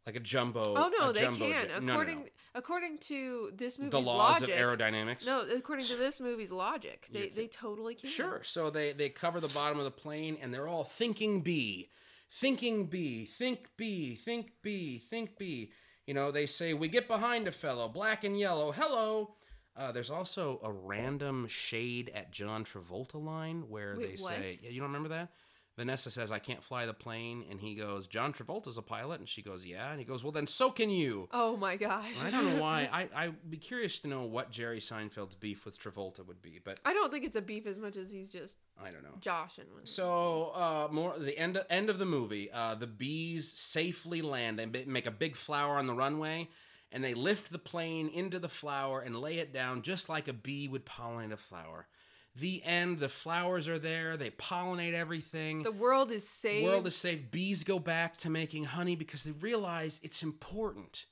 like 0.06 0.16
a 0.16 0.20
jumbo. 0.20 0.74
oh 0.76 0.88
no, 0.98 1.12
they 1.12 1.20
jumbo 1.20 1.50
can. 1.50 1.66
jet. 1.68 1.68
No, 1.70 1.78
no, 1.80 1.92
According 1.92 2.18
no. 2.20 2.26
according 2.54 2.98
to 2.98 3.50
this 3.54 3.78
movie's 3.78 3.92
the 3.92 4.00
laws 4.00 4.40
logic. 4.40 4.54
of 4.54 4.60
aerodynamics. 4.60 5.24
no, 5.26 5.40
according 5.42 5.86
to 5.86 5.96
this 5.96 6.20
movie's 6.20 6.50
logic, 6.52 7.06
they 7.10 7.20
You're- 7.20 7.32
they 7.34 7.46
totally 7.48 7.94
can. 7.94 8.08
Sure. 8.10 8.42
So 8.44 8.70
they 8.70 8.92
they 8.92 9.08
cover 9.08 9.40
the 9.40 9.48
bottom 9.48 9.78
of 9.78 9.84
the 9.84 9.90
plane, 9.90 10.36
and 10.40 10.52
they're 10.52 10.68
all 10.68 10.84
thinking 10.84 11.40
bee, 11.42 11.90
thinking 12.30 12.86
bee, 12.86 13.24
think 13.24 13.68
bee, 13.76 14.14
think 14.14 14.52
bee, 14.62 14.98
think 14.98 15.38
bee. 15.38 15.72
You 16.06 16.14
know, 16.14 16.30
they 16.30 16.46
say 16.46 16.74
we 16.74 16.88
get 16.88 17.06
behind 17.08 17.48
a 17.48 17.52
fellow, 17.52 17.88
black 17.88 18.24
and 18.24 18.38
yellow. 18.38 18.72
Hello. 18.72 19.34
Uh, 19.76 19.92
there's 19.92 20.10
also 20.10 20.60
a 20.62 20.70
random 20.70 21.46
shade 21.48 22.10
at 22.14 22.32
John 22.32 22.64
Travolta 22.64 23.22
line 23.22 23.68
where 23.68 23.96
Wait, 23.96 24.16
they 24.16 24.22
what? 24.22 24.34
say, 24.34 24.58
yeah, 24.62 24.70
you 24.70 24.80
don't 24.80 24.88
remember 24.88 25.10
that? 25.10 25.28
Vanessa 25.76 26.10
says, 26.10 26.30
I 26.30 26.38
can't 26.38 26.62
fly 26.62 26.84
the 26.84 26.92
plane. 26.92 27.44
And 27.50 27.60
he 27.60 27.74
goes, 27.74 28.06
John 28.06 28.32
Travolta's 28.32 28.76
a 28.76 28.82
pilot. 28.82 29.20
And 29.20 29.28
she 29.28 29.40
goes, 29.42 29.64
Yeah. 29.64 29.90
And 29.90 29.98
he 29.98 30.04
goes, 30.04 30.22
Well, 30.22 30.32
then 30.32 30.46
so 30.46 30.70
can 30.70 30.90
you. 30.90 31.28
Oh 31.32 31.56
my 31.56 31.76
gosh. 31.76 32.22
I 32.22 32.30
don't 32.30 32.44
know 32.44 32.60
why. 32.60 32.88
I, 32.92 33.08
I'd 33.14 33.50
be 33.50 33.56
curious 33.56 33.98
to 34.00 34.08
know 34.08 34.24
what 34.24 34.50
Jerry 34.50 34.80
Seinfeld's 34.80 35.34
beef 35.34 35.64
with 35.64 35.80
Travolta 35.80 36.26
would 36.26 36.42
be, 36.42 36.60
but 36.62 36.80
I 36.84 36.92
don't 36.92 37.10
think 37.12 37.24
it's 37.24 37.36
a 37.36 37.40
beef 37.42 37.66
as 37.66 37.80
much 37.80 37.96
as 37.96 38.10
he's 38.10 38.30
just 38.30 38.58
I 38.82 38.90
don't 38.90 39.02
know. 39.02 39.14
Josh 39.20 39.58
and 39.58 39.66
So, 39.84 40.52
uh, 40.54 40.88
more 40.90 41.18
the 41.18 41.38
end 41.38 41.60
end 41.68 41.90
of 41.90 41.98
the 41.98 42.06
movie, 42.06 42.50
uh, 42.50 42.74
the 42.74 42.86
bees 42.86 43.50
safely 43.50 44.22
land. 44.22 44.58
They 44.58 44.66
make 44.66 45.06
a 45.06 45.10
big 45.10 45.36
flower 45.36 45.76
on 45.78 45.86
the 45.86 45.94
runway, 45.94 46.48
and 46.92 47.04
they 47.04 47.14
lift 47.14 47.52
the 47.52 47.58
plane 47.58 48.08
into 48.08 48.38
the 48.38 48.48
flower 48.48 49.00
and 49.00 49.16
lay 49.16 49.38
it 49.38 49.52
down 49.52 49.82
just 49.82 50.08
like 50.08 50.28
a 50.28 50.32
bee 50.32 50.68
would 50.68 50.86
pollinate 50.86 51.32
a 51.32 51.36
flower. 51.36 51.86
The 52.36 52.62
end. 52.62 52.98
The 52.98 53.08
flowers 53.08 53.68
are 53.68 53.78
there. 53.78 54.16
They 54.16 54.30
pollinate 54.30 54.94
everything. 54.94 55.62
The 55.62 55.72
world 55.72 56.10
is 56.10 56.28
saved. 56.28 56.66
world 56.66 56.86
is 56.86 56.96
safe. 56.96 57.30
Bees 57.30 57.64
go 57.64 57.78
back 57.78 58.16
to 58.18 58.30
making 58.30 58.64
honey 58.64 58.96
because 58.96 59.24
they 59.24 59.32
realize 59.32 60.00
it's 60.02 60.22
important. 60.22 61.06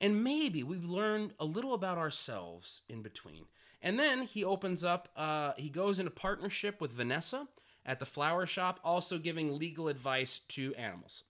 And 0.00 0.22
maybe 0.22 0.62
we've 0.62 0.84
learned 0.84 1.32
a 1.38 1.44
little 1.44 1.72
about 1.72 1.98
ourselves 1.98 2.82
in 2.88 3.02
between. 3.02 3.46
And 3.80 3.98
then 3.98 4.22
he 4.22 4.44
opens 4.44 4.82
up, 4.84 5.08
uh, 5.16 5.52
he 5.56 5.68
goes 5.68 5.98
into 5.98 6.10
partnership 6.10 6.80
with 6.80 6.92
Vanessa 6.92 7.46
at 7.84 8.00
the 8.00 8.06
flower 8.06 8.44
shop, 8.46 8.80
also 8.84 9.18
giving 9.18 9.56
legal 9.58 9.88
advice 9.88 10.40
to 10.48 10.74
animals. 10.74 11.22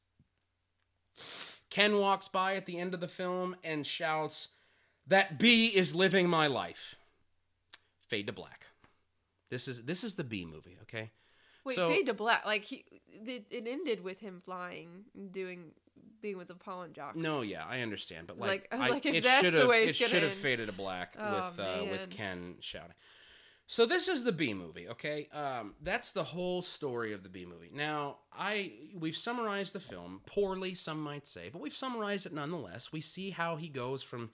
Ken 1.70 1.98
walks 1.98 2.28
by 2.28 2.56
at 2.56 2.66
the 2.66 2.78
end 2.78 2.94
of 2.94 3.00
the 3.00 3.08
film 3.08 3.56
and 3.62 3.86
shouts, 3.86 4.48
That 5.06 5.38
bee 5.38 5.66
is 5.66 5.94
living 5.94 6.28
my 6.28 6.46
life. 6.46 6.96
Fade 8.08 8.26
to 8.28 8.32
black. 8.32 8.65
This 9.50 9.68
is 9.68 9.82
this 9.84 10.04
is 10.04 10.14
the 10.16 10.24
B 10.24 10.44
movie, 10.44 10.76
okay? 10.82 11.10
Wait, 11.64 11.74
So- 11.76 11.88
fade 11.88 12.06
to 12.06 12.14
black. 12.14 12.44
Like 12.46 12.64
he, 12.64 12.84
it, 13.08 13.46
it 13.50 13.66
ended 13.66 14.02
with 14.02 14.20
him 14.20 14.40
flying, 14.40 15.04
and 15.16 15.32
doing, 15.32 15.72
being 16.20 16.36
with 16.38 16.48
the 16.48 16.54
pollen 16.54 16.92
jocks. 16.92 17.16
No, 17.16 17.42
yeah, 17.42 17.64
I 17.66 17.80
understand, 17.80 18.26
but 18.28 18.38
like, 18.38 18.68
like- 18.70 18.80
I 18.80 18.88
like, 18.88 19.06
it 19.06 19.24
should 19.24 19.54
have 19.54 19.70
it 19.70 19.96
should 19.96 20.22
have 20.22 20.32
faded 20.34 20.66
to 20.66 20.72
black 20.72 21.16
Oh, 21.18 21.32
with 21.50 21.60
uh, 21.60 21.84
with 21.90 22.10
Ken 22.10 22.56
shouting. 22.60 22.94
So 23.68 23.84
this 23.84 24.06
is 24.06 24.22
the 24.22 24.30
B 24.30 24.54
movie, 24.54 24.88
okay? 24.90 25.28
Um, 25.32 25.74
that's 25.82 26.12
the 26.12 26.22
whole 26.22 26.62
story 26.62 27.12
of 27.12 27.24
the 27.24 27.28
B 27.28 27.44
movie. 27.44 27.70
Now, 27.74 28.18
I 28.32 28.72
we've 28.94 29.16
summarized 29.16 29.72
the 29.72 29.80
film 29.80 30.20
poorly, 30.24 30.74
some 30.76 31.00
might 31.02 31.26
say, 31.26 31.48
but 31.52 31.60
we've 31.60 31.74
summarized 31.74 32.26
it 32.26 32.32
nonetheless. 32.32 32.92
We 32.92 33.00
see 33.00 33.30
how 33.30 33.56
he 33.56 33.68
goes 33.68 34.04
from 34.04 34.30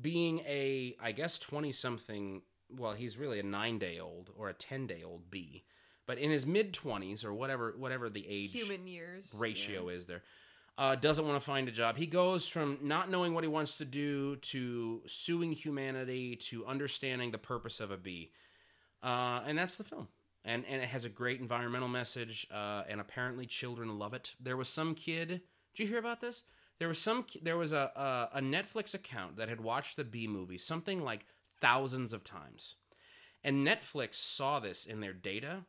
being 0.00 0.38
a, 0.46 0.94
I 1.02 1.10
guess, 1.10 1.40
twenty 1.40 1.72
something. 1.72 2.42
Well, 2.70 2.92
he's 2.92 3.16
really 3.16 3.40
a 3.40 3.42
nine 3.42 3.78
day 3.78 3.98
old 3.98 4.30
or 4.36 4.48
a 4.48 4.54
ten 4.54 4.86
day 4.86 5.02
old 5.04 5.30
bee, 5.30 5.64
but 6.06 6.18
in 6.18 6.30
his 6.30 6.46
mid 6.46 6.72
twenties 6.72 7.24
or 7.24 7.32
whatever 7.32 7.74
whatever 7.76 8.10
the 8.10 8.26
age 8.28 8.52
human 8.52 8.86
years 8.86 9.34
ratio 9.36 9.88
is 9.88 10.06
there. 10.06 10.22
Uh, 10.76 10.94
doesn't 10.94 11.26
want 11.26 11.40
to 11.40 11.44
find 11.44 11.66
a 11.68 11.72
job. 11.72 11.96
He 11.96 12.06
goes 12.06 12.46
from 12.46 12.78
not 12.82 13.10
knowing 13.10 13.34
what 13.34 13.42
he 13.42 13.48
wants 13.48 13.78
to 13.78 13.84
do 13.84 14.36
to 14.36 15.02
suing 15.06 15.50
humanity 15.50 16.36
to 16.36 16.64
understanding 16.66 17.32
the 17.32 17.38
purpose 17.38 17.80
of 17.80 17.90
a 17.90 17.96
bee. 17.96 18.30
Uh, 19.02 19.40
and 19.44 19.58
that's 19.58 19.74
the 19.74 19.82
film. 19.82 20.06
And, 20.44 20.64
and 20.70 20.80
it 20.80 20.88
has 20.88 21.04
a 21.04 21.08
great 21.08 21.40
environmental 21.40 21.88
message, 21.88 22.46
uh, 22.54 22.84
and 22.88 23.00
apparently 23.00 23.44
children 23.44 23.98
love 23.98 24.14
it. 24.14 24.34
There 24.40 24.56
was 24.56 24.68
some 24.68 24.94
kid. 24.94 25.28
Did 25.74 25.82
you 25.82 25.86
hear 25.88 25.98
about 25.98 26.20
this? 26.20 26.44
There 26.78 26.86
was 26.86 27.00
some. 27.00 27.26
There 27.42 27.56
was 27.56 27.72
a, 27.72 27.90
a 28.32 28.38
a 28.38 28.40
Netflix 28.40 28.94
account 28.94 29.36
that 29.36 29.48
had 29.48 29.60
watched 29.60 29.96
the 29.96 30.04
Bee 30.04 30.28
movie 30.28 30.58
something 30.58 31.02
like 31.02 31.26
thousands 31.60 32.12
of 32.12 32.24
times, 32.24 32.74
and 33.44 33.66
Netflix 33.66 34.14
saw 34.14 34.58
this 34.60 34.84
in 34.84 35.00
their 35.00 35.12
data 35.12 35.64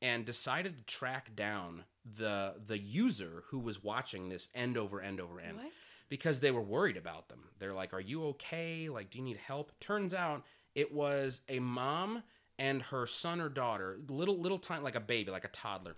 and 0.00 0.24
decided 0.24 0.76
to 0.78 0.84
track 0.84 1.34
down 1.34 1.84
the 2.04 2.54
the 2.64 2.78
user 2.78 3.42
who 3.48 3.58
was 3.58 3.82
watching 3.82 4.28
this 4.28 4.48
end 4.54 4.76
over 4.78 5.00
end 5.00 5.20
over 5.20 5.40
end 5.40 5.56
What? 5.58 5.72
because 6.08 6.40
they 6.40 6.50
were 6.50 6.62
worried 6.62 6.96
about 6.96 7.28
them. 7.28 7.50
They're 7.58 7.74
like, 7.74 7.92
"Are 7.92 8.00
you 8.00 8.24
okay? 8.28 8.88
Like, 8.88 9.10
do 9.10 9.18
you 9.18 9.24
need 9.24 9.36
help?" 9.38 9.72
Turns 9.80 10.14
out 10.14 10.44
it 10.74 10.92
was 10.92 11.40
a 11.48 11.58
mom 11.58 12.22
and 12.58 12.82
her 12.82 13.06
son 13.06 13.40
or 13.40 13.48
daughter, 13.48 13.98
little 14.08 14.38
little 14.38 14.58
tiny 14.58 14.82
like 14.82 14.94
a 14.94 15.00
baby, 15.00 15.30
like 15.30 15.44
a 15.44 15.48
toddler, 15.48 15.96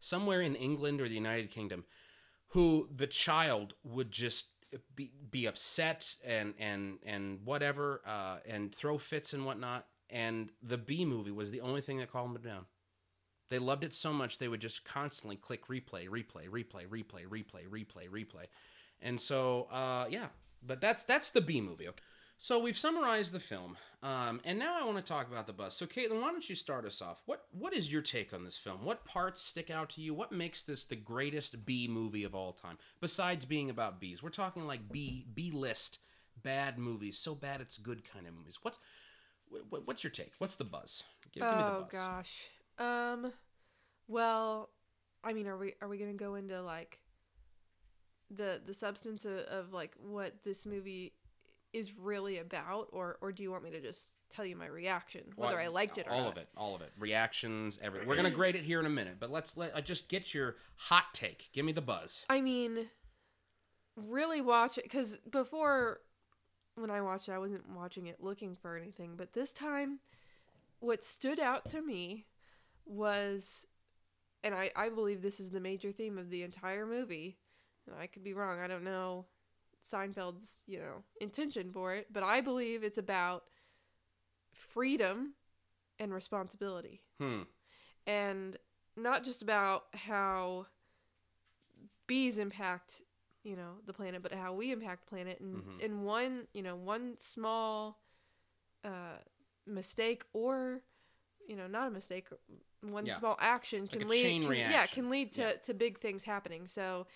somewhere 0.00 0.40
in 0.40 0.54
England 0.54 1.00
or 1.00 1.08
the 1.08 1.14
United 1.14 1.50
Kingdom, 1.50 1.84
who 2.48 2.88
the 2.94 3.06
child 3.06 3.74
would 3.84 4.10
just 4.10 4.46
be 4.94 5.12
be 5.30 5.46
upset 5.46 6.16
and 6.24 6.54
and 6.58 6.98
and 7.04 7.40
whatever, 7.44 8.02
uh, 8.06 8.38
and 8.46 8.74
throw 8.74 8.98
fits 8.98 9.32
and 9.32 9.44
whatnot. 9.44 9.86
And 10.10 10.50
the 10.62 10.78
B 10.78 11.04
movie 11.04 11.30
was 11.30 11.50
the 11.50 11.62
only 11.62 11.80
thing 11.80 11.98
that 11.98 12.12
calmed 12.12 12.36
them 12.36 12.42
down. 12.42 12.66
They 13.48 13.58
loved 13.58 13.84
it 13.84 13.92
so 13.92 14.12
much 14.12 14.38
they 14.38 14.48
would 14.48 14.60
just 14.60 14.84
constantly 14.84 15.36
click 15.36 15.68
replay, 15.68 16.08
replay, 16.08 16.48
replay, 16.48 16.86
replay, 16.86 17.26
replay, 17.26 17.66
replay, 17.68 18.08
replay. 18.08 18.46
And 19.00 19.20
so, 19.20 19.64
uh, 19.70 20.06
yeah, 20.08 20.28
but 20.62 20.80
that's 20.80 21.04
that's 21.04 21.30
the 21.30 21.40
B 21.40 21.60
movie. 21.60 21.88
Okay? 21.88 22.00
So 22.42 22.58
we've 22.58 22.76
summarized 22.76 23.32
the 23.32 23.38
film, 23.38 23.76
um, 24.02 24.40
and 24.44 24.58
now 24.58 24.76
I 24.76 24.84
want 24.84 24.96
to 24.96 25.02
talk 25.04 25.30
about 25.30 25.46
the 25.46 25.52
bus. 25.52 25.76
So 25.76 25.86
Caitlin, 25.86 26.20
why 26.20 26.32
don't 26.32 26.48
you 26.48 26.56
start 26.56 26.84
us 26.84 27.00
off? 27.00 27.22
What 27.26 27.44
what 27.52 27.72
is 27.72 27.92
your 27.92 28.02
take 28.02 28.34
on 28.34 28.42
this 28.42 28.56
film? 28.56 28.84
What 28.84 29.04
parts 29.04 29.40
stick 29.40 29.70
out 29.70 29.90
to 29.90 30.00
you? 30.00 30.12
What 30.12 30.32
makes 30.32 30.64
this 30.64 30.84
the 30.84 30.96
greatest 30.96 31.64
B 31.64 31.86
movie 31.86 32.24
of 32.24 32.34
all 32.34 32.52
time? 32.52 32.78
Besides 33.00 33.44
being 33.44 33.70
about 33.70 34.00
bees, 34.00 34.24
we're 34.24 34.30
talking 34.30 34.66
like 34.66 34.90
B 34.90 35.24
B 35.32 35.52
list 35.52 36.00
bad 36.42 36.80
movies, 36.80 37.16
so 37.16 37.36
bad 37.36 37.60
it's 37.60 37.78
good 37.78 38.02
kind 38.12 38.26
of 38.26 38.34
movies. 38.34 38.58
What's 38.62 38.80
wh- 39.48 39.86
what's 39.86 40.02
your 40.02 40.10
take? 40.10 40.32
What's 40.38 40.56
the 40.56 40.64
buzz? 40.64 41.04
Give, 41.30 41.44
give 41.44 41.52
me 41.52 41.58
the 41.58 41.64
oh 41.64 41.80
buzz. 41.82 41.92
gosh. 41.92 42.48
Um. 42.76 43.32
Well, 44.08 44.70
I 45.22 45.32
mean, 45.32 45.46
are 45.46 45.56
we 45.56 45.74
are 45.80 45.86
we 45.86 45.96
gonna 45.96 46.14
go 46.14 46.34
into 46.34 46.60
like 46.60 47.02
the 48.32 48.60
the 48.66 48.74
substance 48.74 49.24
of, 49.24 49.38
of 49.38 49.72
like 49.72 49.92
what 50.00 50.42
this 50.42 50.66
movie 50.66 51.12
is 51.72 51.96
really 51.96 52.38
about, 52.38 52.88
or 52.92 53.18
or 53.20 53.32
do 53.32 53.42
you 53.42 53.50
want 53.50 53.64
me 53.64 53.70
to 53.70 53.80
just 53.80 54.12
tell 54.28 54.44
you 54.44 54.56
my 54.56 54.66
reaction, 54.66 55.22
whether 55.36 55.56
Well, 55.56 55.64
I 55.64 55.68
liked 55.68 55.98
it 55.98 56.06
or 56.06 56.12
all 56.12 56.22
not? 56.24 56.32
of 56.32 56.38
it, 56.38 56.48
all 56.56 56.74
of 56.74 56.80
it, 56.82 56.92
reactions, 56.98 57.78
everything. 57.82 58.08
We're 58.08 58.16
gonna 58.16 58.30
grade 58.30 58.56
it 58.56 58.64
here 58.64 58.80
in 58.80 58.86
a 58.86 58.90
minute, 58.90 59.16
but 59.20 59.30
let's 59.30 59.56
let 59.56 59.74
uh, 59.76 59.80
just 59.80 60.08
get 60.08 60.34
your 60.34 60.56
hot 60.76 61.12
take. 61.14 61.50
Give 61.52 61.64
me 61.64 61.72
the 61.72 61.80
buzz. 61.82 62.24
I 62.28 62.40
mean, 62.40 62.88
really 63.96 64.40
watch 64.40 64.78
it 64.78 64.84
because 64.84 65.16
before 65.30 66.00
when 66.76 66.90
I 66.90 67.00
watched 67.02 67.28
it, 67.28 67.32
I 67.32 67.38
wasn't 67.38 67.68
watching 67.70 68.06
it 68.06 68.22
looking 68.22 68.56
for 68.56 68.76
anything. 68.76 69.14
But 69.16 69.32
this 69.34 69.52
time, 69.52 70.00
what 70.80 71.04
stood 71.04 71.38
out 71.38 71.66
to 71.66 71.82
me 71.82 72.26
was, 72.86 73.66
and 74.42 74.54
I, 74.54 74.70
I 74.74 74.88
believe 74.88 75.20
this 75.20 75.38
is 75.38 75.50
the 75.50 75.60
major 75.60 75.92
theme 75.92 76.16
of 76.16 76.30
the 76.30 76.42
entire 76.42 76.86
movie. 76.86 77.36
and 77.86 77.94
I 77.98 78.06
could 78.06 78.24
be 78.24 78.32
wrong. 78.32 78.58
I 78.58 78.66
don't 78.68 78.84
know 78.84 79.26
Seinfeld's, 79.82 80.62
you 80.66 80.78
know, 80.78 81.02
intention 81.20 81.70
for 81.72 81.94
it, 81.94 82.06
but 82.12 82.22
I 82.22 82.40
believe 82.40 82.84
it's 82.84 82.98
about 82.98 83.44
freedom 84.52 85.34
and 85.98 86.12
responsibility 86.12 87.02
Hmm. 87.20 87.42
and 88.06 88.56
not 88.96 89.24
just 89.24 89.42
about 89.42 89.84
how 89.94 90.66
bees 92.06 92.38
impact 92.38 93.02
you 93.44 93.56
know 93.56 93.74
the 93.86 93.92
planet 93.92 94.22
but 94.22 94.32
how 94.32 94.52
we 94.52 94.72
impact 94.72 95.06
planet 95.06 95.40
and 95.40 95.62
Mhm. 95.64 95.80
in 95.80 96.02
one 96.02 96.46
you 96.52 96.62
know 96.62 96.76
one 96.76 97.18
small 97.18 98.00
uh 98.84 99.18
mistake 99.66 100.24
or 100.32 100.82
you 101.48 101.56
know 101.56 101.66
not 101.66 101.88
a 101.88 101.90
mistake 101.90 102.28
one 102.82 103.06
Yeah. 103.06 103.18
small 103.18 103.36
action 103.40 103.82
like 103.82 103.90
can 103.90 104.02
a 104.02 104.06
lead 104.06 104.42
can, 104.42 104.56
yeah 104.56 104.86
can 104.86 105.10
lead 105.10 105.32
to 105.32 105.42
Yeah. 105.42 105.52
to 105.62 105.74
big 105.74 105.98
things 105.98 106.24
happening 106.24 106.66
so 106.68 107.06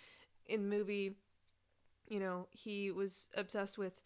in 0.46 0.68
the 0.68 0.76
movie 0.76 1.16
you 2.08 2.20
know 2.20 2.46
he 2.50 2.90
was 2.90 3.28
obsessed 3.36 3.78
with 3.78 4.00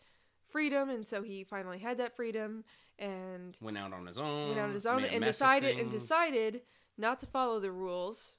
freedom 0.49 0.89
and 0.91 1.07
so 1.07 1.23
he 1.23 1.45
finally 1.45 1.79
had 1.79 1.99
that 1.99 2.17
freedom 2.17 2.65
and 2.99 3.57
Went 3.61 3.79
out 3.79 3.93
on 3.93 4.07
his 4.07 4.19
own. 4.19 4.49
went 4.49 4.61
out 4.61 4.69
on 4.69 4.75
his 4.75 4.87
own 4.87 5.05
and 5.05 5.25
decided 5.25 5.79
and 5.79 5.91
decided 5.91 6.63
not 6.99 7.21
to 7.21 7.27
follow 7.27 7.61
the 7.61 7.71
rules 7.73 8.37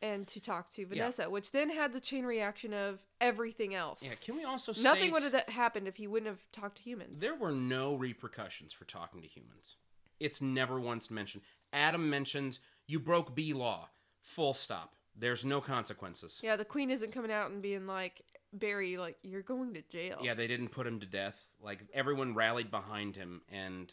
and 0.00 0.26
to 0.26 0.40
talk 0.40 0.68
to 0.72 0.84
Vanessa, 0.84 1.30
which 1.30 1.52
then 1.52 1.70
had 1.70 1.92
the 1.92 2.00
chain 2.00 2.24
reaction 2.24 2.74
of 2.74 2.98
everything 3.20 3.72
else. 3.72 4.02
Yeah. 4.02 4.10
Can 4.24 4.36
we 4.36 4.42
also 4.44 4.72
state 4.72 4.82
Nothing 4.82 5.12
would 5.12 5.22
have 5.22 5.34
happened 5.48 5.86
if 5.86 5.96
he 5.96 6.08
wouldn't 6.08 6.28
have 6.28 6.40
talked 6.50 6.78
to 6.78 6.82
humans. 6.82 7.20
There 7.20 7.36
were 7.36 7.52
no 7.52 7.94
repercussions 7.94 8.72
for 8.72 8.84
talking 8.84 9.22
to 9.22 9.28
humans. 9.28 9.76
It's 10.18 10.42
never 10.42 10.80
once 10.80 11.08
mentioned. 11.10 11.44
Adam 11.72 12.10
mentions 12.10 12.58
you 12.88 12.98
broke 12.98 13.34
B 13.34 13.52
law. 13.52 13.90
Full 14.22 14.54
stop. 14.54 14.94
There's 15.14 15.44
no 15.44 15.60
consequences. 15.60 16.40
yeah, 16.42 16.56
the 16.56 16.64
queen 16.64 16.90
isn't 16.90 17.12
coming 17.12 17.30
out 17.30 17.50
and 17.50 17.60
being 17.60 17.86
like 17.86 18.22
Barry, 18.52 18.96
like 18.98 19.16
you're 19.22 19.42
going 19.42 19.74
to 19.74 19.82
jail. 19.82 20.18
Yeah, 20.22 20.34
they 20.34 20.46
didn't 20.46 20.68
put 20.68 20.86
him 20.86 21.00
to 21.00 21.06
death. 21.06 21.36
Like 21.60 21.80
everyone 21.94 22.34
rallied 22.34 22.70
behind 22.70 23.16
him 23.16 23.42
and 23.50 23.92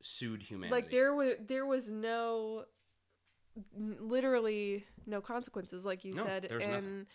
sued 0.00 0.42
humanity. 0.42 0.82
like 0.82 0.90
there 0.90 1.14
was 1.14 1.34
there 1.46 1.64
was 1.64 1.90
no 1.90 2.64
literally 3.76 4.84
no 5.06 5.20
consequences 5.20 5.84
like 5.84 6.04
you 6.04 6.12
No, 6.14 6.24
said 6.24 6.44
and 6.50 6.60
nothing. 6.60 7.06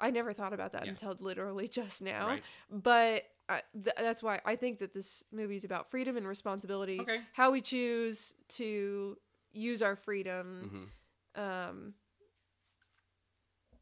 i 0.00 0.10
never 0.10 0.32
thought 0.32 0.52
about 0.52 0.72
that 0.72 0.84
Yeah. 0.84 0.90
until 0.92 1.16
literally 1.20 1.68
just 1.80 2.02
now 2.02 2.26
Right. 2.28 2.42
but 2.70 3.24
I, 3.48 3.62
th- 3.74 3.94
that's 3.98 4.22
why 4.22 4.40
i 4.44 4.56
think 4.56 4.78
that 4.78 4.92
this 4.94 5.22
movie 5.30 5.56
is 5.56 5.64
about 5.64 5.90
freedom 5.90 6.16
and 6.16 6.26
responsibility 6.26 6.98
Okay. 7.00 7.20
how 7.34 7.50
we 7.52 7.60
choose 7.60 8.34
to 8.50 9.16
use 9.52 9.82
our 9.82 9.96
freedom 9.96 10.90
Mhm. 11.36 11.40
um 11.42 11.94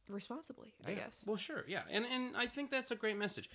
responsibly 0.09 0.75
i 0.87 0.93
guess 0.93 1.23
Well, 1.27 1.37
sure, 1.37 1.65
yeah, 1.67 1.83
and 1.91 2.05
and 2.05 2.37
I 2.37 2.47
think 2.47 2.71
that's 2.71 2.91
a 2.91 2.97
great 2.97 3.17
message. 3.17 3.49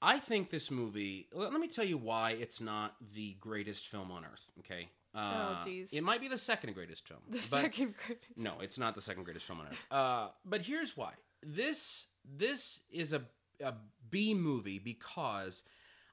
I 0.00 0.20
think 0.20 0.50
this 0.50 0.70
movie. 0.70 1.26
Let, 1.32 1.50
let 1.52 1.60
me 1.60 1.66
tell 1.66 1.84
you 1.84 1.98
why 1.98 2.30
it's 2.32 2.60
not 2.60 2.94
the 3.14 3.36
greatest 3.40 3.88
film 3.88 4.12
on 4.12 4.24
earth. 4.24 4.44
Okay. 4.60 4.88
Uh, 5.12 5.64
geez. 5.64 5.92
It 5.92 6.02
might 6.04 6.20
be 6.20 6.28
the 6.28 6.38
second 6.38 6.74
greatest 6.74 7.08
film. 7.08 7.20
the 7.28 7.40
second 7.40 7.94
greatest 8.06 8.28
No, 8.36 8.60
it's 8.60 8.78
not 8.78 8.94
the 8.94 9.02
second 9.02 9.24
greatest 9.24 9.46
film 9.46 9.58
on 9.60 9.66
earth. 9.66 9.86
Uh, 9.90 10.28
but 10.44 10.60
here's 10.62 10.96
why. 10.96 11.14
This 11.42 12.06
this 12.24 12.82
is 12.92 13.12
a 13.12 13.22
a 13.60 13.74
B 14.08 14.34
movie 14.34 14.78
because 14.78 15.64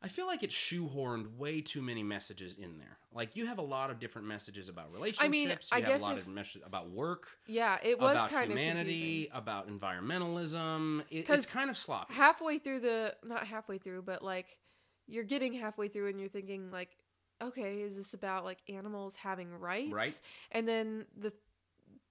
I 0.05 0.07
feel 0.07 0.27
like 0.27 0.43
it 0.43 0.51
shoehorned 0.51 1.35
way 1.35 1.61
too 1.61 1.81
many 1.81 2.03
messages 2.03 2.53
in 2.57 2.77
there. 2.77 2.97
Like 3.11 3.35
you 3.35 3.47
have 3.47 3.57
a 3.57 3.63
lot 3.63 3.89
of 3.89 3.99
different 3.99 4.27
messages 4.27 4.69
about 4.69 4.93
relationships. 4.93 5.69
I 5.71 5.77
you 5.77 5.83
have 5.83 5.91
guess 5.93 6.01
a 6.01 6.03
lot 6.05 6.17
if- 6.17 6.21
of 6.27 6.27
messages 6.27 6.61
about 6.65 6.91
work, 6.91 7.27
yeah 7.47 7.77
it 7.83 7.99
was 7.99 8.15
about 8.15 8.29
kind 8.29 8.51
of 8.51 8.57
humanity, 8.57 8.91
confusing. 8.93 9.31
about 9.33 9.67
environmentalism. 9.67 11.01
It, 11.09 11.29
it's 11.29 11.51
kind 11.51 11.69
of 11.69 11.77
sloppy. 11.77 12.13
halfway 12.13 12.59
through 12.59 12.81
the 12.81 13.15
not 13.23 13.47
halfway 13.47 13.77
through 13.77 14.03
but 14.03 14.23
like 14.23 14.57
you're 15.07 15.23
getting 15.23 15.53
halfway 15.53 15.87
through 15.87 16.09
and 16.09 16.19
you're 16.19 16.29
thinking 16.29 16.71
like 16.71 16.89
okay 17.41 17.81
is 17.81 17.95
this 17.95 18.13
about 18.13 18.43
like 18.43 18.59
animals 18.69 19.15
having 19.15 19.51
rights 19.53 19.91
Right. 19.91 20.21
and 20.51 20.67
then 20.67 21.05
the 21.17 21.33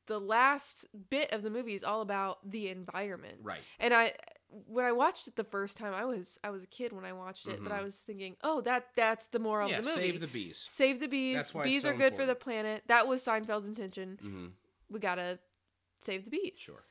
the 0.06 0.20
last 0.20 0.84
bit 1.10 1.32
of 1.32 1.42
the 1.42 1.50
movie 1.50 1.74
is 1.74 1.82
all 1.82 2.02
about 2.02 2.38
the 2.50 2.68
environment 2.68 3.38
right. 3.42 3.62
and 3.80 3.94
i 3.94 4.12
when 4.48 4.84
i 4.84 4.92
watched 4.92 5.26
it 5.26 5.34
the 5.36 5.44
first 5.44 5.76
time 5.76 5.92
i 5.94 6.04
was 6.04 6.38
i 6.44 6.50
was 6.50 6.62
a 6.62 6.66
kid 6.68 6.92
when 6.92 7.04
i 7.04 7.12
watched 7.12 7.48
it 7.48 7.62
but 7.62 7.72
Mhm. 7.72 7.78
i 7.80 7.82
was 7.82 7.96
thinking 7.96 8.36
oh 8.42 8.60
that 8.60 8.86
that's 8.94 9.26
the 9.28 9.38
moral 9.38 9.68
Yeah. 9.68 9.78
of 9.78 9.84
the 9.84 9.90
movie 9.90 10.02
Save 10.12 10.20
the 10.20 10.26
bees. 10.28 10.64
Save 10.68 11.00
the 11.00 11.08
bees 11.08 11.36
That's 11.36 11.54
why 11.54 11.60
it's 11.62 11.70
bees 11.70 11.82
so 11.82 11.90
are 11.90 11.94
good 11.94 12.14
for 12.16 12.24
the 12.26 12.34
planet 12.36 12.84
that 12.86 13.06
was 13.08 13.22
seinfeld's 13.24 13.66
intention 13.68 14.18
hmm 14.22 14.46
we 14.90 15.00
gotta 15.00 15.38
save 16.02 16.24
the 16.24 16.30
bees 16.30 16.58
Sure. 16.58 16.84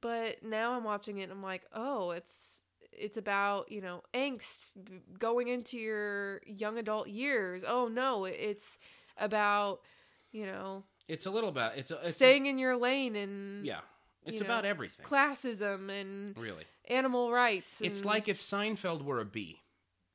but 0.00 0.42
now 0.42 0.72
I'm 0.72 0.84
watching 0.84 1.18
it 1.18 1.24
and 1.24 1.32
I'm 1.32 1.42
like, 1.42 1.62
oh, 1.72 2.10
it's 2.10 2.62
it's 2.92 3.16
about 3.16 3.70
you 3.72 3.80
know 3.80 4.02
angst 4.14 4.70
going 5.18 5.48
into 5.48 5.78
your 5.78 6.40
young 6.46 6.78
adult 6.78 7.08
years. 7.08 7.64
Oh 7.66 7.88
no, 7.88 8.24
it's 8.24 8.78
about 9.18 9.80
you 10.30 10.46
know 10.46 10.84
It's 11.08 11.26
a 11.26 11.30
little 11.30 11.52
bit. 11.52 11.72
It's 11.76 11.90
a. 11.90 11.98
It's 12.00 12.10
a- 12.10 12.12
staying 12.12 12.46
in 12.46 12.58
your 12.58 12.76
lane 12.76 13.16
and 13.16 13.66
yeah. 13.66 13.80
It's 14.24 14.40
know, 14.40 14.46
about 14.46 14.64
everything. 14.64 15.04
classism 15.04 15.90
and 15.90 16.36
really. 16.36 16.64
animal 16.88 17.32
rights. 17.32 17.80
It's 17.80 18.04
like 18.04 18.28
if 18.28 18.40
Seinfeld 18.40 19.02
were 19.02 19.20
a 19.20 19.24
bee. 19.24 19.60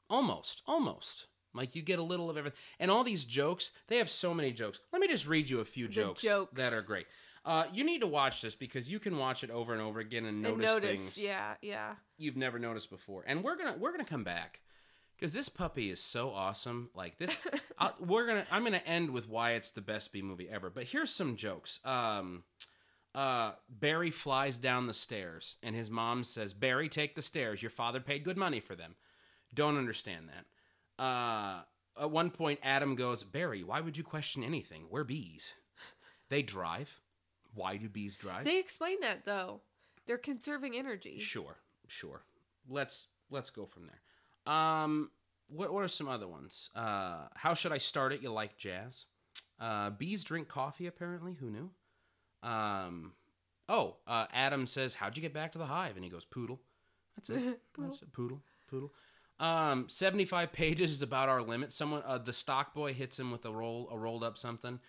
Almost, 0.09 0.63
almost. 0.65 1.27
Like 1.53 1.75
you 1.75 1.81
get 1.81 1.99
a 1.99 2.03
little 2.03 2.29
of 2.29 2.37
everything. 2.37 2.57
And 2.79 2.91
all 2.91 3.03
these 3.03 3.25
jokes, 3.25 3.71
they 3.87 3.97
have 3.97 4.09
so 4.09 4.33
many 4.33 4.51
jokes. 4.51 4.79
Let 4.91 5.01
me 5.01 5.07
just 5.07 5.27
read 5.27 5.49
you 5.49 5.59
a 5.59 5.65
few 5.65 5.87
jokes, 5.87 6.21
jokes. 6.21 6.53
that 6.55 6.73
are 6.73 6.81
great. 6.81 7.05
Uh, 7.45 7.65
you 7.73 7.83
need 7.83 8.01
to 8.01 8.07
watch 8.07 8.41
this 8.41 8.55
because 8.55 8.91
you 8.91 8.99
can 8.99 9.17
watch 9.17 9.43
it 9.43 9.49
over 9.49 9.73
and 9.73 9.81
over 9.81 9.99
again 9.99 10.25
and 10.25 10.41
notice, 10.41 10.53
and 10.53 10.61
notice, 10.61 10.99
things 11.01 11.17
yeah, 11.17 11.53
yeah. 11.61 11.93
you've 12.17 12.35
never 12.35 12.59
noticed 12.59 12.89
before. 12.89 13.23
And 13.25 13.43
we're 13.43 13.55
gonna 13.55 13.75
we're 13.79 13.91
gonna 13.91 14.03
come 14.03 14.23
back 14.23 14.59
because 15.17 15.33
this 15.33 15.49
puppy 15.49 15.89
is 15.89 16.01
so 16.01 16.31
awesome. 16.31 16.89
Like 16.93 17.17
this, 17.17 17.37
I, 17.79 17.91
we're 17.99 18.27
gonna 18.27 18.45
I'm 18.51 18.63
gonna 18.63 18.81
end 18.85 19.09
with 19.09 19.29
why 19.29 19.53
it's 19.53 19.71
the 19.71 19.81
best 19.81 20.11
B 20.11 20.21
movie 20.21 20.49
ever. 20.49 20.69
But 20.69 20.83
here's 20.83 21.11
some 21.11 21.37
jokes. 21.37 21.79
Um, 21.85 22.43
uh, 23.19 23.51
Barry 23.67 24.11
flies 24.11 24.57
down 24.57 24.87
the 24.87 24.93
stairs, 24.93 25.57
and 25.61 25.75
his 25.75 25.89
mom 25.89 26.23
says, 26.23 26.53
"Barry, 26.53 26.87
take 26.87 27.15
the 27.15 27.21
stairs. 27.21 27.61
Your 27.61 27.69
father 27.69 27.99
paid 27.99 28.23
good 28.23 28.37
money 28.37 28.61
for 28.61 28.75
them." 28.75 28.95
Don't 29.53 29.77
understand 29.77 30.29
that. 30.29 31.03
Uh, 31.03 31.63
at 31.99 32.11
one 32.11 32.31
point, 32.31 32.61
Adam 32.63 32.95
goes, 32.95 33.23
"Barry, 33.25 33.61
why 33.61 33.81
would 33.81 33.97
you 33.97 34.05
question 34.05 34.41
anything? 34.41 34.85
We're 34.89 35.03
bees. 35.03 35.53
They 36.29 36.43
drive. 36.43 37.01
Why 37.53 37.75
do 37.75 37.89
bees 37.89 38.15
drive?" 38.15 38.45
They 38.45 38.57
explain 38.59 39.01
that 39.01 39.25
though. 39.25 39.61
They're 40.05 40.17
conserving 40.17 40.77
energy. 40.77 41.17
Sure, 41.17 41.57
sure. 41.87 42.21
Let's 42.69 43.07
let's 43.29 43.49
go 43.49 43.65
from 43.65 43.87
there. 43.87 44.53
Um, 44.53 45.11
what 45.49 45.73
what 45.73 45.83
are 45.83 45.89
some 45.89 46.07
other 46.07 46.27
ones? 46.27 46.69
Uh, 46.73 47.27
how 47.35 47.53
should 47.53 47.73
I 47.73 47.79
start 47.79 48.13
it? 48.13 48.21
You 48.21 48.31
like 48.31 48.57
jazz? 48.57 49.05
Uh, 49.59 49.89
bees 49.89 50.23
drink 50.23 50.47
coffee. 50.47 50.87
Apparently, 50.87 51.33
who 51.33 51.49
knew? 51.49 51.71
Um, 52.43 53.13
oh, 53.67 53.97
uh, 54.07 54.25
Adam 54.33 54.65
says, 54.67 54.93
"How'd 54.95 55.17
you 55.17 55.21
get 55.21 55.33
back 55.33 55.51
to 55.53 55.57
the 55.57 55.65
hive?" 55.65 55.95
And 55.95 56.03
he 56.03 56.09
goes, 56.09 56.25
"Poodle." 56.25 56.59
That's 57.15 57.29
it. 57.29 57.35
Poodle. 57.73 57.89
That's 57.91 58.01
it. 58.01 58.13
Poodle. 58.13 58.41
Poodle. 58.69 58.93
Um, 59.39 59.85
seventy-five 59.87 60.51
pages 60.51 60.91
is 60.91 61.01
about 61.01 61.29
our 61.29 61.41
limit. 61.41 61.71
Someone, 61.71 62.03
uh, 62.05 62.17
the 62.17 62.33
stock 62.33 62.73
boy, 62.73 62.93
hits 62.93 63.17
him 63.19 63.31
with 63.31 63.45
a 63.45 63.51
roll, 63.51 63.87
a 63.91 63.97
rolled 63.97 64.23
up 64.23 64.37
something, 64.37 64.79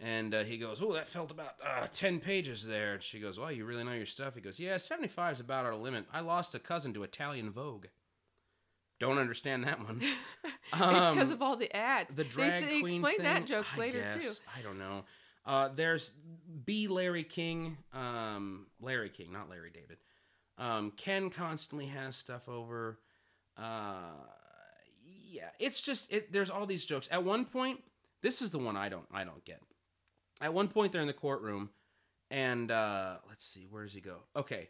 and 0.00 0.34
uh, 0.34 0.42
he 0.44 0.58
goes, 0.58 0.82
"Oh, 0.82 0.92
that 0.94 1.06
felt 1.08 1.30
about 1.30 1.54
uh, 1.64 1.86
ten 1.92 2.18
pages 2.20 2.66
there." 2.66 2.94
And 2.94 3.02
she 3.02 3.20
goes, 3.20 3.38
"Well, 3.38 3.52
you 3.52 3.64
really 3.64 3.84
know 3.84 3.92
your 3.92 4.06
stuff." 4.06 4.34
He 4.34 4.40
goes, 4.40 4.58
"Yeah, 4.58 4.76
seventy-five 4.78 5.34
is 5.34 5.40
about 5.40 5.64
our 5.64 5.76
limit. 5.76 6.06
I 6.12 6.20
lost 6.20 6.54
a 6.54 6.58
cousin 6.58 6.92
to 6.94 7.02
Italian 7.04 7.50
Vogue." 7.50 7.86
Don't 9.00 9.18
understand 9.18 9.64
that 9.64 9.78
one. 9.80 10.00
it's 10.72 10.80
Um, 10.80 11.12
because 11.14 11.30
of 11.30 11.42
all 11.42 11.56
the 11.56 11.74
ads. 11.76 12.14
the 12.14 12.22
They 12.22 12.28
drag 12.28 12.64
they 12.64 12.80
queen 12.80 13.04
explain 13.04 13.22
that 13.24 13.44
joke 13.46 13.66
I 13.74 13.78
later 13.78 14.00
guess. 14.00 14.14
too. 14.38 14.42
I 14.56 14.62
don't 14.62 14.78
know. 14.78 15.04
Uh, 15.46 15.68
there's 15.74 16.12
B. 16.64 16.88
Larry 16.88 17.24
King, 17.24 17.76
um, 17.92 18.66
Larry 18.80 19.10
King, 19.10 19.32
not 19.32 19.50
Larry 19.50 19.70
David. 19.70 19.98
Um, 20.56 20.92
Ken 20.96 21.30
constantly 21.30 21.86
has 21.86 22.16
stuff 22.16 22.48
over. 22.48 22.98
Uh, 23.58 24.12
yeah, 25.04 25.48
it's 25.58 25.82
just 25.82 26.12
it. 26.12 26.32
There's 26.32 26.50
all 26.50 26.66
these 26.66 26.84
jokes. 26.84 27.08
At 27.10 27.24
one 27.24 27.44
point, 27.44 27.80
this 28.22 28.40
is 28.40 28.50
the 28.50 28.58
one 28.58 28.76
I 28.76 28.88
don't 28.88 29.06
I 29.12 29.24
don't 29.24 29.44
get. 29.44 29.60
At 30.40 30.54
one 30.54 30.68
point, 30.68 30.92
they're 30.92 31.00
in 31.00 31.06
the 31.06 31.12
courtroom, 31.12 31.70
and 32.30 32.70
uh, 32.70 33.16
let's 33.28 33.44
see, 33.44 33.66
where 33.68 33.84
does 33.84 33.92
he 33.92 34.00
go? 34.00 34.18
Okay, 34.36 34.68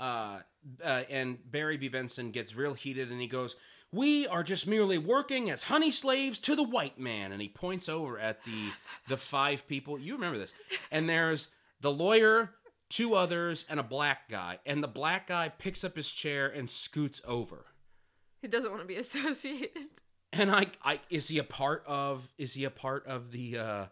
uh, 0.00 0.40
uh, 0.82 1.02
and 1.10 1.38
Barry 1.50 1.76
B. 1.76 1.88
Benson 1.88 2.30
gets 2.30 2.54
real 2.54 2.74
heated, 2.74 3.10
and 3.10 3.20
he 3.20 3.26
goes, 3.26 3.56
"We 3.94 4.26
are 4.26 4.42
just 4.42 4.66
merely 4.66 4.98
working 4.98 5.50
as 5.50 5.64
honey 5.64 5.90
slaves 5.90 6.38
to 6.40 6.56
the 6.56 6.62
white 6.64 6.98
man." 6.98 7.32
And 7.32 7.40
he 7.40 7.48
points 7.48 7.88
over 7.88 8.18
at 8.18 8.42
the 8.44 8.70
the 9.08 9.16
five 9.16 9.66
people. 9.68 9.98
You 9.98 10.14
remember 10.14 10.38
this? 10.38 10.52
And 10.90 11.08
there's 11.08 11.48
the 11.80 11.92
lawyer, 11.92 12.54
two 12.90 13.14
others, 13.14 13.64
and 13.68 13.78
a 13.78 13.82
black 13.84 14.28
guy. 14.28 14.58
And 14.66 14.82
the 14.82 14.88
black 14.88 15.26
guy 15.28 15.48
picks 15.48 15.84
up 15.84 15.96
his 15.96 16.10
chair 16.10 16.48
and 16.48 16.68
scoots 16.70 17.20
over. 17.26 17.66
He 18.42 18.48
doesn't 18.48 18.70
want 18.70 18.82
to 18.82 18.88
be 18.88 18.96
associated. 19.06 19.70
And 20.32 20.50
I, 20.50 20.66
I 20.82 21.00
is 21.10 21.28
he 21.28 21.38
a 21.38 21.44
part 21.44 21.84
of? 21.86 22.28
Is 22.38 22.54
he 22.54 22.64
a 22.64 22.70
part 22.70 23.06
of 23.06 23.30
the? 23.30 23.58
uh 23.58 23.86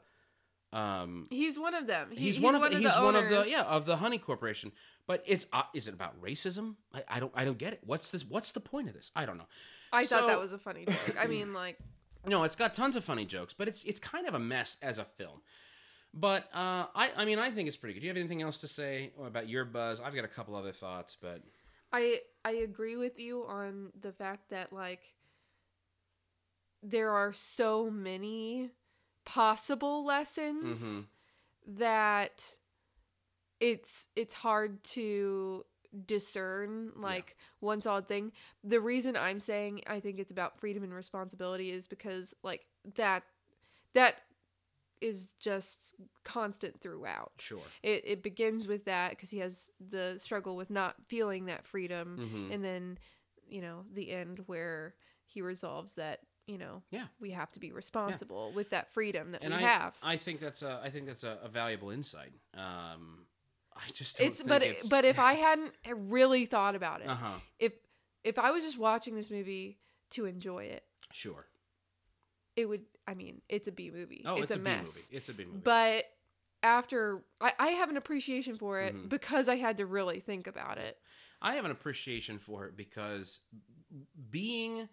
um 0.72 1.26
He's 1.30 1.58
one 1.58 1.74
of 1.74 1.86
them. 1.86 2.08
He- 2.10 2.16
he's, 2.26 2.40
one 2.40 2.54
of 2.54 2.62
the, 2.62 2.70
he's 2.78 2.96
one 2.96 3.14
of 3.14 3.28
the 3.28 3.36
owners. 3.38 3.50
yeah 3.50 3.62
of 3.64 3.84
the 3.84 3.96
honey 3.96 4.16
corporation 4.18 4.72
but 5.06 5.22
it's 5.26 5.44
uh, 5.52 5.64
is 5.74 5.86
it 5.86 5.92
about 5.94 6.20
racism 6.22 6.76
I, 6.94 7.02
I 7.08 7.20
don't 7.20 7.32
i 7.34 7.44
don't 7.44 7.58
get 7.58 7.74
it 7.74 7.80
what's 7.84 8.10
this 8.10 8.24
what's 8.24 8.52
the 8.52 8.60
point 8.60 8.88
of 8.88 8.94
this 8.94 9.10
i 9.14 9.26
don't 9.26 9.36
know 9.36 9.46
I 9.92 10.06
thought 10.06 10.26
that 10.26 10.40
was 10.40 10.52
a 10.52 10.58
funny 10.58 10.84
joke. 10.86 11.16
I 11.18 11.26
mean, 11.26 11.52
like, 11.52 11.78
no 12.26 12.44
it's 12.44 12.54
got 12.56 12.72
tons 12.72 12.94
of 12.94 13.02
funny 13.02 13.24
jokes 13.24 13.52
but 13.52 13.66
it's 13.66 13.82
it's 13.84 13.98
kind 13.98 14.28
of 14.28 14.34
a 14.34 14.38
mess 14.38 14.76
as 14.80 15.00
a 15.00 15.04
film 15.04 15.40
but 16.14 16.44
uh 16.54 16.86
i 16.94 17.10
i 17.16 17.24
mean 17.24 17.40
i 17.40 17.50
think 17.50 17.66
it's 17.66 17.76
pretty 17.76 17.94
good 17.94 18.00
do 18.00 18.06
you 18.06 18.10
have 18.10 18.16
anything 18.16 18.42
else 18.42 18.60
to 18.60 18.68
say 18.68 19.10
about 19.20 19.48
your 19.48 19.64
buzz 19.64 20.00
i've 20.00 20.14
got 20.14 20.24
a 20.24 20.28
couple 20.28 20.54
other 20.54 20.70
thoughts 20.72 21.16
but 21.20 21.42
I 21.92 22.20
I 22.44 22.52
agree 22.52 22.96
with 22.96 23.18
you 23.18 23.44
on 23.44 23.90
the 24.00 24.12
fact 24.12 24.50
that 24.50 24.72
like 24.72 25.14
there 26.82 27.10
are 27.10 27.32
so 27.32 27.90
many 27.90 28.70
possible 29.24 30.04
lessons 30.04 30.82
Mhm. 30.82 31.06
that 31.78 32.56
it's 33.60 34.08
it's 34.16 34.34
hard 34.34 34.82
to 34.84 35.64
discern 36.06 36.92
like 36.96 37.36
one 37.60 37.82
solid 37.82 38.08
thing. 38.08 38.32
The 38.64 38.80
reason 38.80 39.16
I'm 39.16 39.38
saying 39.38 39.82
I 39.86 40.00
think 40.00 40.18
it's 40.18 40.32
about 40.32 40.58
freedom 40.58 40.82
and 40.82 40.92
responsibility 40.94 41.70
is 41.70 41.86
because 41.86 42.34
like 42.42 42.66
that 42.96 43.22
that 43.94 44.16
is 45.00 45.26
just 45.40 45.94
constant 46.24 46.80
throughout. 46.80 47.32
sure 47.38 47.62
It 47.82 48.02
it 48.06 48.22
begins 48.22 48.66
with 48.68 48.84
that 48.84 49.10
because 49.10 49.30
he 49.30 49.38
has 49.38 49.72
the 49.80 50.14
struggle 50.18 50.56
with 50.56 50.70
not 50.70 50.94
feeling 51.04 51.46
that 51.46 51.66
freedom 51.66 52.18
Mhm. 52.18 52.54
and 52.54 52.64
then 52.64 52.98
you 53.48 53.60
know 53.60 53.84
the 53.92 54.10
end 54.10 54.44
where 54.46 54.94
he 55.26 55.42
resolves 55.42 55.94
that 55.94 56.20
you 56.46 56.56
know 56.58 56.82
Yeah. 56.90 57.06
we 57.20 57.30
have 57.32 57.50
to 57.52 57.60
be 57.60 57.72
responsible 57.72 58.52
with 58.52 58.70
that 58.70 58.92
freedom 58.92 59.32
that 59.32 59.42
and 59.42 59.52
we 59.54 59.58
I, 59.64 59.66
have 59.66 59.96
I 60.02 60.16
think 60.16 60.40
that's 60.40 60.62
a 60.62 60.80
i 60.84 60.90
think 60.90 61.06
that's 61.06 61.24
a, 61.24 61.38
a 61.42 61.48
valuable 61.48 61.90
insight 61.90 62.32
um 62.54 63.26
i 63.76 63.90
just 63.92 64.18
don't 64.18 64.26
it's 64.28 64.38
think 64.38 64.48
but 64.48 64.62
it's, 64.62 64.88
but 64.88 65.04
if 65.04 65.18
i 65.18 65.32
hadn't 65.48 65.72
really 65.94 66.46
thought 66.46 66.74
about 66.74 67.00
it 67.00 67.08
uh-huh. 67.08 67.34
if 67.58 67.72
if 68.24 68.38
i 68.38 68.50
was 68.50 68.62
just 68.62 68.78
watching 68.78 69.14
this 69.14 69.30
movie 69.30 69.78
to 70.10 70.26
enjoy 70.26 70.64
it 70.64 70.84
sure. 71.10 71.46
it 72.56 72.66
would 72.66 72.82
i 73.06 73.14
mean 73.14 73.40
it's 73.48 73.68
a 73.68 73.72
b 73.72 73.90
movie. 73.90 74.22
Oh 74.26 74.34
it's, 74.34 74.44
it's, 74.44 74.52
a, 74.52 74.58
B 74.58 74.62
mess. 74.64 74.78
Movie 75.10 75.16
it's 75.16 75.28
a 75.28 75.34
b 75.34 75.44
movie. 75.44 75.60
But 75.64 76.04
after 76.62 77.22
I, 77.40 77.52
I 77.58 77.68
have 77.68 77.90
an 77.90 77.96
appreciation 77.96 78.56
for 78.56 78.80
it 78.80 78.94
Mhm. 78.94 79.08
because 79.08 79.48
i 79.48 79.56
had 79.56 79.78
to 79.78 79.86
really 79.86 80.20
think 80.20 80.46
about 80.46 80.78
it. 80.78 80.96
I 81.40 81.54
have 81.56 81.64
an 81.64 81.72
appreciation 81.72 82.38
for 82.38 82.66
it 82.66 82.76
because 82.76 83.40
being 84.30 84.88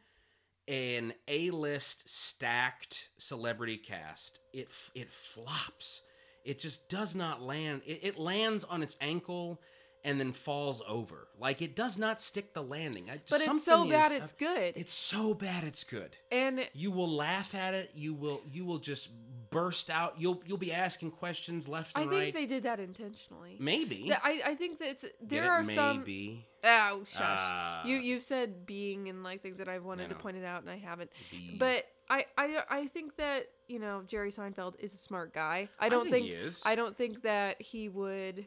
an 0.68 1.14
A-list 1.28 2.10
stacked 2.10 3.10
celebrity 3.18 3.78
cast, 3.78 4.40
it 4.54 4.70
it 4.96 5.12
flops. 5.12 6.02
It 6.50 6.58
just 6.60 6.90
does 6.90 7.16
not 7.16 7.42
land. 7.42 7.82
It, 7.86 8.00
it 8.02 8.18
lands 8.18 8.64
on 8.64 8.82
its 8.82 8.96
ankle 9.02 9.62
and 10.04 10.20
then 10.20 10.32
falls 10.32 10.82
over. 10.88 11.28
Like 11.38 11.62
it 11.62 11.76
does 11.76 11.98
not 11.98 12.20
stick 12.22 12.54
the 12.54 12.64
landing. 12.64 13.10
I, 13.10 13.20
but 13.30 13.42
it's 13.42 13.64
so 13.66 13.86
bad 13.86 14.12
is- 14.12 14.22
it's 14.24 14.32
good 14.34 14.74
It's 14.76 14.94
so 14.94 15.34
bad 15.34 15.64
it's 15.64 15.84
good. 15.84 16.16
and 16.32 16.68
You 16.74 16.92
will 16.92 17.10
laugh 17.10 17.54
at 17.54 17.74
it. 17.74 17.92
You 17.94 18.14
will 18.14 18.42
you 18.52 18.64
will 18.66 18.80
just 18.80 19.10
burst 19.52 19.90
out. 19.90 20.14
You'll 20.18 20.42
you'll 20.46 20.58
be 20.70 20.72
asking 20.72 21.12
questions 21.12 21.68
left 21.68 21.98
and 21.98 22.10
right. 22.10 22.18
i 22.18 22.20
think 22.22 22.36
they 22.36 22.46
did 22.46 22.64
that 22.64 22.80
intentionally 22.80 23.58
maybe. 23.60 24.12
I, 24.14 24.42
I 24.52 24.56
think 24.56 24.78
that 24.80 24.90
it's, 24.90 25.06
there 25.22 25.46
it? 25.46 25.48
are 25.50 25.66
some 25.66 25.98
maybe. 26.00 26.46
oh 26.64 27.04
shush 27.04 27.22
Ah. 27.24 27.84
you 27.86 27.98
you've 27.98 28.24
said 28.24 28.66
being 28.66 29.10
and 29.10 29.24
like 29.24 29.42
things 29.42 29.58
that 29.58 29.68
I've 29.68 29.84
wanted 29.86 30.10
to 30.10 30.16
point 30.16 30.38
it 30.38 30.46
out 30.46 30.62
and 30.62 30.70
I 30.70 30.78
haven't 30.78 31.12
Be. 31.32 31.56
but 31.58 31.86
I, 32.10 32.26
I 32.38 32.64
I 32.70 32.88
think 32.88 33.16
that 33.18 33.50
you 33.70 33.80
know 33.80 34.04
Jerry 34.08 34.32
Seinfeld 34.32 34.74
is 34.80 34.94
a 34.94 34.98
smart 34.98 35.34
guy 35.34 35.70
I 35.80 35.88
don't 35.88 36.04
think 36.04 36.14
think, 36.14 36.26
he 36.26 36.32
is. 36.34 36.62
I 36.66 36.76
don't 36.76 36.98
think 36.98 37.22
that 37.24 37.62
he 37.62 37.88
would 37.88 38.46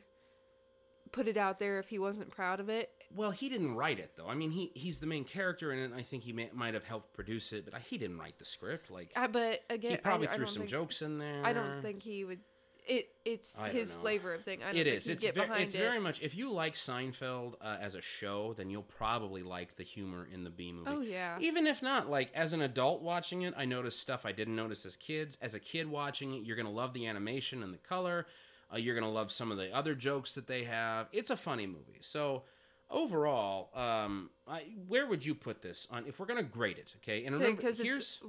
put 1.12 1.28
it 1.28 1.36
out 1.36 1.58
there 1.58 1.78
if 1.78 1.88
he 1.88 1.98
wasn't 1.98 2.30
proud 2.30 2.58
of 2.60 2.68
it 2.68 2.90
Well, 3.14 3.30
he 3.30 3.48
didn't 3.48 3.74
write 3.74 3.98
it 3.98 4.12
though. 4.16 4.28
I 4.28 4.34
mean, 4.34 4.50
he 4.50 4.72
he's 4.74 5.00
the 5.00 5.06
main 5.06 5.24
character 5.24 5.72
in 5.72 5.78
it. 5.78 5.84
and 5.84 5.94
I 5.94 6.02
think 6.02 6.22
he 6.22 6.32
may, 6.32 6.48
might 6.52 6.74
have 6.74 6.84
helped 6.84 7.12
produce 7.12 7.52
it, 7.52 7.64
but 7.66 7.74
I, 7.74 7.80
he 7.80 7.98
didn't 7.98 8.18
write 8.18 8.38
the 8.38 8.44
script. 8.46 8.90
Like 8.90 9.12
I, 9.14 9.26
but 9.26 9.60
again 9.68 9.92
he 9.92 9.96
probably 9.98 10.28
I, 10.28 10.32
I 10.32 10.34
threw 10.36 10.44
don't 10.46 10.52
some 10.54 10.60
think, 10.62 10.70
jokes 10.70 11.02
in 11.02 11.18
there. 11.18 11.42
I 11.44 11.52
don't 11.52 11.82
think 11.82 12.02
he 12.02 12.24
would 12.24 12.40
it 12.86 13.08
it's 13.24 13.60
his 13.62 13.94
know. 13.94 14.00
flavor 14.00 14.34
of 14.34 14.42
thing 14.42 14.60
I 14.62 14.72
don't 14.72 14.76
it 14.76 14.86
is. 14.86 15.08
It's 15.08 15.24
ve- 15.24 15.32
it's 15.58 15.74
it. 15.74 15.78
very 15.78 16.00
much. 16.00 16.20
If 16.20 16.36
you 16.36 16.50
like 16.50 16.74
Seinfeld 16.74 17.54
uh, 17.60 17.76
as 17.80 17.94
a 17.94 18.00
show, 18.00 18.54
then 18.54 18.70
you'll 18.70 18.82
probably 18.82 19.42
like 19.42 19.76
the 19.76 19.84
humor 19.84 20.26
in 20.32 20.44
the 20.44 20.50
B 20.50 20.72
movie. 20.72 20.90
oh 20.90 21.00
yeah 21.00 21.38
Even 21.40 21.66
if 21.66 21.82
not, 21.82 22.10
like 22.10 22.30
as 22.34 22.52
an 22.52 22.62
adult 22.62 23.02
watching 23.02 23.42
it, 23.42 23.54
I 23.56 23.64
noticed 23.64 24.00
stuff 24.00 24.26
I 24.26 24.32
didn't 24.32 24.56
notice 24.56 24.84
as 24.84 24.96
kids. 24.96 25.38
As 25.40 25.54
a 25.54 25.60
kid 25.60 25.88
watching 25.88 26.34
it, 26.34 26.44
you're 26.44 26.56
gonna 26.56 26.70
love 26.70 26.92
the 26.92 27.06
animation 27.06 27.62
and 27.62 27.72
the 27.72 27.78
color. 27.78 28.26
Uh, 28.72 28.78
you're 28.78 28.94
gonna 28.94 29.10
love 29.10 29.30
some 29.30 29.52
of 29.52 29.58
the 29.58 29.74
other 29.74 29.94
jokes 29.94 30.32
that 30.34 30.46
they 30.46 30.64
have. 30.64 31.08
It's 31.12 31.30
a 31.30 31.36
funny 31.36 31.66
movie. 31.66 31.98
So 32.00 32.42
overall, 32.90 33.70
um, 33.74 34.30
I, 34.46 34.64
where 34.88 35.06
would 35.06 35.24
you 35.24 35.34
put 35.34 35.62
this 35.62 35.86
on? 35.90 36.06
If 36.06 36.18
we're 36.18 36.26
gonna 36.26 36.42
grade 36.42 36.78
it, 36.78 36.94
okay? 37.02 37.24
And 37.24 37.34
remember, 37.36 37.56
because 37.56 37.78
here's 37.78 38.20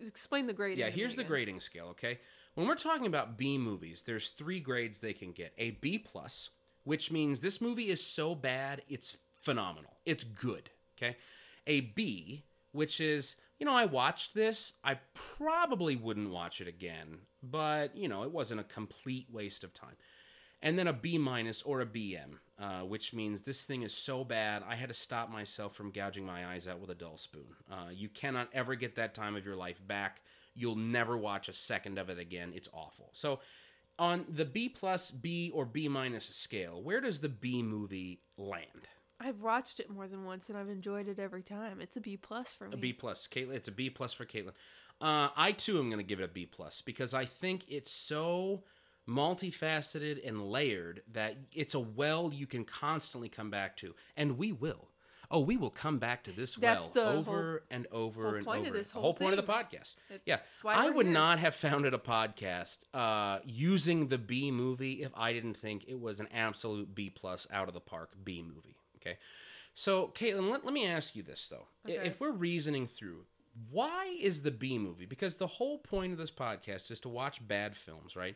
explain 0.00 0.46
the 0.46 0.52
grading 0.52 0.78
yeah, 0.78 0.90
here's 0.90 1.14
the 1.16 1.22
again. 1.22 1.30
grading 1.30 1.60
scale, 1.60 1.86
okay? 1.90 2.18
When 2.54 2.68
we're 2.68 2.76
talking 2.76 3.06
about 3.06 3.36
B 3.36 3.58
movies, 3.58 4.04
there's 4.06 4.28
three 4.28 4.60
grades 4.60 5.00
they 5.00 5.12
can 5.12 5.32
get. 5.32 5.52
A 5.58 5.72
B 5.72 5.98
plus, 5.98 6.50
which 6.84 7.10
means 7.10 7.40
this 7.40 7.60
movie 7.60 7.90
is 7.90 8.04
so 8.04 8.34
bad 8.34 8.82
it's 8.88 9.18
phenomenal. 9.40 9.96
It's 10.06 10.24
good, 10.24 10.70
okay? 10.96 11.16
A 11.66 11.80
B, 11.80 12.44
which 12.72 13.00
is, 13.00 13.34
you 13.58 13.66
know, 13.66 13.74
I 13.74 13.86
watched 13.86 14.34
this, 14.34 14.74
I 14.84 14.98
probably 15.14 15.96
wouldn't 15.96 16.30
watch 16.30 16.60
it 16.60 16.68
again, 16.68 17.18
but, 17.42 17.96
you 17.96 18.08
know, 18.08 18.22
it 18.22 18.32
wasn't 18.32 18.60
a 18.60 18.64
complete 18.64 19.26
waste 19.32 19.64
of 19.64 19.74
time. 19.74 19.96
And 20.62 20.78
then 20.78 20.86
a 20.86 20.92
B 20.92 21.18
minus 21.18 21.60
or 21.62 21.80
a 21.80 21.86
BM, 21.86 22.38
uh, 22.58 22.80
which 22.82 23.12
means 23.12 23.42
this 23.42 23.64
thing 23.64 23.82
is 23.82 23.92
so 23.92 24.24
bad 24.24 24.62
I 24.66 24.76
had 24.76 24.88
to 24.88 24.94
stop 24.94 25.30
myself 25.30 25.74
from 25.74 25.90
gouging 25.90 26.24
my 26.24 26.46
eyes 26.46 26.68
out 26.68 26.80
with 26.80 26.90
a 26.90 26.94
dull 26.94 27.16
spoon. 27.16 27.56
Uh, 27.70 27.90
you 27.92 28.08
cannot 28.08 28.48
ever 28.52 28.74
get 28.74 28.94
that 28.96 29.14
time 29.14 29.36
of 29.36 29.44
your 29.44 29.56
life 29.56 29.80
back. 29.86 30.22
You'll 30.54 30.76
never 30.76 31.16
watch 31.16 31.48
a 31.48 31.52
second 31.52 31.98
of 31.98 32.08
it 32.08 32.18
again. 32.18 32.52
It's 32.54 32.68
awful. 32.72 33.10
So, 33.12 33.40
on 33.98 34.24
the 34.28 34.44
B 34.44 34.68
plus, 34.68 35.10
B 35.10 35.50
or 35.54 35.64
B 35.64 35.88
minus 35.88 36.24
scale, 36.24 36.82
where 36.82 37.00
does 37.00 37.20
the 37.20 37.28
B 37.28 37.62
movie 37.62 38.20
land? 38.36 38.88
I've 39.20 39.40
watched 39.40 39.78
it 39.78 39.88
more 39.88 40.08
than 40.08 40.24
once 40.24 40.48
and 40.48 40.58
I've 40.58 40.68
enjoyed 40.68 41.08
it 41.08 41.18
every 41.18 41.42
time 41.42 41.80
it's 41.80 41.96
a 41.96 42.00
B 42.00 42.16
plus 42.16 42.52
for 42.54 42.68
me 42.68 42.74
A 42.74 42.76
B 42.76 42.92
plus. 42.92 43.28
Caitlin, 43.28 43.54
it's 43.54 43.68
a 43.68 43.72
B 43.72 43.90
plus 43.90 44.12
for 44.12 44.24
Caitlin. 44.24 44.52
Uh, 45.00 45.28
I 45.36 45.52
too 45.52 45.78
am 45.78 45.88
going 45.88 45.98
to 45.98 46.04
give 46.04 46.20
it 46.20 46.24
a 46.24 46.28
B 46.28 46.46
plus 46.46 46.82
because 46.82 47.14
I 47.14 47.24
think 47.24 47.64
it's 47.68 47.90
so 47.90 48.64
multifaceted 49.08 50.26
and 50.26 50.42
layered 50.50 51.02
that 51.12 51.36
it's 51.52 51.74
a 51.74 51.80
well 51.80 52.32
you 52.32 52.46
can 52.46 52.64
constantly 52.64 53.28
come 53.28 53.50
back 53.50 53.76
to, 53.78 53.94
and 54.16 54.38
we 54.38 54.52
will. 54.52 54.88
Oh, 55.34 55.40
we 55.40 55.56
will 55.56 55.70
come 55.70 55.98
back 55.98 56.24
to 56.24 56.32
this 56.32 56.54
That's 56.54 56.88
well 56.94 57.08
over 57.18 57.62
and 57.70 57.86
over 57.92 58.22
whole 58.24 58.34
and 58.36 58.44
point 58.46 58.60
of 58.62 58.66
over. 58.68 58.76
this 58.78 58.88
the 58.88 58.94
whole 58.94 59.02
whole 59.02 59.14
point 59.14 59.38
of 59.38 59.44
the 59.46 59.52
podcast. 59.52 59.94
That's 60.08 60.22
Yeah, 60.24 60.38
why 60.62 60.74
I 60.74 60.90
would 60.90 61.06
here. 61.06 61.12
not 61.14 61.38
have 61.40 61.54
founded 61.54 61.92
a 61.92 61.98
podcast 61.98 62.78
uh, 62.94 63.40
using 63.44 64.08
the 64.08 64.18
B 64.18 64.50
movie 64.50 65.02
if 65.02 65.12
I 65.16 65.32
didn't 65.32 65.56
think 65.56 65.84
it 65.88 66.00
was 66.00 66.20
an 66.20 66.28
absolute 66.32 66.94
B 66.94 67.10
plus 67.10 67.46
out 67.52 67.68
of 67.68 67.74
the 67.74 67.80
park 67.80 68.10
B 68.24 68.42
movie. 68.42 68.76
Okay, 68.96 69.18
so 69.74 70.08
Caitlin, 70.14 70.50
let, 70.50 70.64
let 70.64 70.72
me 70.72 70.86
ask 70.86 71.14
you 71.16 71.22
this 71.22 71.48
though: 71.50 71.66
Okay. 71.88 72.06
if 72.06 72.20
we're 72.20 72.30
reasoning 72.32 72.86
through. 72.86 73.24
Why 73.70 74.16
is 74.20 74.42
the 74.42 74.50
B 74.50 74.78
movie? 74.78 75.06
Because 75.06 75.36
the 75.36 75.46
whole 75.46 75.78
point 75.78 76.10
of 76.10 76.18
this 76.18 76.32
podcast 76.32 76.90
is 76.90 76.98
to 77.02 77.08
watch 77.08 77.46
bad 77.46 77.76
films, 77.76 78.16
right? 78.16 78.34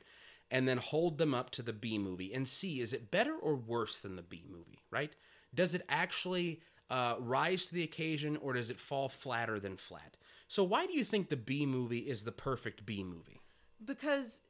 And 0.49 0.69
then 0.69 0.79
hold 0.79 1.19
them 1.19 1.35
up 1.35 1.51
to 1.51 1.63
the 1.63 1.73
B 1.73 1.99
movie 1.99 2.33
and 2.33 2.47
see 2.47 2.81
is 2.81 2.93
it 2.93 3.11
better 3.11 3.35
or 3.35 3.57
worse 3.57 4.01
than 4.01 4.15
the 4.15 4.23
B 4.23 4.45
movie, 4.49 4.79
right? 4.93 5.13
Does 5.53 5.75
it 5.75 5.83
actually 5.89 6.61
uh, 6.91 7.17
rise 7.19 7.67
to 7.67 7.75
the 7.75 7.83
occasion 7.83 8.37
or 8.39 8.53
does 8.55 8.71
it 8.71 8.79
fall 8.79 9.09
flatter 9.09 9.59
than 9.61 9.77
flat? 9.77 10.17
So, 10.49 10.65
why 10.65 10.87
do 10.87 10.97
you 10.97 11.05
think 11.05 11.29
the 11.29 11.37
B 11.37 11.67
movie 11.67 11.99
is 11.99 12.25
the 12.25 12.33
perfect 12.33 12.85
B 12.87 13.05
movie? 13.05 13.41
because 13.85 14.41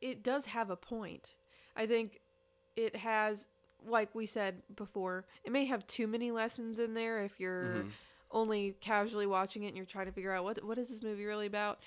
it 0.00 0.22
does 0.22 0.46
have 0.46 0.70
a 0.70 0.76
point. 0.76 1.34
I 1.76 1.86
think 1.86 2.20
it 2.76 2.96
has, 2.96 3.48
like 3.84 4.14
we 4.14 4.26
said 4.26 4.62
before, 4.76 5.26
it 5.44 5.52
may 5.52 5.64
have 5.66 5.86
too 5.86 6.06
many 6.06 6.30
lessons 6.30 6.78
in 6.78 6.94
there 6.94 7.22
if 7.24 7.38
you're 7.40 7.84
Mhm. 7.84 7.90
only 8.30 8.72
casually 8.80 9.26
watching 9.26 9.64
it 9.64 9.68
and 9.68 9.76
you're 9.76 9.84
trying 9.86 10.06
to 10.06 10.12
figure 10.12 10.32
out 10.32 10.44
what 10.44 10.62
what 10.64 10.78
is 10.78 10.88
this 10.88 11.02
movie 11.02 11.24
really 11.24 11.46
about. 11.46 11.80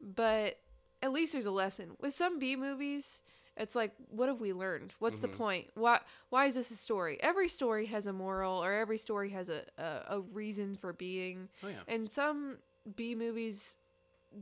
But 0.00 0.58
at 1.02 1.12
least 1.12 1.32
there's 1.32 1.46
a 1.46 1.50
lesson. 1.50 1.96
With 1.98 2.14
some 2.14 2.38
B 2.38 2.56
movies, 2.56 3.22
it's 3.60 3.76
like, 3.76 3.92
what 4.10 4.28
have 4.28 4.40
we 4.40 4.52
learned? 4.52 4.94
What's 4.98 5.20
the 5.20 5.28
Mhm. 5.28 5.36
point? 5.36 5.70
Why 5.74 6.00
why 6.30 6.46
is 6.46 6.54
this 6.54 6.70
a 6.70 6.76
story? 6.76 7.18
Every 7.20 7.48
story 7.48 7.86
has 7.86 8.06
a 8.06 8.12
moral, 8.12 8.64
or 8.64 8.72
every 8.72 8.98
story 8.98 9.30
has 9.30 9.48
a 9.48 9.64
a, 9.78 10.16
a 10.16 10.20
reason 10.20 10.74
for 10.76 10.92
being. 10.92 11.48
Oh, 11.62 11.68
yeah. 11.68 11.82
And 11.86 12.10
some 12.10 12.58
B 12.96 13.14
movies 13.14 13.76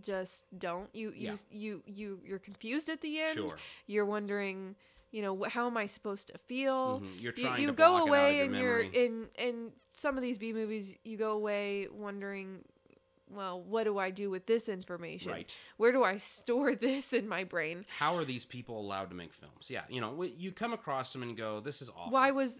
just 0.01 0.45
don't. 0.59 0.89
You 0.95 1.11
you 1.11 1.31
Yeah. 1.33 1.37
you 1.51 1.83
you 1.87 2.21
you're 2.25 2.39
confused 2.39 2.89
at 2.89 3.01
the 3.01 3.19
end. 3.21 3.35
Sure. 3.37 3.59
You're 3.87 4.07
wondering, 4.07 4.77
you 5.11 5.23
know, 5.23 5.45
how 5.45 5.67
am 5.67 5.77
I 5.77 5.87
supposed 5.87 6.29
to 6.29 6.39
feel? 6.39 7.01
Mhm. 7.01 7.21
You're 7.23 7.33
trying 7.33 7.61
you 7.61 7.69
to 7.69 7.73
go 7.73 7.89
block 7.89 7.93
it 7.93 7.97
out 7.97 8.03
of 8.03 8.09
away 8.09 8.41
and 8.41 8.57
you're 8.57 8.81
in 8.81 9.31
in 9.39 9.73
some 9.93 10.17
of 10.17 10.23
these 10.23 10.39
B 10.39 10.53
movies. 10.53 10.97
You 11.05 11.17
go 11.17 11.33
away 11.33 11.89
wondering, 11.91 12.65
well, 13.31 13.61
what 13.61 13.85
do 13.85 13.99
I 13.99 14.11
do 14.11 14.31
with 14.31 14.47
this 14.47 14.69
information? 14.69 15.33
Right. 15.33 15.55
Where 15.77 15.93
do 15.93 16.05
I 16.05 16.17
store 16.17 16.75
this 16.89 17.13
in 17.13 17.29
my 17.29 17.45
brain? 17.45 17.85
How 17.99 18.17
are 18.17 18.25
these 18.25 18.45
people 18.45 18.81
allowed 18.81 19.11
to 19.11 19.17
make 19.17 19.33
films? 19.33 19.69
Yeah, 19.71 19.83
you 19.89 20.01
know, 20.01 20.23
you 20.23 20.53
come 20.53 20.73
across 20.73 21.13
them 21.13 21.23
and 21.23 21.37
go, 21.37 21.61
"This 21.61 21.83
is 21.83 21.89
awful." 21.89 22.13
Why 22.13 22.31
was 22.31 22.57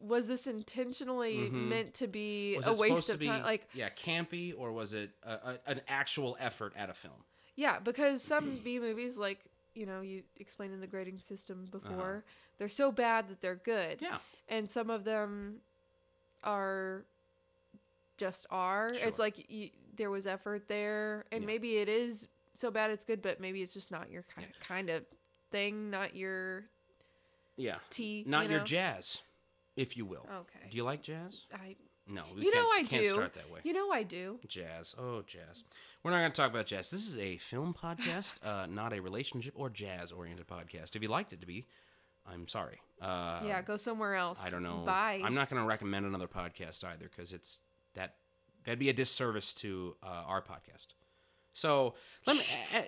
was 0.00 0.26
this 0.26 0.46
intentionally 0.46 1.50
Mhm. 1.50 1.68
meant 1.68 1.94
to 1.94 2.06
be 2.06 2.56
was 2.56 2.66
a 2.66 2.74
waste 2.74 3.10
of 3.10 3.18
be, 3.18 3.26
time? 3.26 3.42
Like 3.42 3.68
yeah, 3.74 3.90
campy, 3.90 4.54
or 4.56 4.72
was 4.72 4.92
it 4.92 5.10
a, 5.22 5.32
a, 5.32 5.58
an 5.66 5.80
actual 5.88 6.36
effort 6.40 6.72
at 6.76 6.90
a 6.90 6.94
film? 6.94 7.24
Yeah, 7.56 7.78
because 7.78 8.22
some 8.32 8.60
B 8.62 8.78
movies, 8.78 9.16
like 9.18 9.40
you 9.74 9.86
know, 9.86 10.02
you 10.02 10.22
explained 10.38 10.74
in 10.74 10.80
the 10.80 10.86
grading 10.86 11.18
system 11.18 11.66
before, 11.70 12.24
they're 12.58 12.68
so 12.68 12.92
bad 12.92 13.28
that 13.28 13.40
they're 13.40 13.54
good, 13.56 14.02
Uh-huh. 14.02 14.18
Yeah, 14.48 14.54
and 14.56 14.70
some 14.70 14.90
of 14.90 15.04
them 15.04 15.60
are 16.44 17.04
just 18.18 18.46
are. 18.50 18.94
Sure. 18.94 19.08
It's 19.08 19.18
like 19.18 19.50
you, 19.50 19.70
there 19.94 20.10
was 20.10 20.26
effort 20.26 20.68
there, 20.68 21.24
and 21.32 21.42
Yeah. 21.42 21.46
maybe 21.46 21.76
it 21.78 21.88
is 21.88 22.28
so 22.54 22.70
bad 22.70 22.90
it's 22.90 23.04
good, 23.04 23.22
but 23.22 23.40
maybe 23.40 23.62
it's 23.62 23.72
just 23.74 23.90
not 23.90 24.10
your 24.10 24.22
kind 24.24 24.46
Yeah. 24.50 24.66
kind 24.66 24.90
of 24.90 25.04
thing, 25.50 25.90
not 25.90 26.14
your 26.16 26.64
yeah, 27.56 27.78
tea. 27.90 28.24
not 28.26 28.44
you 28.46 28.52
your 28.52 28.60
jazz, 28.64 29.22
if 29.76 29.96
you 29.96 30.04
will. 30.04 30.26
Okay, 30.30 30.68
Do 30.70 30.76
you 30.76 30.84
like 30.84 31.02
jazz? 31.02 31.46
I 31.52 31.76
No, 32.06 32.24
we 32.34 32.42
You 32.44 32.52
know 32.54 32.66
can't, 32.66 32.86
I 32.86 32.88
can't 32.88 33.04
do. 33.04 33.14
start 33.14 33.34
that 33.34 33.48
way. 33.48 33.60
you 33.64 33.72
know 33.72 33.92
I 33.92 34.02
do. 34.02 34.40
Jazz. 34.48 34.94
Oh, 34.98 35.22
jazz. 35.22 35.62
We're 36.02 36.10
not 36.10 36.18
going 36.18 36.32
to 36.32 36.36
talk 36.36 36.50
about 36.50 36.66
jazz. 36.66 36.90
This 36.90 37.06
is 37.06 37.16
a 37.16 37.36
film 37.38 37.72
podcast, 37.74 38.34
uh, 38.44 38.66
not 38.66 38.92
a 38.92 39.00
relationship 39.00 39.54
or 39.56 39.70
jazz 39.70 40.10
oriented 40.10 40.48
podcast. 40.48 40.96
If 40.96 41.02
you 41.02 41.08
liked 41.08 41.32
it 41.32 41.40
to 41.42 41.46
be, 41.46 41.64
I'm 42.26 42.48
sorry. 42.48 42.80
Uh, 43.00 43.42
yeah, 43.46 43.62
go 43.62 43.76
somewhere 43.76 44.14
else. 44.16 44.44
I 44.44 44.50
don't 44.50 44.64
know. 44.64 44.78
Bye. 44.84 45.20
I'm 45.22 45.34
not 45.34 45.48
going 45.48 45.62
to 45.62 45.66
recommend 45.68 46.04
another 46.04 46.26
podcast 46.26 46.82
either 46.82 47.08
because 47.08 47.32
it's 47.32 47.60
that 47.94 48.16
that'd 48.64 48.78
be 48.78 48.88
a 48.88 48.94
disservice 48.94 49.52
to 49.54 49.96
uh, 50.02 50.24
our 50.26 50.42
podcast. 50.42 50.88
So 51.52 51.94
let 52.26 52.36
me, 52.36 52.44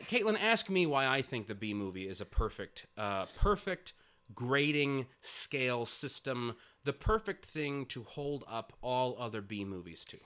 Caitlin, 0.08 0.40
ask 0.40 0.70
me 0.70 0.86
why 0.86 1.06
I 1.06 1.20
think 1.22 1.46
the 1.46 1.54
B 1.54 1.74
movie 1.74 2.08
is 2.08 2.20
a 2.20 2.24
perfect, 2.24 2.86
uh, 2.96 3.26
perfect 3.36 3.92
grading 4.34 5.06
scale 5.20 5.84
system, 5.84 6.54
the 6.84 6.92
perfect 6.94 7.44
thing 7.44 7.84
to 7.86 8.02
hold 8.04 8.44
up 8.48 8.72
all 8.80 9.16
other 9.18 9.42
B 9.42 9.64
movies 9.64 10.04
to. 10.06 10.18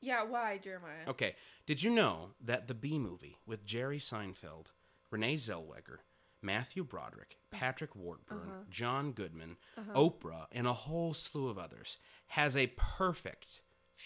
Yeah, 0.00 0.24
why, 0.24 0.58
Jeremiah? 0.58 1.08
Okay, 1.08 1.34
did 1.66 1.82
you 1.82 1.90
know 1.90 2.30
that 2.42 2.68
the 2.68 2.74
B 2.74 2.98
movie 2.98 3.38
with 3.44 3.66
Jerry 3.66 3.98
Seinfeld, 3.98 4.66
Renee 5.10 5.34
Zellweger, 5.34 5.98
Matthew 6.42 6.84
Broderick, 6.84 7.36
Patrick 7.50 7.94
Warburton, 7.94 8.64
John 8.70 9.12
Goodman, 9.12 9.56
Oprah, 9.94 10.46
and 10.52 10.66
a 10.66 10.72
whole 10.72 11.12
slew 11.12 11.48
of 11.48 11.58
others 11.58 11.98
has 12.28 12.56
a 12.56 12.68
perfect 12.76 13.60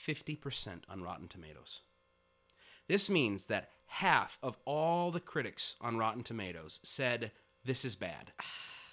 50% 0.07 0.83
on 0.89 1.03
Rotten 1.03 1.29
Tomatoes? 1.29 1.81
This 2.89 3.09
means 3.09 3.47
that 3.47 3.71
half 3.87 4.39
of 4.43 4.59
all 4.65 5.11
the 5.11 5.21
critics 5.21 5.77
on 5.81 5.97
Rotten 5.97 6.23
Tomatoes 6.23 6.81
said 6.83 7.31
this 7.65 7.85
is 7.85 7.95
bad, 7.97 8.33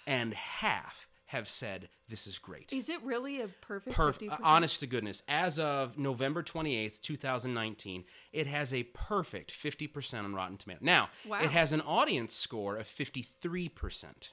and 0.08 0.34
half 0.34 1.08
have 1.26 1.48
said 1.48 1.88
this 2.10 2.28
is 2.28 2.40
great. 2.40 2.72
Is 2.74 2.90
it 2.90 3.02
really 3.04 3.40
a 3.42 3.48
perfect 3.48 3.96
Perfect. 3.96 4.32
50%? 4.34 4.40
Honest 4.44 4.80
to 4.82 4.88
goodness, 4.88 5.24
as 5.30 5.58
of 5.60 5.98
November 5.98 6.44
28th, 6.44 7.02
2019, 7.02 8.04
it 8.34 8.48
has 8.48 8.74
a 8.74 8.84
perfect 8.84 9.52
50% 9.52 10.24
on 10.26 10.34
Rotten 10.36 10.58
Tomatoes. 10.58 10.84
Now, 10.84 11.10
Wow. 11.26 11.42
it 11.42 11.52
has 11.52 11.72
an 11.74 11.82
audience 11.82 12.34
score 12.34 12.76
of 12.78 12.86
53%, 12.88 14.30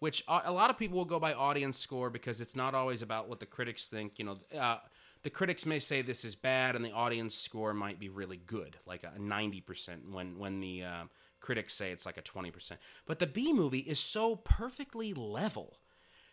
which 0.00 0.24
a 0.28 0.42
a 0.46 0.52
lot 0.52 0.70
of 0.70 0.78
people 0.78 0.98
will 0.98 1.04
go 1.04 1.20
by 1.20 1.32
audience 1.34 1.78
score 1.78 2.10
because 2.10 2.40
it's 2.40 2.56
not 2.56 2.74
always 2.74 3.02
about 3.02 3.28
what 3.28 3.38
the 3.40 3.46
critics 3.46 3.86
think. 3.88 4.18
You 4.18 4.24
know, 4.26 4.38
uh, 4.58 4.78
the 5.22 5.30
critics 5.30 5.66
may 5.66 5.78
say 5.78 6.02
this 6.02 6.24
is 6.24 6.34
bad, 6.34 6.76
and 6.76 6.84
the 6.84 6.92
audience 6.92 7.34
score 7.34 7.74
might 7.74 7.98
be 7.98 8.08
really 8.08 8.38
good, 8.38 8.76
like 8.86 9.04
a 9.04 9.18
90% 9.18 10.10
when, 10.10 10.38
when 10.38 10.60
the 10.60 10.84
uh, 10.84 11.04
critics 11.40 11.74
say 11.74 11.90
it's 11.90 12.06
like 12.06 12.16
a 12.16 12.22
20%. 12.22 12.72
But 13.06 13.18
the 13.18 13.26
B 13.26 13.52
movie 13.52 13.80
is 13.80 14.00
so 14.00 14.36
perfectly 14.36 15.12
level 15.12 15.76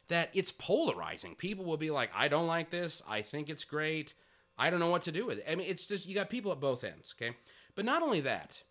that 0.08 0.30
it's 0.34 0.52
polarizing. 0.52 1.36
People 1.36 1.66
will 1.66 1.78
be 1.78 1.92
like, 1.92 2.10
I 2.16 2.28
don't 2.28 2.48
like 2.48 2.70
this. 2.70 3.02
I 3.08 3.22
think 3.22 3.50
it's 3.50 3.66
great. 3.66 4.14
I 4.58 4.70
don't 4.70 4.80
know 4.80 4.90
what 4.90 5.04
to 5.04 5.12
do 5.12 5.26
with 5.26 5.40
it. 5.40 5.46
I 5.50 5.56
mean, 5.56 5.68
it's 5.70 5.86
just, 5.86 6.06
you 6.06 6.16
got 6.16 6.30
people 6.30 6.52
at 6.52 6.60
both 6.60 6.84
ends, 6.84 7.14
okay? 7.20 7.36
But 7.76 7.86
not 7.86 8.02
only 8.02 8.22
that, 8.22 8.64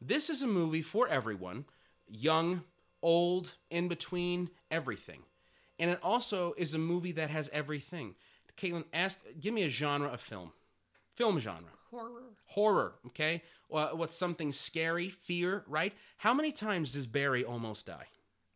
this 0.00 0.30
is 0.30 0.42
a 0.42 0.46
movie 0.46 0.82
for 0.82 1.08
everyone 1.08 1.64
young, 2.06 2.62
old, 3.02 3.54
in 3.70 3.88
between, 3.88 4.50
everything. 4.70 5.22
And 5.78 5.90
it 5.90 5.98
also 6.02 6.54
is 6.56 6.74
a 6.74 6.78
movie 6.78 7.12
that 7.12 7.30
has 7.30 7.50
everything. 7.52 8.14
Caitlin, 8.56 8.84
ask, 8.92 9.18
give 9.40 9.52
me 9.54 9.62
a 9.64 9.68
genre 9.68 10.08
of 10.08 10.20
film. 10.20 10.52
Film 11.14 11.38
genre 11.38 11.70
horror. 11.90 12.22
horror 12.46 12.94
okay 13.06 13.40
what's 13.68 14.16
something 14.16 14.50
scary 14.50 15.08
fear 15.08 15.62
right 15.68 15.92
how 16.16 16.34
many 16.34 16.50
times 16.50 16.90
does 16.90 17.06
barry 17.06 17.44
almost 17.44 17.86
die 17.86 18.06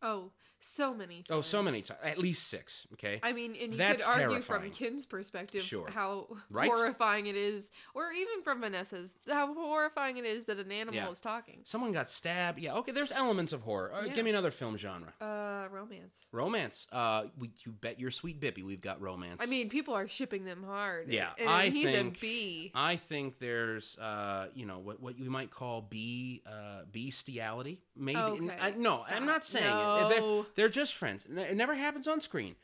Oh, 0.01 0.31
so 0.59 0.93
many 0.93 1.23
times. 1.23 1.27
oh 1.31 1.41
so 1.41 1.61
many 1.63 1.81
times 1.81 1.99
at 2.03 2.17
least 2.17 2.47
six 2.49 2.87
okay 2.93 3.19
I 3.23 3.31
mean, 3.33 3.55
and 3.61 3.71
you 3.71 3.77
That's 3.77 4.03
could 4.03 4.11
argue 4.13 4.27
terrifying. 4.41 4.61
from 4.61 4.71
Ken's 4.71 5.05
perspective 5.05 5.61
Sure. 5.61 5.89
how 5.89 6.27
Right? 6.49 6.67
horrifying 6.69 7.27
it 7.27 7.35
is, 7.35 7.71
or 7.93 8.11
even 8.11 8.43
from 8.43 8.61
Vanessa's, 8.61 9.15
how 9.29 9.53
horrifying 9.53 10.17
it 10.17 10.25
is 10.25 10.45
that 10.47 10.59
an 10.59 10.71
animal 10.71 10.95
Yeah. 10.95 11.09
is 11.09 11.21
talking. 11.21 11.61
someone 11.63 11.91
got 11.91 12.09
stabbed 12.09 12.59
yeah 12.59 12.73
okay 12.75 12.91
there's 12.91 13.11
elements 13.11 13.53
of 13.53 13.61
horror 13.61 13.93
uh, 13.93 14.03
Yeah. 14.05 14.13
give 14.13 14.25
me 14.25 14.31
another 14.31 14.51
film 14.51 14.75
genre 14.77 15.13
Uh, 15.21 15.67
romance. 15.71 16.25
romance 16.31 16.87
uh 16.91 17.25
we, 17.37 17.51
you 17.65 17.71
bet 17.71 17.99
your 17.99 18.11
sweet 18.11 18.39
bippy 18.39 18.63
we've 18.63 18.81
got 18.81 18.99
romance 19.01 19.37
I 19.41 19.45
mean, 19.45 19.69
people 19.69 19.93
are 19.93 20.07
shipping 20.07 20.45
them 20.45 20.63
hard. 20.63 21.11
Yeah, 21.11 21.29
and 21.37 21.49
I 21.49 21.69
he's 21.69 21.85
think- 21.85 22.17
a 22.17 22.19
B. 22.19 22.71
I 22.75 22.95
think 22.97 23.39
there's, 23.39 23.97
uh, 23.99 24.47
you 24.53 24.65
know, 24.65 24.79
what 24.79 24.99
what 24.99 25.17
you 25.17 25.29
might 25.29 25.49
call 25.51 25.81
b 25.81 26.41
uh, 26.45 26.83
bestiality, 26.91 27.79
maybe. 27.95 28.17
Okay, 28.19 28.57
I, 28.59 28.71
no, 28.71 28.97
stop. 29.03 29.15
I'm 29.15 29.25
not 29.25 29.45
saying 29.45 29.65
it. 29.65 30.09
They're, 30.09 30.19
No. 30.19 30.45
They're 30.55 30.69
just 30.69 30.95
friends. 30.95 31.25
It 31.25 31.55
never 31.55 31.75
happens 31.75 32.07
on 32.07 32.21
screen, 32.21 32.55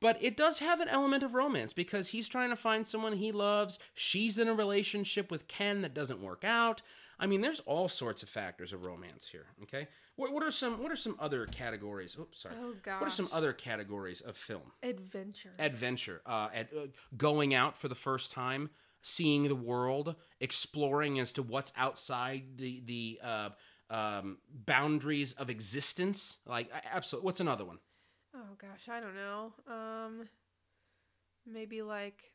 but 0.00 0.22
it 0.22 0.36
does 0.36 0.58
have 0.58 0.80
an 0.80 0.88
element 0.88 1.22
of 1.22 1.34
romance 1.34 1.72
because 1.72 2.08
he's 2.08 2.28
trying 2.28 2.50
to 2.50 2.56
find 2.56 2.86
someone 2.86 3.14
he 3.14 3.32
loves. 3.32 3.78
She's 3.94 4.38
in 4.38 4.48
a 4.48 4.54
relationship 4.54 5.30
with 5.30 5.48
Ken 5.48 5.82
that 5.82 5.94
doesn't 5.94 6.22
work 6.22 6.44
out. 6.44 6.82
I 7.18 7.26
mean, 7.26 7.42
there's 7.42 7.60
all 7.60 7.88
sorts 7.88 8.22
of 8.22 8.28
factors 8.28 8.72
of 8.72 8.86
romance 8.86 9.28
here. 9.28 9.46
Okay, 9.62 9.86
what, 10.16 10.32
what 10.32 10.42
are 10.42 10.50
some 10.50 10.82
what 10.82 10.90
are 10.90 10.96
some 10.96 11.16
other 11.20 11.46
categories? 11.46 12.16
Oops, 12.18 12.40
sorry. 12.40 12.56
Oh, 12.60 12.74
god. 12.82 13.00
What 13.00 13.06
are 13.06 13.12
some 13.12 13.28
other 13.32 13.52
categories 13.52 14.20
of 14.20 14.36
film? 14.36 14.72
Adventure. 14.82 15.52
adventure, 15.58 16.22
uh, 16.26 16.48
at, 16.52 16.72
uh, 16.76 16.86
going 17.16 17.54
out 17.54 17.76
for 17.76 17.88
the 17.88 17.94
first 17.94 18.32
time, 18.32 18.70
seeing 19.00 19.44
the 19.44 19.54
world, 19.54 20.16
exploring 20.40 21.20
as 21.20 21.32
to 21.32 21.42
what's 21.42 21.72
outside 21.76 22.56
the 22.56 22.82
the 22.84 23.20
uh, 23.22 23.48
um, 23.90 24.38
boundaries 24.52 25.32
of 25.34 25.50
existence. 25.50 26.38
Like, 26.46 26.70
absolutely. 26.92 27.26
What's 27.26 27.40
another 27.40 27.64
one? 27.64 27.78
oh 28.36 28.56
gosh, 28.60 28.88
I 28.88 28.98
don't 29.00 29.14
know. 29.14 29.52
Um, 29.68 30.28
maybe 31.46 31.82
like 31.82 32.32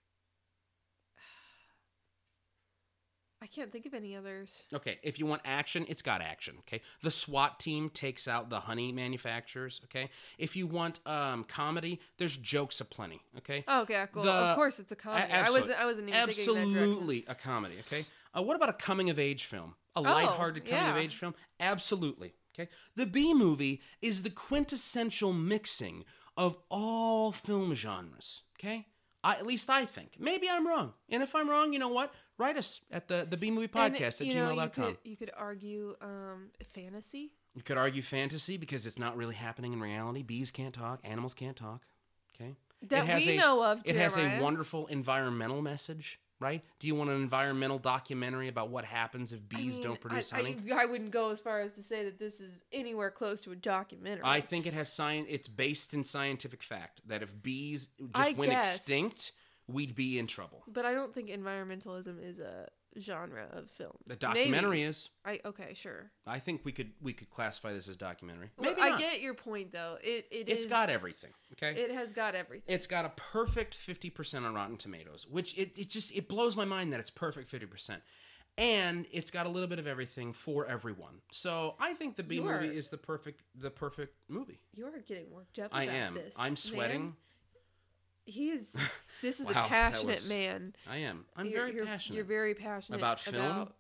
I 3.41 3.47
can't 3.47 3.71
think 3.71 3.85
of 3.85 3.93
any 3.93 4.15
others. 4.17 4.63
Okay, 4.73 4.99
if 5.01 5.17
you 5.17 5.25
want 5.25 5.41
action, 5.45 5.85
it's 5.87 6.01
got 6.01 6.21
action. 6.21 6.55
Okay, 6.59 6.81
the 7.03 7.11
SWAT 7.11 7.57
team 7.59 7.89
takes 7.89 8.27
out 8.27 8.49
the 8.49 8.59
honey 8.61 8.91
manufacturers. 8.91 9.79
Okay, 9.85 10.09
if 10.37 10.55
you 10.57 10.67
want 10.67 10.99
um, 11.05 11.45
comedy, 11.45 12.01
there's 12.17 12.35
jokes 12.35 12.81
aplenty. 12.81 13.21
Okay, 13.37 13.63
Oh, 13.67 13.81
okay, 13.83 14.05
cool. 14.13 14.23
The- 14.23 14.31
of 14.31 14.55
course, 14.55 14.79
it's 14.79 14.91
a 14.91 14.95
A- 14.95 14.97
comedy. 14.97 15.31
I 15.31 15.49
wasn't. 15.51 15.79
I 15.79 15.85
wasn't 15.85 16.09
even 16.09 16.25
thinking 16.27 16.45
that 16.45 16.53
direction. 16.61 16.77
absolutely 16.83 17.25
a 17.29 17.35
comedy. 17.35 17.75
Okay, 17.87 18.05
uh, 18.37 18.41
what 18.41 18.57
about 18.57 18.69
a 18.69 18.73
coming 18.73 19.09
of 19.09 19.17
age 19.17 19.45
film? 19.45 19.75
A 19.95 19.99
Oh, 19.99 20.01
lighthearted 20.03 20.65
coming 20.65 20.89
of 20.89 20.97
age 20.97 21.15
film? 21.15 21.33
Absolutely. 21.59 22.33
Okay, 22.57 22.69
the 22.95 23.05
B 23.05 23.33
movie 23.33 23.81
is 24.01 24.23
the 24.23 24.29
quintessential 24.29 25.33
mixing 25.33 26.03
of 26.35 26.57
all 26.69 27.31
film 27.31 27.73
genres. 27.73 28.43
Okay. 28.59 28.87
I, 29.23 29.33
at 29.35 29.45
least 29.45 29.69
I 29.69 29.85
think. 29.85 30.13
Maybe 30.17 30.49
I'm 30.49 30.65
wrong. 30.65 30.93
And 31.09 31.21
if 31.21 31.35
I'm 31.35 31.49
wrong, 31.49 31.73
you 31.73 31.79
know 31.79 31.89
what? 31.89 32.13
Write 32.37 32.55
us 32.55 32.79
at 32.89 33.09
the, 33.09 33.27
the 33.29 33.35
B 33.35 33.51
movie 33.51 33.69
And, 33.73 33.93
podcast 33.93 34.21
at 34.21 34.27
you 34.27 34.35
know, 34.35 34.55
gmail.com. 34.55 34.61
You 34.65 34.71
could, 34.71 34.97
you 35.03 35.17
could 35.17 35.31
argue 35.35 35.95
um, 36.01 36.51
fantasy. 36.73 37.33
You 37.53 37.61
could 37.61 37.77
argue 37.77 38.01
fantasy 38.01 38.55
because 38.55 38.85
it's 38.85 38.97
not 38.97 39.17
really 39.17 39.35
happening 39.35 39.73
in 39.73 39.81
reality. 39.81 40.23
Bees 40.23 40.51
can't 40.51 40.73
talk, 40.73 41.01
animals 41.03 41.33
can't 41.33 41.57
talk. 41.57 41.81
Okay. 42.33 42.55
That 42.83 43.13
we 43.25 43.35
know 43.35 43.61
of, 43.61 43.81
It 43.83 43.97
has 43.97 44.17
a 44.17 44.39
wonderful 44.39 44.87
environmental 44.87 45.61
message, 45.61 46.17
right? 46.39 46.63
Do 46.79 46.87
you 46.87 46.95
want 46.95 47.09
an 47.09 47.21
environmental 47.21 47.77
documentary 47.79 48.47
about 48.47 48.69
what 48.69 48.85
happens 48.85 49.33
if 49.33 49.39
I 49.39 49.57
bees 49.57 49.75
mean, 49.75 49.83
don't 49.83 50.01
produce 50.01 50.31
I, 50.33 50.37
honey? 50.37 50.57
I, 50.73 50.83
I 50.83 50.85
wouldn't 50.85 51.11
go 51.11 51.31
as 51.31 51.39
far 51.39 51.61
as 51.61 51.73
to 51.73 51.83
say 51.83 52.03
that 52.05 52.19
this 52.19 52.39
is 52.39 52.63
anywhere 52.71 53.11
close 53.11 53.41
to 53.41 53.51
a 53.51 53.55
documentary. 53.55 54.23
I 54.23 54.41
think 54.41 54.65
it 54.65 54.73
has 54.73 54.93
science. 54.93 55.27
It's 55.29 55.47
based 55.47 55.93
in 55.93 56.03
scientific 56.05 56.63
fact 56.63 57.01
that 57.07 57.21
if 57.21 57.41
bees 57.41 57.89
just 58.15 58.29
I 58.29 58.33
went 58.33 58.51
guess. 58.51 58.77
extinct, 58.77 59.31
we'd 59.67 59.95
be 59.95 60.17
in 60.17 60.27
trouble. 60.27 60.63
but 60.67 60.85
I 60.85 60.93
don't 60.93 61.13
think 61.13 61.29
environmentalism 61.29 62.23
is 62.23 62.39
a 62.39 62.67
genre 62.97 63.47
of 63.51 63.69
film. 63.69 63.91
The 64.07 64.15
documentary 64.15 64.77
Maybe. 64.79 64.83
is. 64.83 65.09
I 65.25 65.39
okay, 65.45 65.73
sure. 65.73 66.11
I 66.25 66.39
think 66.39 66.61
we 66.63 66.71
could 66.71 66.91
we 67.01 67.13
could 67.13 67.29
classify 67.29 67.73
this 67.73 67.87
as 67.87 67.97
documentary. 67.97 68.49
Well, 68.57 68.71
Maybe 68.71 68.81
I 68.81 68.89
not. 68.91 68.99
get 68.99 69.21
your 69.21 69.33
point 69.33 69.71
though. 69.71 69.97
It 70.01 70.27
it 70.31 70.49
It's 70.49 70.63
is- 70.63 70.67
got 70.69 70.89
everything. 70.89 71.31
Okay. 71.53 71.79
It 71.79 71.91
has 71.91 72.13
got 72.13 72.35
everything. 72.35 72.73
It's 72.73 72.87
got 72.87 73.05
a 73.05 73.09
perfect 73.09 73.75
50% 73.77 74.45
on 74.45 74.53
Rotten 74.53 74.77
Tomatoes, 74.77 75.27
which 75.29 75.57
it, 75.57 75.77
it 75.77 75.89
just 75.89 76.11
it 76.13 76.27
blows 76.27 76.55
my 76.55 76.65
mind 76.65 76.91
that 76.93 76.99
it's 76.99 77.09
perfect 77.09 77.51
50%. 77.51 78.01
And 78.57 79.05
it's 79.13 79.31
got 79.31 79.45
a 79.45 79.49
little 79.49 79.69
bit 79.69 79.79
of 79.79 79.87
everything 79.87 80.33
for 80.33 80.65
everyone. 80.65 81.21
So 81.31 81.75
I 81.79 81.93
think 81.93 82.17
the 82.17 82.23
B 82.23 82.35
You 82.35 82.43
movie 82.43 82.75
is 82.75 82.89
the 82.89 82.97
perfect 82.97 83.41
the 83.55 83.69
perfect 83.69 84.15
movie. 84.27 84.59
you 84.75 84.85
are 84.85 84.99
getting 85.07 85.31
worked 85.31 85.59
up. 85.59 85.69
I 85.73 85.83
about 85.83 85.95
am. 85.95 86.13
This, 86.15 86.35
I'm 86.37 86.49
man. 86.49 86.55
sweating. 86.57 87.15
He 88.29 88.49
is. 88.51 88.75
This 89.21 89.41
is 89.41 89.47
Wow, 89.47 89.65
a 89.65 89.67
passionate 89.67 90.15
was- 90.15 90.29
man. 90.29 90.73
I 90.87 90.97
am. 90.99 91.25
I'm 91.35 91.45
you're, 91.47 91.59
very 91.65 91.73
you're, 91.75 91.85
passionate 91.85 92.15
You're 92.15 92.23
very 92.25 92.55
passionate 92.55 92.99
About 92.99 93.19
film? 93.19 93.35
about 93.35 93.75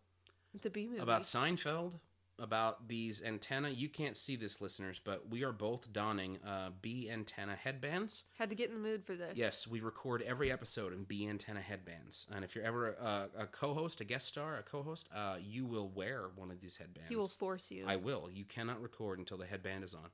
the 0.61 0.69
B 0.69 0.85
movie. 0.87 0.99
about 0.99 1.21
Seinfeld, 1.21 1.93
about 2.37 2.89
these 2.89 3.21
antenna. 3.23 3.69
You 3.69 3.87
can't 3.87 4.17
see 4.17 4.35
this, 4.35 4.59
listeners, 4.59 4.99
but 5.01 5.29
we 5.29 5.45
are 5.45 5.53
both 5.53 5.93
donning 5.93 6.39
uh, 6.45 6.71
B 6.81 7.09
antenna 7.09 7.55
headbands. 7.55 8.23
Had 8.37 8.49
to 8.49 8.55
get 8.57 8.67
in 8.69 8.75
the 8.75 8.81
mood 8.81 9.05
for 9.05 9.15
this. 9.15 9.37
Yes, 9.37 9.65
we 9.65 9.79
record 9.79 10.21
every 10.23 10.51
episode 10.51 10.91
in 10.91 11.03
B 11.05 11.25
antenna 11.27 11.61
headbands. 11.61 12.27
And 12.33 12.43
if 12.43 12.53
you're 12.53 12.65
ever 12.65 12.89
a, 12.93 13.29
a 13.37 13.45
co-host, 13.47 14.01
a 14.01 14.03
guest 14.03 14.27
star, 14.27 14.57
a 14.57 14.63
co-host, 14.63 15.07
uh, 15.15 15.37
you 15.41 15.65
will 15.65 15.87
wear 15.87 16.31
one 16.35 16.51
of 16.51 16.59
these 16.59 16.75
headbands. 16.75 17.07
He 17.07 17.15
will 17.15 17.29
force 17.29 17.71
you. 17.71 17.85
I 17.87 17.95
will. 17.95 18.29
You 18.29 18.43
cannot 18.43 18.81
record 18.81 19.19
until 19.19 19.37
the 19.37 19.45
headband 19.45 19.85
is 19.85 19.93
on. 19.93 20.09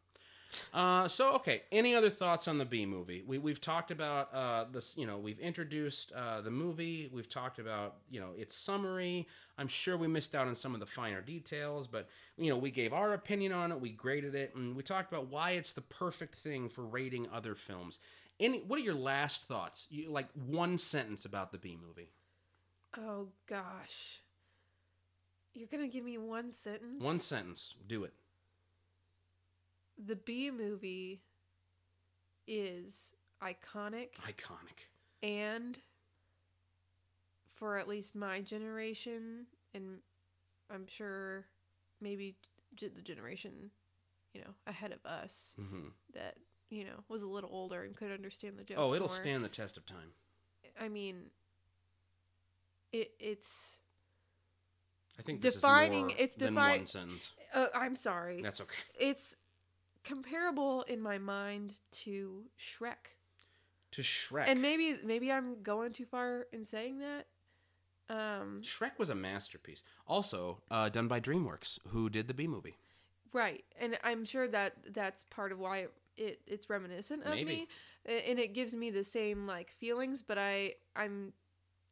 Uh, 0.74 1.08
so 1.08 1.34
okay. 1.34 1.64
Any 1.72 1.96
other 1.96 2.10
thoughts 2.10 2.48
on 2.48 2.58
the 2.58 2.66
B 2.66 2.86
movie? 2.86 3.24
We 3.26 3.38
we've 3.38 3.62
talked 3.62 3.92
about 3.92 4.34
uh, 4.34 4.66
this. 4.72 4.96
You 4.98 5.08
know, 5.08 5.18
we've 5.18 5.40
introduced 5.40 6.12
uh, 6.12 6.42
the 6.42 6.52
movie. 6.52 7.10
We've 7.14 7.30
talked 7.30 7.60
about 7.60 7.96
you 8.10 8.20
know 8.20 8.30
its 8.38 8.56
summary. 8.56 9.28
I'm 9.58 9.68
sure 9.68 9.96
we 9.98 10.08
missed 10.08 10.36
out 10.36 10.48
on 10.48 10.56
some 10.56 10.74
of 10.74 10.80
the 10.80 10.86
finer 10.86 11.22
details, 11.22 11.88
but 11.88 12.08
you 12.38 12.50
know 12.50 12.58
we 12.58 12.72
gave 12.72 12.94
our 12.94 13.14
opinion 13.14 13.52
on 13.52 13.72
it. 13.72 13.80
We 13.80 13.92
graded 13.92 14.36
it, 14.36 14.54
and 14.56 14.76
we 14.76 14.84
talked 14.84 15.12
about 15.12 15.28
why 15.28 15.52
it's 15.52 15.74
the 15.74 15.82
perfect 15.82 16.36
thing 16.36 16.70
for 16.70 16.84
rating 16.84 17.28
other 17.34 17.56
films. 17.56 18.00
Any? 18.40 18.60
What 18.60 18.80
are 18.80 18.84
your 18.84 18.96
last 18.96 19.46
thoughts? 19.46 19.88
You, 19.90 20.10
like 20.10 20.28
one 20.48 20.78
sentence 20.78 21.26
about 21.26 21.52
the 21.52 21.58
B 21.58 21.78
movie. 21.82 22.10
oh 22.98 23.28
gosh. 23.48 24.22
You're 25.54 25.70
gonna 25.72 25.88
give 25.88 26.04
me 26.04 26.18
one 26.18 26.52
sentence. 26.52 27.02
One 27.02 27.20
sentence. 27.20 27.76
Do 27.88 28.04
it. 28.04 28.14
The 29.98 30.16
B 30.16 30.52
movie 30.52 31.22
is 32.48 33.14
iconic 33.42 34.10
Iconic. 34.26 34.88
and 35.24 35.80
for 37.56 37.78
at 37.78 37.88
least 37.88 38.16
my 38.16 38.42
generation 38.42 39.46
and 39.74 40.00
I'm 40.70 40.86
sure 40.88 41.46
maybe 42.02 42.36
the 42.80 43.02
generation 43.02 43.72
you 44.34 44.42
know 44.42 44.52
ahead 44.68 44.92
of 44.92 45.04
us 45.06 45.56
hmm 45.58 45.88
that 46.14 46.36
you 46.70 46.84
know 46.84 47.04
was 47.10 47.24
a 47.24 47.28
little 47.28 47.50
older 47.52 47.84
and 47.84 47.96
could 47.96 48.12
understand 48.12 48.58
the 48.58 48.64
jokes 48.64 48.80
Oh, 48.80 48.94
it'll 48.94 49.08
more. 49.08 49.16
stand 49.18 49.44
the 49.44 49.50
test 49.50 49.76
of 49.78 49.86
time. 49.86 50.12
I 50.80 50.88
mean 50.90 51.24
it 52.92 53.12
it's 53.20 53.80
I 55.18 55.22
think 55.24 55.42
this 55.42 55.56
Defining- 55.56 56.12
it's 56.12 56.36
than 56.36 56.54
defi- 56.56 56.70
one 56.78 56.86
sentence. 56.86 57.32
uh, 57.54 57.68
I'm 57.74 57.96
sorry 57.96 58.42
That's 58.42 58.62
okay. 58.62 58.76
it's 59.00 59.36
comparable 60.06 60.84
in 60.84 61.02
my 61.02 61.18
mind 61.18 61.80
to 61.92 62.44
Shrek 62.60 63.18
To 63.92 64.02
Shrek. 64.02 64.46
and 64.48 64.62
maybe 64.62 64.98
maybe 65.04 65.32
I'm 65.32 65.62
going 65.64 65.92
too 65.92 66.06
far 66.06 66.46
in 66.54 66.64
saying 66.66 67.00
that 67.00 67.26
um 68.10 68.62
Shrek 68.64 68.98
was 68.98 69.10
a 69.10 69.16
masterpiece. 69.16 69.84
Also 70.08 70.62
uh, 70.72 70.90
done 70.90 71.08
by 71.08 71.20
DreamWorks, 71.20 71.80
who 71.88 72.10
did 72.10 72.28
the 72.28 72.34
B 72.34 72.48
movie. 72.48 72.78
Right, 73.34 73.66
and 73.80 73.98
I'm 74.04 74.24
sure 74.24 74.48
that 74.48 74.74
that's 74.94 75.24
part 75.26 75.52
of 75.52 75.60
why 75.60 75.88
it 76.16 76.40
it's 76.48 76.70
reminiscent 76.70 77.24
of 77.24 77.32
Maybe. 77.32 77.46
me, 77.46 77.68
and 78.06 78.40
it 78.40 78.54
gives 78.54 78.76
me 78.76 78.92
the 78.92 79.04
same 79.04 79.48
like 79.48 79.72
feelings. 79.72 80.22
But 80.22 80.38
I 80.38 80.76
I'm 80.96 81.34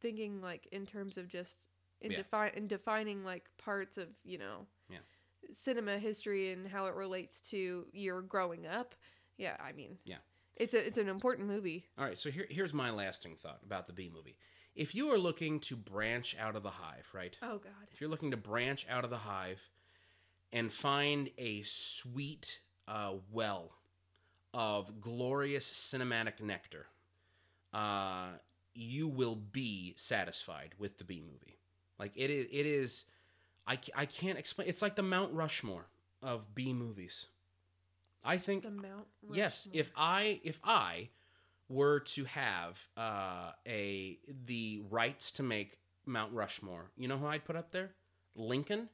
thinking 0.00 0.40
like 0.40 0.68
in 0.72 0.86
terms 0.86 1.18
of 1.18 1.28
just 1.28 1.68
in 2.00 2.12
Yeah. 2.12 2.18
defi- 2.22 2.56
in 2.56 2.66
defining 2.68 3.24
like 3.24 3.50
parts 3.58 3.98
of 3.98 4.08
you 4.24 4.38
know. 4.38 4.66
Cinema 5.52 5.98
history 5.98 6.52
and 6.52 6.66
how 6.68 6.86
it 6.86 6.94
relates 6.94 7.40
to 7.50 7.86
your 7.92 8.22
growing 8.22 8.66
up. 8.66 8.94
Yeah, 9.36 9.56
I 9.60 9.72
mean 9.72 9.98
Yeah. 10.04 10.18
it's 10.56 10.74
a 10.74 10.86
it's 10.86 10.98
an 10.98 11.08
important 11.08 11.48
movie. 11.48 11.86
All 11.98 12.04
right, 12.04 12.18
so 12.18 12.30
here, 12.30 12.46
here's 12.50 12.72
my 12.72 12.90
lasting 12.90 13.36
thought 13.36 13.60
about 13.64 13.86
the 13.86 13.92
B 13.92 14.10
movie. 14.12 14.36
If 14.74 14.94
you 14.94 15.10
are 15.12 15.18
looking 15.18 15.60
to 15.60 15.76
branch 15.76 16.36
out 16.38 16.56
of 16.56 16.62
the 16.62 16.70
hive, 16.70 17.06
right? 17.12 17.36
Oh 17.42 17.58
God, 17.58 17.72
If 17.92 18.00
you're 18.00 18.10
looking 18.10 18.32
to 18.32 18.36
branch 18.36 18.86
out 18.90 19.04
of 19.04 19.10
the 19.10 19.18
hive 19.18 19.60
and 20.52 20.72
find 20.72 21.30
a 21.38 21.62
sweet 21.62 22.60
uh, 22.88 23.12
well 23.30 23.72
of 24.52 25.00
glorious 25.00 25.70
cinematic 25.72 26.40
nectar, 26.40 26.86
uh, 27.72 28.28
you 28.74 29.06
will 29.08 29.36
be 29.36 29.94
satisfied 29.96 30.74
with 30.78 30.98
the 30.98 31.04
B 31.04 31.20
movie. 31.24 31.58
Like 31.98 32.12
it 32.16 32.30
is, 32.30 32.46
it 32.50 32.66
is. 32.66 33.04
I, 33.66 33.78
I 33.94 34.06
can't 34.06 34.38
explain. 34.38 34.68
It's 34.68 34.82
like 34.82 34.96
the 34.96 35.02
Mount 35.02 35.32
Rushmore 35.32 35.86
of 36.22 36.54
B 36.54 36.72
movies. 36.72 37.26
I 38.24 38.38
think 38.38 38.62
the 38.62 38.70
Mount. 38.70 39.06
yes 39.32 39.68
if 39.72 39.92
i 39.96 40.40
if 40.42 40.58
i 40.64 41.08
were 41.68 42.00
to 42.00 42.24
have 42.24 42.78
uh 42.96 43.50
a 43.66 44.18
the 44.46 44.80
rights 44.90 45.30
to 45.32 45.42
make 45.42 45.78
mount 46.06 46.32
rushmore 46.32 46.90
you 46.96 47.06
know 47.06 47.18
who 47.18 47.26
i'd 47.26 47.44
put 47.44 47.54
up 47.56 47.70
there 47.70 47.90
lincoln 48.34 48.88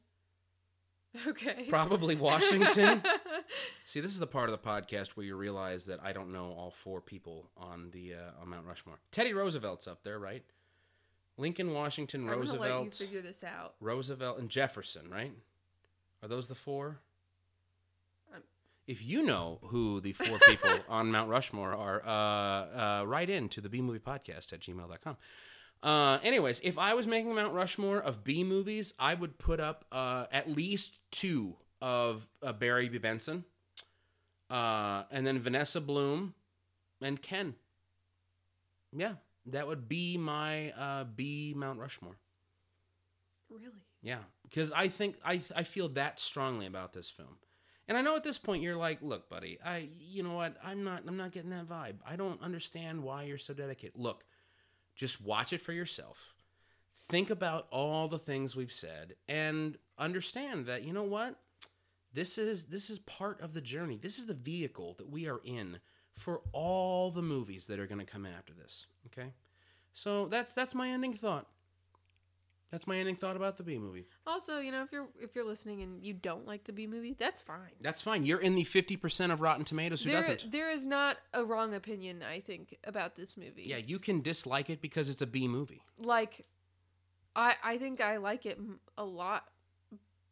okay, 1.27 1.67
probably 1.69 2.15
washington 2.17 3.03
see 3.85 4.01
this 4.01 4.13
is 4.13 4.19
the 4.19 4.27
part 4.27 4.49
of 4.49 4.61
the 4.61 4.69
podcast 4.69 5.11
where 5.11 5.27
you 5.27 5.37
realize 5.37 5.87
that 5.87 6.01
i 6.03 6.13
don't 6.13 6.33
know 6.33 6.53
all 6.59 6.71
four 6.71 7.01
people 7.01 7.51
on 7.57 7.91
the 7.93 8.15
uh, 8.15 8.41
on 8.43 8.49
mount 8.49 8.67
rushmore 8.67 8.99
teddy 9.13 9.33
roosevelt's 9.33 9.87
up 9.87 10.03
there 10.03 10.19
right 10.19 10.45
lincoln 11.41 11.73
washington 11.73 12.23
I'm 12.23 12.27
gonna 12.27 12.37
you 12.37 12.43
roosevelt 12.53 12.95
figure 12.95 13.23
this 13.23 13.43
out. 13.43 13.75
roosevelt 13.81 14.39
and 14.39 14.49
jefferson 14.49 15.11
right 15.11 15.33
are 16.23 16.29
those 16.29 16.49
the 16.49 16.55
four 16.55 17.01
Um, 18.35 18.43
if 18.87 19.05
you 19.05 19.23
know 19.23 19.59
who 19.63 20.01
the 20.01 20.13
four 20.13 20.39
people 20.47 20.71
on 20.89 21.11
Mount 21.11 21.31
Rushmore 21.31 21.73
are, 21.75 22.03
uh, 22.05 23.01
uh, 23.01 23.05
write 23.07 23.31
in 23.31 23.49
to 23.51 23.61
the 23.61 23.69
B 23.69 23.81
Movie 23.81 24.01
Podcast 24.01 24.53
at 24.53 24.61
gmail.com. 24.61 25.17
Uh, 25.83 26.19
anyways, 26.23 26.61
if 26.63 26.77
I 26.77 26.93
was 26.95 27.07
making 27.07 27.35
Mount 27.35 27.55
Rushmore 27.55 27.99
of 28.01 28.23
B 28.25 28.45
movies, 28.45 28.93
I 28.99 29.15
would 29.15 29.39
put 29.39 29.61
up 29.61 29.85
uh, 29.93 30.27
at 30.31 30.51
least 30.51 30.99
two 31.11 31.57
of 31.81 32.29
uh, 32.43 32.53
Barry 32.53 32.89
B. 32.91 32.99
Benson, 32.99 33.45
uh, 34.51 35.05
and 35.11 35.27
then 35.27 35.39
Vanessa 35.39 35.81
Bloom 35.81 36.35
and 37.01 37.23
Ken. 37.23 37.55
Yeah, 38.95 39.15
that 39.53 39.67
would 39.67 39.89
be 39.89 40.17
my 40.19 40.71
uh, 40.73 41.05
B 41.05 41.55
Mount 41.57 41.79
Rushmore. 41.79 42.17
Really? 43.49 43.83
Yeah, 44.03 44.21
because 44.45 44.73
I 44.73 44.89
think 44.89 45.17
I 45.25 45.41
I 45.55 45.65
feel 45.65 45.89
that 45.91 46.19
strongly 46.21 46.67
about 46.67 46.93
this 46.93 47.11
film, 47.11 47.39
and 47.89 47.99
I 47.99 48.03
know 48.03 48.17
at 48.17 48.25
this 48.25 48.39
point 48.39 48.63
you're 48.63 48.77
like, 48.77 49.03
look, 49.03 49.29
buddy, 49.29 49.59
I 49.65 49.89
you 49.99 50.23
know 50.23 50.35
what, 50.35 50.57
I'm 50.65 50.85
not 50.85 51.03
I'm 51.07 51.17
not 51.17 51.33
getting 51.33 51.51
that 51.51 51.69
vibe. 51.69 51.97
I 52.07 52.17
don't 52.17 52.41
understand 52.43 53.03
why 53.03 53.25
you're 53.25 53.39
so 53.39 53.55
dedicated. 53.55 53.97
Look, 53.97 54.25
just 54.95 55.21
watch 55.21 55.53
it 55.53 55.61
for 55.61 55.73
yourself. 55.73 56.35
think 57.09 57.31
about 57.31 57.67
all 57.71 58.09
the 58.09 58.19
things 58.19 58.55
we've 58.57 58.73
said 58.73 59.17
and 59.29 59.77
understand 59.99 60.67
that 60.67 60.85
you 60.85 60.93
know 60.93 61.03
what 61.03 61.37
this 62.13 62.39
is 62.39 62.67
this 62.67 62.91
is 62.91 62.99
part 63.01 63.41
of 63.41 63.55
the 63.55 63.61
journey 63.61 63.99
this 64.01 64.19
is 64.19 64.27
the 64.27 64.35
vehicle 64.35 64.95
that 64.99 65.11
we 65.11 65.29
are 65.29 65.41
in 65.45 65.81
for 66.17 66.41
all 66.53 67.11
the 67.11 67.23
movies 67.23 67.67
that 67.67 67.79
are 67.79 67.87
going 67.87 67.99
to 67.99 68.05
come 68.05 68.27
after 68.27 68.53
this 68.53 68.87
okay? 69.07 69.33
So 69.93 70.27
that's 70.27 70.53
that's 70.53 70.75
my 70.75 70.89
ending 70.91 71.13
thought. 71.15 71.47
That's 72.71 72.87
my 72.87 72.99
ending 72.99 73.17
thought 73.17 73.35
about 73.35 73.57
the 73.57 73.65
b 73.65 73.79
movie. 73.79 74.07
Also, 74.29 74.61
you 74.61 74.71
know, 74.71 74.83
if 74.85 74.93
you're 74.93 75.09
if 75.21 75.35
you're 75.35 75.45
listening 75.47 75.83
and 75.83 76.05
you 76.05 76.13
don't 76.15 76.47
like 76.47 76.63
the 76.65 76.73
B 76.73 76.87
movie, 76.87 77.17
that's 77.19 77.43
fine. 77.43 77.73
that's 77.81 78.01
fine. 78.01 78.23
You're 78.23 78.39
in 78.41 78.55
the 78.55 78.63
50% 78.63 79.33
of 79.33 79.41
rotten 79.41 79.65
tomatoes 79.65 80.05
who 80.05 80.11
There, 80.11 80.21
doesn't. 80.21 80.53
there 80.53 80.71
is 80.71 80.87
not 80.87 81.17
a 81.35 81.45
wrong 81.45 81.75
opinion, 81.75 82.23
I 82.23 82.39
think, 82.39 82.77
about 82.85 83.17
this 83.17 83.37
movie. 83.37 83.65
yeah 83.67 83.79
you 83.79 83.99
can 83.99 84.21
dislike 84.21 84.71
it 84.71 84.81
because 84.81 85.09
it's 85.09 85.21
a 85.21 85.27
b 85.27 85.49
movie. 85.49 85.83
Like, 85.99 86.47
I 87.35 87.57
I 87.65 87.79
think 87.79 88.01
I 88.01 88.19
like 88.19 88.47
it 88.47 88.61
a 88.97 89.05
lot, 89.05 89.47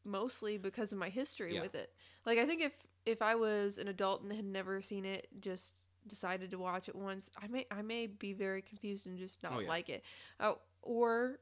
mostly 0.08 0.58
because 0.58 0.92
of 0.92 0.98
my 0.98 1.08
history 1.08 1.54
Yeah. 1.54 1.62
with 1.62 1.74
it. 1.74 1.92
Like, 2.26 2.38
I 2.38 2.46
think 2.46 2.62
if 2.62 2.86
if 3.06 3.22
I 3.22 3.34
was 3.34 3.78
an 3.78 3.88
adult 3.88 4.22
and 4.22 4.32
had 4.32 4.44
never 4.44 4.80
seen 4.82 5.04
it, 5.04 5.28
just 5.40 5.88
decided 6.06 6.50
to 6.50 6.58
watch 6.58 6.88
it 6.88 6.96
once, 6.96 7.30
I 7.40 7.46
may 7.48 7.66
I 7.70 7.82
may 7.82 8.06
be 8.06 8.32
very 8.32 8.62
confused 8.62 9.06
and 9.06 9.18
just 9.18 9.42
not 9.42 9.52
Oh, 9.56 9.60
yeah. 9.60 9.68
like 9.68 9.88
it. 9.88 10.04
Uh, 10.40 10.54
or 10.82 11.38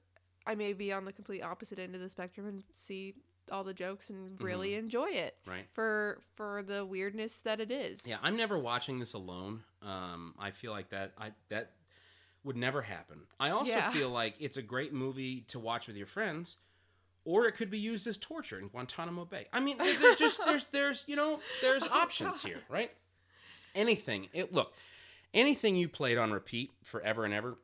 I 0.47 0.55
may 0.55 0.73
be 0.73 0.93
on 0.93 1.05
the 1.05 1.12
complete 1.12 1.43
opposite 1.43 1.79
end 1.79 1.95
of 1.95 2.01
the 2.01 2.09
spectrum 2.09 2.47
and 2.47 2.64
see 2.71 3.14
all 3.51 3.62
the 3.62 3.75
jokes 3.75 4.11
and 4.11 4.41
really 4.43 4.75
enjoy 4.75 5.09
it 5.09 5.37
right 5.47 5.67
for 5.73 6.21
for 6.35 6.64
the 6.67 6.85
weirdness 6.85 7.41
that 7.43 7.61
it 7.61 7.71
is. 7.71 8.05
Yeah, 8.07 8.17
I'm 8.23 8.37
never 8.37 8.59
watching 8.59 8.99
this 8.99 9.12
alone. 9.12 9.62
Um, 9.83 10.35
I 10.39 10.51
feel 10.51 10.73
like 10.73 10.91
that 10.91 11.12
I 11.19 11.33
that 11.49 11.73
would 12.43 12.57
never 12.57 12.83
happen. 12.83 13.23
I 13.41 13.51
also 13.51 13.71
Yeah. 13.73 13.91
feel 13.91 14.11
like 14.11 14.35
it's 14.41 14.57
a 14.57 14.62
great 14.62 14.93
movie 14.93 15.43
to 15.49 15.59
watch 15.59 15.87
with 15.89 15.97
your 15.97 16.07
friends, 16.07 16.59
or 17.27 17.47
it 17.47 17.53
could 17.53 17.70
be 17.70 17.79
used 17.79 18.07
as 18.07 18.16
torture 18.16 18.59
in 18.59 18.68
Guantanamo 18.68 19.27
Bay. 19.27 19.47
I 19.53 19.61
mean, 19.61 19.77
there's 19.77 20.16
just 20.16 20.41
there's 20.47 20.64
there's 20.72 21.05
you 21.07 21.16
know 21.16 21.41
there's 21.61 21.83
Oh, 21.85 21.91
options 21.93 22.41
God. 22.43 22.49
here, 22.49 22.59
right? 22.70 22.91
Anything. 23.74 24.29
It 24.33 24.55
look, 24.55 24.72
anything 25.35 25.77
you 25.77 25.89
played 25.89 26.16
on 26.16 26.33
repeat 26.33 26.70
forever 26.83 27.24
and 27.27 27.35
ever. 27.35 27.59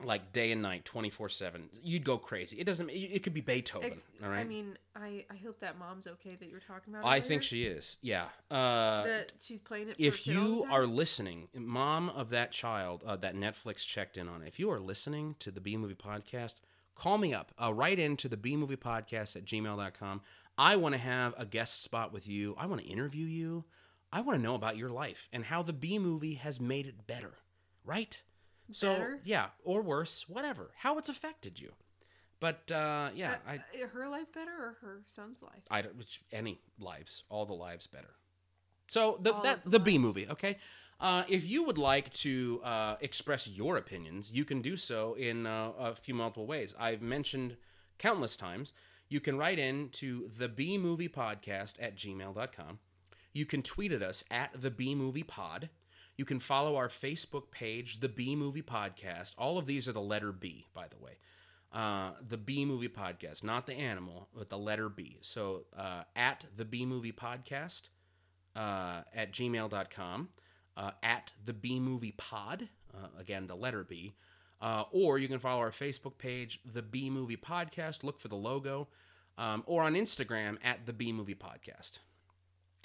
Like 0.00 0.32
day 0.32 0.52
and 0.52 0.62
night, 0.62 0.84
twenty 0.84 1.10
four 1.10 1.28
seven, 1.28 1.70
you'd 1.82 2.04
go 2.04 2.18
crazy. 2.18 2.56
It 2.60 2.66
doesn't. 2.66 2.88
It 2.88 3.20
could 3.24 3.34
be 3.34 3.40
Beethoven. 3.40 3.90
Ex- 3.94 4.06
all 4.22 4.28
right. 4.30 4.38
I 4.38 4.44
mean, 4.44 4.78
I 4.94 5.24
I 5.28 5.34
hope 5.44 5.58
that 5.58 5.76
mom's 5.76 6.06
okay 6.06 6.36
that 6.36 6.48
you're 6.48 6.60
talking 6.60 6.94
about. 6.94 7.04
I 7.04 7.18
think 7.20 7.42
she 7.42 7.64
is. 7.64 7.96
Yeah. 8.00 8.26
Uh, 8.48 9.02
that 9.02 9.32
she's 9.40 9.60
playing 9.60 9.88
it. 9.88 9.96
For 9.96 10.02
if 10.04 10.20
a 10.20 10.22
kid 10.22 10.36
all 10.36 10.44
the 10.44 10.50
you 10.60 10.66
are 10.70 10.86
listening, 10.86 11.48
mom 11.52 12.10
of 12.10 12.30
that 12.30 12.52
child 12.52 13.02
uh, 13.04 13.16
that 13.16 13.34
Netflix 13.34 13.84
checked 13.84 14.16
in 14.16 14.28
on, 14.28 14.44
if 14.44 14.60
you 14.60 14.70
are 14.70 14.78
listening 14.78 15.34
to 15.40 15.50
the 15.50 15.60
B 15.60 15.76
Movie 15.76 15.96
Podcast, 15.96 16.60
call 16.98 17.18
me 17.18 17.32
up. 17.32 17.52
Uh, 17.62 17.72
write 17.72 17.98
into 17.98 18.28
the 18.28 18.36
B 18.36 18.56
Movie 18.56 18.76
Podcast 18.76 19.36
at 19.36 19.44
gmail.com. 19.44 20.20
I 20.56 20.76
want 20.76 20.94
to 20.94 20.98
have 20.98 21.34
a 21.38 21.46
guest 21.46 21.82
spot 21.82 22.12
with 22.12 22.26
you. 22.28 22.54
I 22.58 22.66
want 22.66 22.80
to 22.82 22.86
interview 22.88 23.24
you. 23.26 23.64
I 24.12 24.20
want 24.22 24.38
to 24.38 24.42
know 24.42 24.54
about 24.54 24.76
your 24.76 24.90
life 24.90 25.28
and 25.32 25.44
how 25.44 25.62
the 25.62 25.72
B 25.72 25.98
movie 25.98 26.34
has 26.34 26.60
made 26.60 26.86
it 26.86 27.06
better, 27.06 27.34
right? 27.84 28.20
So, 28.72 29.14
yeah, 29.24 29.46
or 29.64 29.80
worse, 29.82 30.28
whatever, 30.28 30.72
how 30.78 30.98
it's 30.98 31.08
affected 31.08 31.60
you. 31.60 31.72
But 32.40 32.70
uh, 32.70 33.10
yeah, 33.14 33.36
Uh, 33.46 33.50
I, 33.52 33.54
uh, 33.82 33.86
her 33.88 34.08
life 34.08 34.32
better 34.32 34.52
or 34.52 34.76
her 34.80 35.02
son's 35.06 35.42
life? 35.42 35.62
I 35.70 35.82
don't 35.82 35.96
which, 35.96 36.20
any 36.32 36.60
lives, 36.78 37.24
all 37.28 37.46
the 37.46 37.54
lives 37.54 37.86
better. 37.86 38.14
So 38.88 39.18
the 39.20 39.34
All 39.34 39.42
that 39.42 39.64
the 39.64 39.70
the 39.70 39.80
B 39.80 39.98
movie, 39.98 40.26
okay. 40.28 40.58
Uh, 41.00 41.22
if 41.28 41.48
you 41.48 41.62
would 41.62 41.78
like 41.78 42.12
to 42.12 42.60
uh, 42.64 42.96
express 43.00 43.46
your 43.46 43.76
opinions, 43.76 44.32
you 44.32 44.44
can 44.44 44.60
do 44.60 44.76
so 44.76 45.14
in 45.14 45.46
uh, 45.46 45.70
a 45.78 45.94
few 45.94 46.12
multiple 46.12 46.44
ways. 46.46 46.74
I've 46.76 47.00
mentioned 47.00 47.56
countless 47.98 48.36
times. 48.36 48.72
You 49.08 49.20
can 49.20 49.38
write 49.38 49.60
in 49.60 49.90
to 49.90 50.28
the 50.36 50.48
B 50.48 50.76
Movie 50.76 51.08
Podcast 51.08 51.74
at 51.80 51.96
gmail.com. 51.96 52.80
You 53.32 53.46
can 53.46 53.62
tweet 53.62 53.92
at 53.92 54.02
us 54.02 54.24
at 54.30 54.50
the 54.60 54.70
B 54.72 54.94
Movie 54.96 55.22
Pod. 55.22 55.68
You 56.16 56.24
can 56.24 56.40
follow 56.40 56.74
our 56.74 56.88
Facebook 56.88 57.52
page, 57.52 58.00
the 58.00 58.08
B 58.08 58.34
Movie 58.34 58.62
Podcast. 58.62 59.34
All 59.38 59.56
of 59.56 59.66
these 59.66 59.86
are 59.86 59.92
the 59.92 60.00
letter 60.00 60.32
B, 60.32 60.66
by 60.74 60.88
the 60.88 60.98
way. 60.98 61.12
Uh, 61.72 62.12
the 62.26 62.36
B 62.36 62.64
Movie 62.64 62.88
Podcast, 62.88 63.44
not 63.44 63.66
the 63.66 63.74
animal, 63.74 64.28
but 64.36 64.48
the 64.48 64.58
letter 64.58 64.88
B. 64.88 65.18
So 65.20 65.66
uh, 65.76 66.02
at 66.16 66.46
the 66.56 66.64
B 66.64 66.84
Movie 66.84 67.12
Podcast 67.12 67.82
uh, 68.58 69.02
at 69.14 69.32
gmail.com, 69.32 70.28
uh, 70.76 70.90
at 71.02 71.32
the 71.44 71.52
B 71.52 71.78
Movie 71.78 72.14
Pod, 72.16 72.68
uh, 72.92 73.06
again, 73.18 73.46
the 73.46 73.54
letter 73.54 73.84
B. 73.84 74.14
Uh, 74.60 74.82
or 74.90 75.18
you 75.18 75.28
can 75.28 75.38
follow 75.38 75.60
our 75.60 75.70
Facebook 75.70 76.18
page, 76.18 76.60
the 76.74 76.82
B 76.82 77.08
Movie 77.08 77.36
Podcast. 77.36 78.02
Look 78.02 78.18
for 78.18 78.26
the 78.26 78.36
logo. 78.36 78.88
Um, 79.36 79.62
or 79.66 79.84
on 79.84 79.94
Instagram 79.94 80.58
at 80.64 80.84
the 80.84 80.92
B 80.92 81.12
Movie 81.12 81.36
Podcast. 81.36 82.00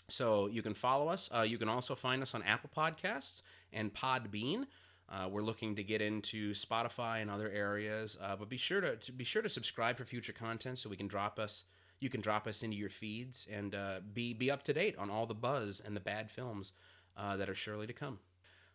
So 0.07 0.45
you 0.45 0.61
can 0.61 0.76
follow 0.76 1.07
us. 1.07 1.28
Uh, 1.36 1.41
you 1.41 1.57
can 1.57 1.67
also 1.67 1.95
find 1.95 2.21
us 2.21 2.36
on 2.36 2.43
Apple 2.43 2.69
Podcasts 2.76 3.41
and 3.71 3.91
Podbean. 3.91 4.67
Uh, 5.09 5.28
we're 5.30 5.41
looking 5.41 5.76
to 5.76 5.84
get 5.84 6.01
into 6.01 6.53
Spotify 6.53 7.24
and 7.24 7.32
other 7.32 7.49
areas, 7.49 8.17
uh, 8.21 8.36
but 8.36 8.49
be 8.49 8.57
sure 8.57 8.82
to, 8.82 8.95
to 8.97 9.11
be 9.11 9.24
sure 9.24 9.41
to 9.41 9.49
subscribe 9.49 9.97
for 9.97 10.05
future 10.05 10.34
content 10.34 10.78
so 10.78 10.89
we 10.89 10.97
can 10.97 11.07
drop 11.07 11.39
us. 11.39 11.63
You 12.04 12.10
can 12.10 12.20
drop 12.22 12.47
us 12.47 12.64
into 12.64 12.76
your 12.76 12.89
feeds 12.89 13.47
and 13.49 13.74
uh, 13.74 13.99
be 14.14 14.34
be 14.34 14.51
up 14.51 14.64
to 14.64 14.74
date 14.74 14.95
on 14.97 15.10
all 15.10 15.26
the 15.26 15.34
buzz 15.34 15.82
and 15.86 15.95
the 15.95 16.01
bad 16.01 16.30
films 16.30 16.74
uh, 17.16 17.38
that 17.38 17.49
are 17.49 17.56
surely 17.56 17.88
to 17.88 17.93
come. 17.93 18.20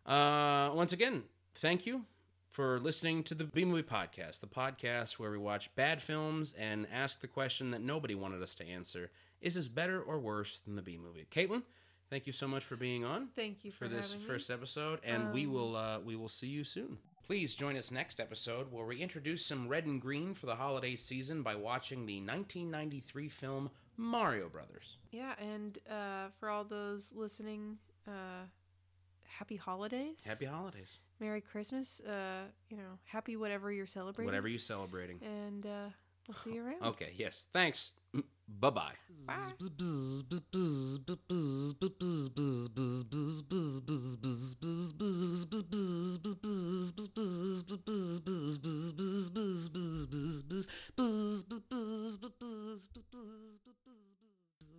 Uh, 0.07 0.71
once 0.75 0.93
again, 0.95 1.25
thank 1.57 1.85
you 1.85 2.05
for 2.51 2.81
listening 2.81 3.23
to 3.25 3.35
the 3.35 3.45
B 3.45 3.67
Movie 3.67 3.83
Podcast, 3.83 4.41
the 4.41 4.47
podcast 4.47 5.19
where 5.19 5.31
we 5.31 5.37
watch 5.37 5.69
bad 5.77 6.01
films 6.01 6.55
and 6.59 6.87
ask 6.91 7.21
the 7.21 7.29
question 7.29 7.71
that 7.73 7.83
nobody 7.83 8.15
wanted 8.15 8.43
us 8.43 8.55
to 8.57 8.67
answer: 8.67 9.11
Is 9.43 9.55
this 9.57 9.69
better 9.69 10.01
or 10.01 10.19
worse 10.19 10.61
than 10.61 10.75
the 10.77 10.83
B 10.83 10.97
Movie? 10.97 11.27
Caitlin, 11.31 11.63
thank 12.09 12.27
you 12.27 12.33
so 12.33 12.49
much 12.49 12.65
for 12.65 12.77
being 12.77 13.05
on 13.05 13.29
Thank 13.37 13.65
you 13.65 13.71
for, 13.71 13.85
for 13.85 13.89
this 13.89 14.15
first 14.27 14.49
Me. 14.49 14.55
episode, 14.55 15.01
and 15.05 15.33
we 15.35 15.45
Um, 15.45 15.53
will 15.53 15.77
uh, 15.77 15.99
we 16.01 16.17
will 16.17 16.29
see 16.31 16.49
you 16.49 16.65
soon. 16.65 16.97
Please 17.29 17.55
join 17.55 17.77
us 17.77 17.91
next 17.91 18.21
episode 18.21 18.73
where 18.73 18.87
we 18.87 19.03
introduce 19.03 19.45
some 19.45 19.69
red 19.69 19.85
and 19.85 20.01
green 20.01 20.33
for 20.33 20.47
the 20.47 20.55
holiday 20.55 20.97
season 20.97 21.43
by 21.43 21.55
watching 21.55 22.07
the 22.07 22.23
1993 22.23 23.29
film 23.29 23.69
Mario 23.99 24.49
Brothers. 24.49 24.97
Yeah, 25.11 25.35
and 25.39 25.77
uh, 25.91 26.29
for 26.41 26.49
all 26.49 26.65
those 26.65 27.13
listening, 27.15 27.77
uh, 28.07 28.47
happy 29.25 29.57
holidays. 29.57 30.25
Happy 30.27 30.47
holidays, 30.47 31.01
Merry 31.21 31.43
Christmas. 31.43 32.01
Uh, 32.01 32.45
you 32.71 32.79
know, 32.79 32.99
happy 33.05 33.37
whatever 33.37 33.71
you're 33.71 33.85
celebrating. 33.87 34.25
whatever 34.25 34.49
you're 34.49 34.59
celebrating. 34.59 35.21
And 35.23 35.67
uh, 35.67 35.91
we'll 36.27 36.35
see 36.35 36.55
you 36.55 36.65
around. 36.65 36.83
Okay, 36.83 37.13
yes, 37.19 37.45
thanks. 37.53 37.91
Bye-bye. 38.49 38.95
Bye. 39.27 39.53